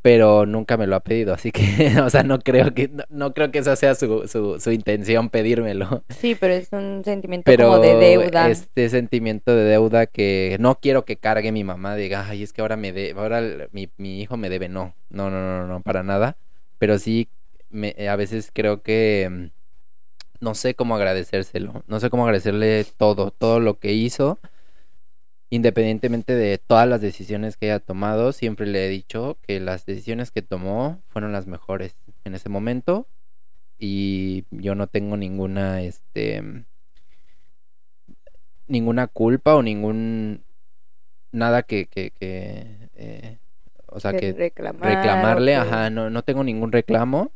[0.06, 3.34] pero nunca me lo ha pedido, así que, o sea, no creo que, no, no
[3.34, 6.04] creo que esa sea su, su, su intención pedírmelo.
[6.10, 8.48] Sí, pero es un sentimiento Pero como de deuda.
[8.48, 12.60] este sentimiento de deuda que no quiero que cargue mi mamá, diga, ay, es que
[12.60, 13.42] ahora me de, ahora
[13.72, 16.36] mi, mi hijo me debe, no, no, no, no, no, para nada.
[16.78, 17.28] Pero sí,
[17.70, 19.46] me, a veces creo que mm,
[20.38, 24.38] no sé cómo agradecérselo, no sé cómo agradecerle todo, todo lo que hizo,
[25.50, 30.30] independientemente de todas las decisiones que haya tomado, siempre le he dicho que las decisiones
[30.30, 31.94] que tomó fueron las mejores
[32.24, 33.06] en ese momento
[33.78, 36.42] y yo no tengo ninguna, este,
[38.66, 40.42] ninguna culpa o ningún
[41.32, 43.38] nada que, que, que, eh,
[43.86, 47.30] o sea, que reclamar, reclamarle, ajá, no, no tengo ningún reclamo.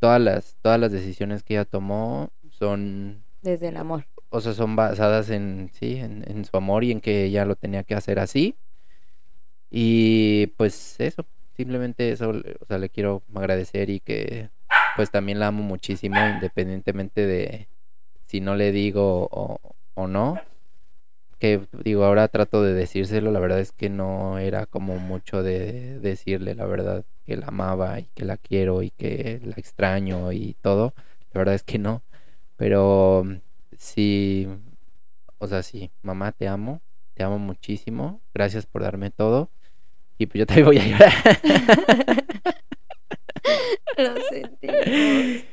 [0.00, 4.06] Todas las, todas las decisiones que ella tomó son, Desde el amor.
[4.30, 7.56] O sea, son basadas en, sí, en, en su amor y en que ella lo
[7.56, 8.56] tenía que hacer así.
[9.70, 11.24] Y pues eso,
[11.56, 14.50] simplemente eso, o sea, le quiero agradecer y que
[14.96, 17.68] pues también la amo muchísimo, independientemente de
[18.26, 19.60] si no le digo o,
[19.94, 20.40] o no.
[21.38, 26.00] Que digo, ahora trato de decírselo, la verdad es que no era como mucho de
[26.00, 30.54] decirle la verdad que la amaba y que la quiero y que la extraño y
[30.62, 30.94] todo.
[31.32, 32.02] La verdad es que no.
[32.56, 33.24] Pero
[33.78, 34.46] sí,
[35.38, 36.82] o sea, sí, mamá, te amo,
[37.14, 38.20] te amo muchísimo.
[38.34, 39.50] Gracias por darme todo.
[40.18, 41.12] Y pues yo también voy a llorar.
[43.96, 45.44] Lo sentimos.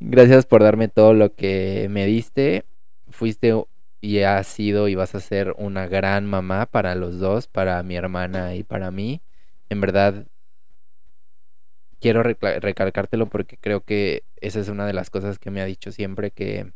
[0.00, 2.64] Gracias por darme todo lo que me diste.
[3.08, 3.54] Fuiste
[4.00, 7.96] y has sido y vas a ser una gran mamá para los dos, para mi
[7.96, 9.20] hermana y para mí.
[9.68, 10.26] En verdad,
[12.00, 15.90] quiero recalcártelo porque creo que esa es una de las cosas que me ha dicho
[15.90, 16.72] siempre que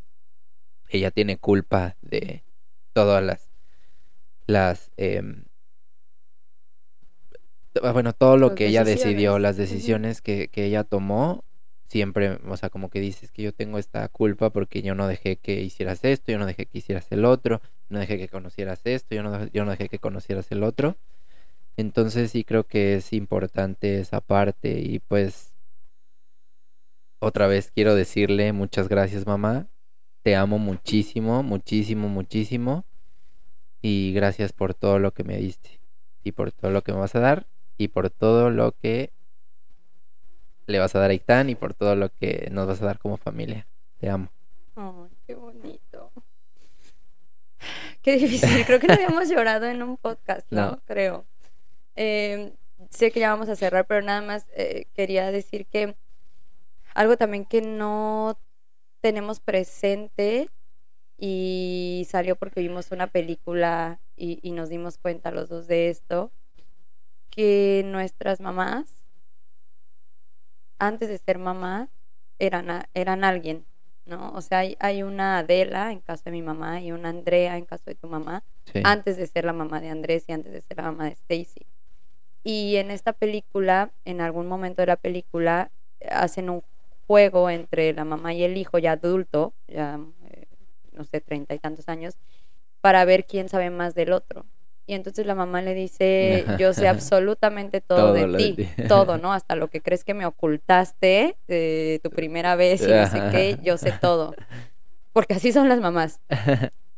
[0.91, 2.45] ella tiene culpa de
[2.93, 3.49] todas las
[4.47, 5.45] las em,
[7.73, 9.43] t- bueno todo lo que ella decidió decisiones.
[9.43, 11.45] las decisiones que, que ella tomó
[11.87, 15.37] siempre o sea como que dices que yo tengo esta culpa porque yo no dejé
[15.37, 19.15] que hicieras esto yo no dejé que hicieras el otro no dejé que conocieras esto
[19.15, 20.97] yo no yo no dejé que conocieras el otro
[21.77, 25.53] entonces sí creo que es importante esa parte y pues
[27.21, 29.69] otra vez quiero decirle muchas gracias mamá.
[30.23, 32.85] Te amo muchísimo, muchísimo, muchísimo.
[33.81, 35.81] Y gracias por todo lo que me diste.
[36.25, 37.47] Y por todo lo que me vas a dar.
[37.77, 39.13] Y por todo lo que
[40.67, 41.51] le vas a dar a Itán.
[41.51, 43.67] Y por todo lo que nos vas a dar como familia.
[43.99, 44.31] Te amo.
[44.77, 46.13] Ay, qué bonito.
[48.03, 48.65] Qué difícil.
[48.65, 50.73] Creo que no habíamos llorado en un podcast, ¿no?
[50.73, 50.81] No.
[50.87, 51.25] Creo.
[51.97, 52.53] Eh,
[52.91, 55.97] sé que ya vamos a cerrar, pero nada más eh, quería decir que
[56.95, 58.39] algo también que no
[59.01, 60.51] tenemos presente
[61.17, 66.31] y salió porque vimos una película y, y nos dimos cuenta los dos de esto,
[67.31, 69.05] que nuestras mamás,
[70.79, 71.89] antes de ser mamás,
[72.39, 73.65] eran, eran alguien,
[74.07, 74.31] ¿no?
[74.31, 77.65] O sea, hay, hay una Adela en caso de mi mamá y una Andrea en
[77.65, 78.81] caso de tu mamá, Sí.
[78.85, 81.67] antes de ser la mamá de Andrés y antes de ser la mamá de Stacy.
[82.45, 85.71] Y en esta película, en algún momento de la película,
[86.11, 86.63] hacen un
[87.09, 90.47] juego entre la mamá y el hijo ya adulto, ya eh,
[90.93, 92.19] no sé, treinta y tantos años,
[92.83, 94.45] para ver quién sabe más del otro.
[94.87, 98.83] Y entonces la mamá le dice, yo sé absolutamente todo, Todo de de ti, ti.
[98.89, 99.33] todo, ¿no?
[99.33, 103.59] Hasta lo que crees que me ocultaste de tu primera vez y no sé qué,
[103.63, 104.35] yo sé todo.
[105.15, 106.21] Porque así son las mamás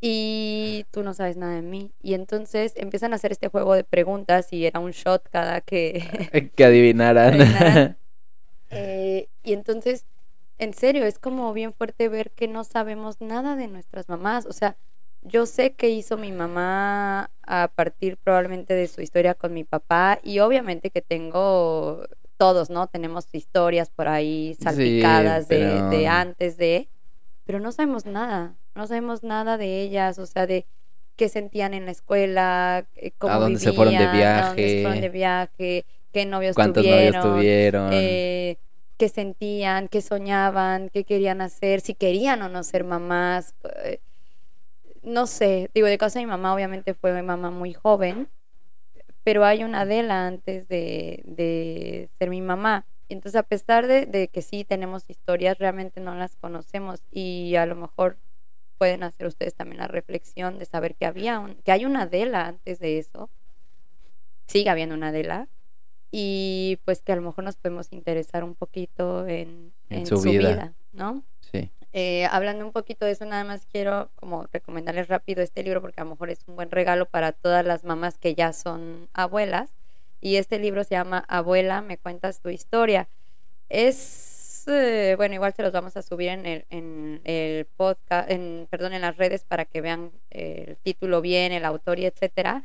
[0.00, 1.92] y tú no sabes nada de mí.
[2.02, 6.52] Y entonces empiezan a hacer este juego de preguntas y era un shot cada que...
[6.56, 7.40] que adivinaran.
[7.40, 7.99] Adivinaran.
[8.70, 10.06] Eh, y entonces,
[10.58, 14.46] en serio, es como bien fuerte ver que no sabemos nada de nuestras mamás.
[14.46, 14.76] O sea,
[15.22, 20.18] yo sé que hizo mi mamá a partir probablemente de su historia con mi papá
[20.22, 22.04] y obviamente que tengo
[22.36, 22.86] todos, ¿no?
[22.86, 26.88] Tenemos historias por ahí Sí, salpicadas de, de antes de,
[27.44, 30.66] pero no sabemos nada, no sabemos nada de ellas, o sea, de
[31.16, 34.62] qué sentían en la escuela, eh, cómo A dónde se fueron de vivían, a dónde
[34.62, 34.82] se viaje.
[34.82, 37.92] fueron de viaje, qué novios ¿Cuántos tuvieron, novios tuvieron?
[37.92, 38.56] eh,
[38.98, 43.54] qué sentían, qué soñaban, qué querían hacer, si querían o no ser mamás.
[43.84, 44.00] eh,
[45.02, 48.28] no sé, digo, de caso de mi mamá, obviamente fue mi mamá muy joven,
[49.24, 52.86] pero hay una Adela antes de, de ser mi mamá.
[53.08, 57.66] Entonces, a pesar de, de que sí tenemos historias, realmente no las conocemos y a
[57.66, 58.18] lo mejor
[58.78, 62.46] pueden hacer ustedes también la reflexión de saber que había un, que hay una Adela
[62.46, 63.28] antes de eso,
[64.46, 65.48] sigue habiendo una Adela
[66.12, 70.16] y pues que a lo mejor nos podemos interesar un poquito en, En en su
[70.16, 70.48] su, vida.
[70.50, 70.72] vida.
[70.92, 71.22] ¿no?
[71.52, 71.70] Sí.
[71.92, 76.00] Eh, hablando un poquito de eso, nada más quiero como recomendarles rápido este libro porque
[76.00, 79.70] a lo mejor es un buen regalo para todas las mamás que ya son abuelas.
[80.20, 83.08] y este libro se llama Abuela, me cuentas tu historia.
[83.68, 88.66] Es, eh, bueno, igual se los vamos a subir en el, en el podcast, en,
[88.70, 92.64] perdón, en las redes para que vean el título bien, el autor y etcétera.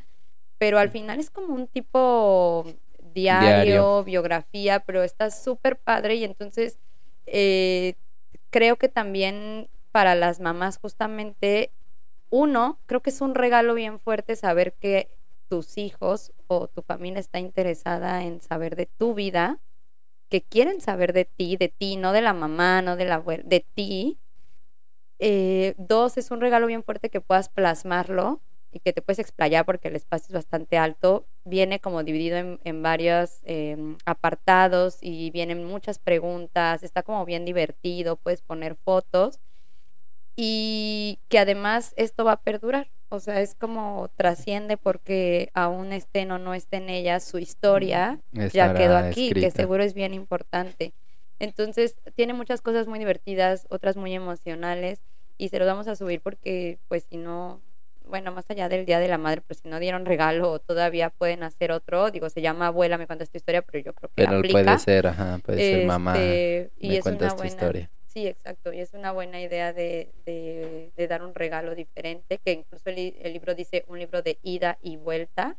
[0.58, 2.66] Pero al final es como un tipo
[3.16, 4.04] diario, Diario.
[4.04, 6.78] biografía, pero está súper padre y entonces
[7.24, 7.94] eh,
[8.50, 11.72] creo que también para las mamás justamente,
[12.28, 15.08] uno, creo que es un regalo bien fuerte saber que
[15.48, 19.58] tus hijos o tu familia está interesada en saber de tu vida,
[20.28, 23.44] que quieren saber de ti, de ti, no de la mamá, no de la abuela,
[23.46, 24.18] de ti.
[25.18, 28.42] Eh, dos, es un regalo bien fuerte que puedas plasmarlo
[28.76, 31.24] y que te puedes explayar porque el espacio es bastante alto.
[31.46, 36.82] Viene como dividido en, en varios eh, apartados y vienen muchas preguntas.
[36.82, 39.40] Está como bien divertido, puedes poner fotos
[40.36, 42.90] y que además esto va a perdurar.
[43.08, 48.20] O sea, es como trasciende porque aún estén o no esté en ella su historia
[48.32, 50.92] ya quedó aquí, que seguro es bien importante.
[51.38, 55.00] Entonces, tiene muchas cosas muy divertidas, otras muy emocionales,
[55.38, 57.60] y se los vamos a subir porque, pues, si no,
[58.06, 61.10] bueno, más allá del Día de la Madre, pues si no dieron regalo o todavía
[61.10, 64.14] pueden hacer otro, digo, se llama Abuela, me cuenta esta historia, pero yo creo que
[64.24, 64.52] Pero aplica.
[64.62, 66.12] puede ser, ajá, puede ser mamá.
[66.16, 67.90] Este, y me es cuentas una buena, historia.
[68.06, 72.52] Sí, exacto, y es una buena idea de, de, de dar un regalo diferente, que
[72.52, 75.58] incluso el, el libro dice un libro de ida y vuelta,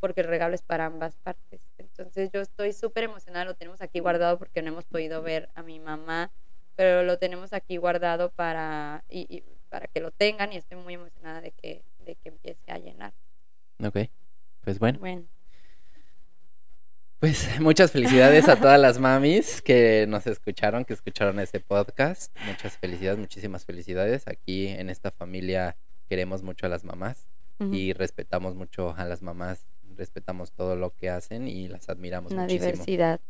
[0.00, 1.60] porque el regalo es para ambas partes.
[1.76, 5.62] Entonces yo estoy súper emocionada, lo tenemos aquí guardado porque no hemos podido ver a
[5.64, 6.30] mi mamá,
[6.76, 10.94] pero lo tenemos aquí guardado para, y, y para que lo tengan y estoy muy
[10.94, 13.12] emocionada de que, de que empiece a llenar.
[13.84, 13.98] Ok,
[14.62, 14.98] pues bueno.
[14.98, 15.24] Bueno,
[17.20, 22.36] Pues muchas felicidades a todas las mamis que nos escucharon, que escucharon este podcast.
[22.46, 24.28] Muchas felicidades, muchísimas felicidades.
[24.28, 25.76] Aquí en esta familia
[26.08, 27.26] queremos mucho a las mamás
[27.72, 29.66] y respetamos mucho a las mamás,
[29.96, 32.66] respetamos todo lo que hacen y las admiramos una muchísimo.
[32.66, 33.20] diversidad.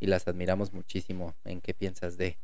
[0.00, 2.36] Y las admiramos muchísimo en qué piensas de.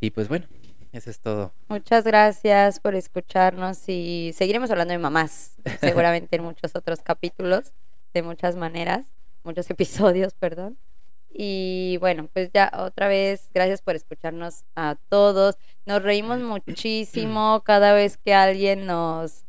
[0.00, 0.46] Y pues bueno,
[0.94, 1.52] eso es todo.
[1.68, 7.72] Muchas gracias por escucharnos y seguiremos hablando de mamás, seguramente en muchos otros capítulos,
[8.12, 9.06] de muchas maneras,
[9.42, 10.78] muchos episodios, perdón.
[11.36, 15.56] Y bueno, pues ya otra vez, gracias por escucharnos a todos.
[15.84, 19.44] Nos reímos muchísimo cada vez que alguien nos,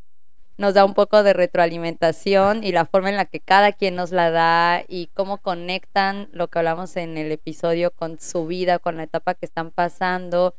[0.56, 4.10] nos da un poco de retroalimentación y la forma en la que cada quien nos
[4.10, 8.96] la da y cómo conectan lo que hablamos en el episodio con su vida, con
[8.96, 10.56] la etapa que están pasando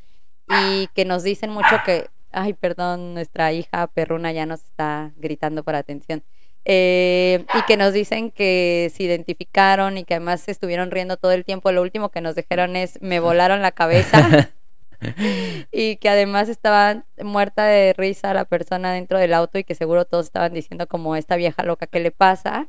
[0.49, 5.64] y que nos dicen mucho que, ay, perdón, nuestra hija perruna ya nos está gritando
[5.64, 6.24] por atención.
[6.65, 11.32] Eh, y que nos dicen que se identificaron y que además se estuvieron riendo todo
[11.32, 11.72] el tiempo.
[11.72, 14.49] Lo último que nos dijeron es, me volaron la cabeza.
[15.72, 20.06] y que además estaba muerta de risa la persona dentro del auto y que seguro
[20.06, 22.68] todos estaban diciendo como esta vieja loca, ¿qué le pasa?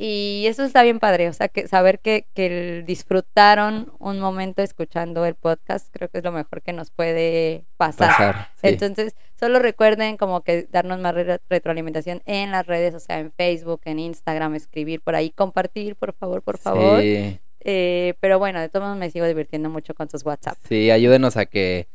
[0.00, 5.26] Y eso está bien padre, o sea, que saber que, que disfrutaron un momento escuchando
[5.26, 8.10] el podcast, creo que es lo mejor que nos puede pasar.
[8.10, 8.48] Pasar.
[8.54, 8.68] sí.
[8.68, 13.32] Entonces, solo recuerden como que darnos más re- retroalimentación en las redes, o sea, en
[13.32, 17.00] Facebook, en Instagram, escribir por ahí, compartir, por favor, por favor.
[17.00, 20.56] Sí, Eh, pero bueno, de todos modos me sigo divirtiendo mucho con sus WhatsApp.
[20.68, 21.88] sí, ayúdenos a que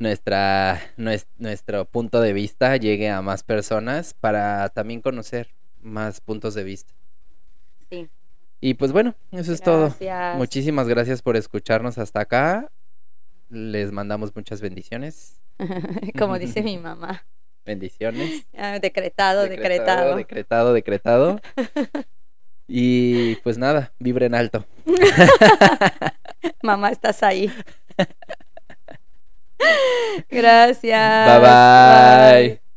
[0.00, 5.48] nuestra, nues- nuestro punto de vista llegue a más personas para también conocer
[5.80, 6.94] más puntos de vista.
[7.90, 8.08] Sí.
[8.60, 9.94] Y pues bueno, eso es todo.
[10.36, 12.70] Muchísimas gracias por escucharnos hasta acá.
[13.48, 15.40] Les mandamos muchas bendiciones.
[16.18, 17.24] Como dice mi mamá.
[17.64, 18.46] Bendiciones.
[18.56, 20.16] Ah, decretado, decretado.
[20.16, 21.40] Decretado, decretado.
[22.66, 24.64] Y pues nada, vibren alto.
[26.62, 27.52] Mamá, estás ahí.
[30.30, 31.40] Gracias.
[31.40, 32.48] bye.
[32.48, 32.67] bye.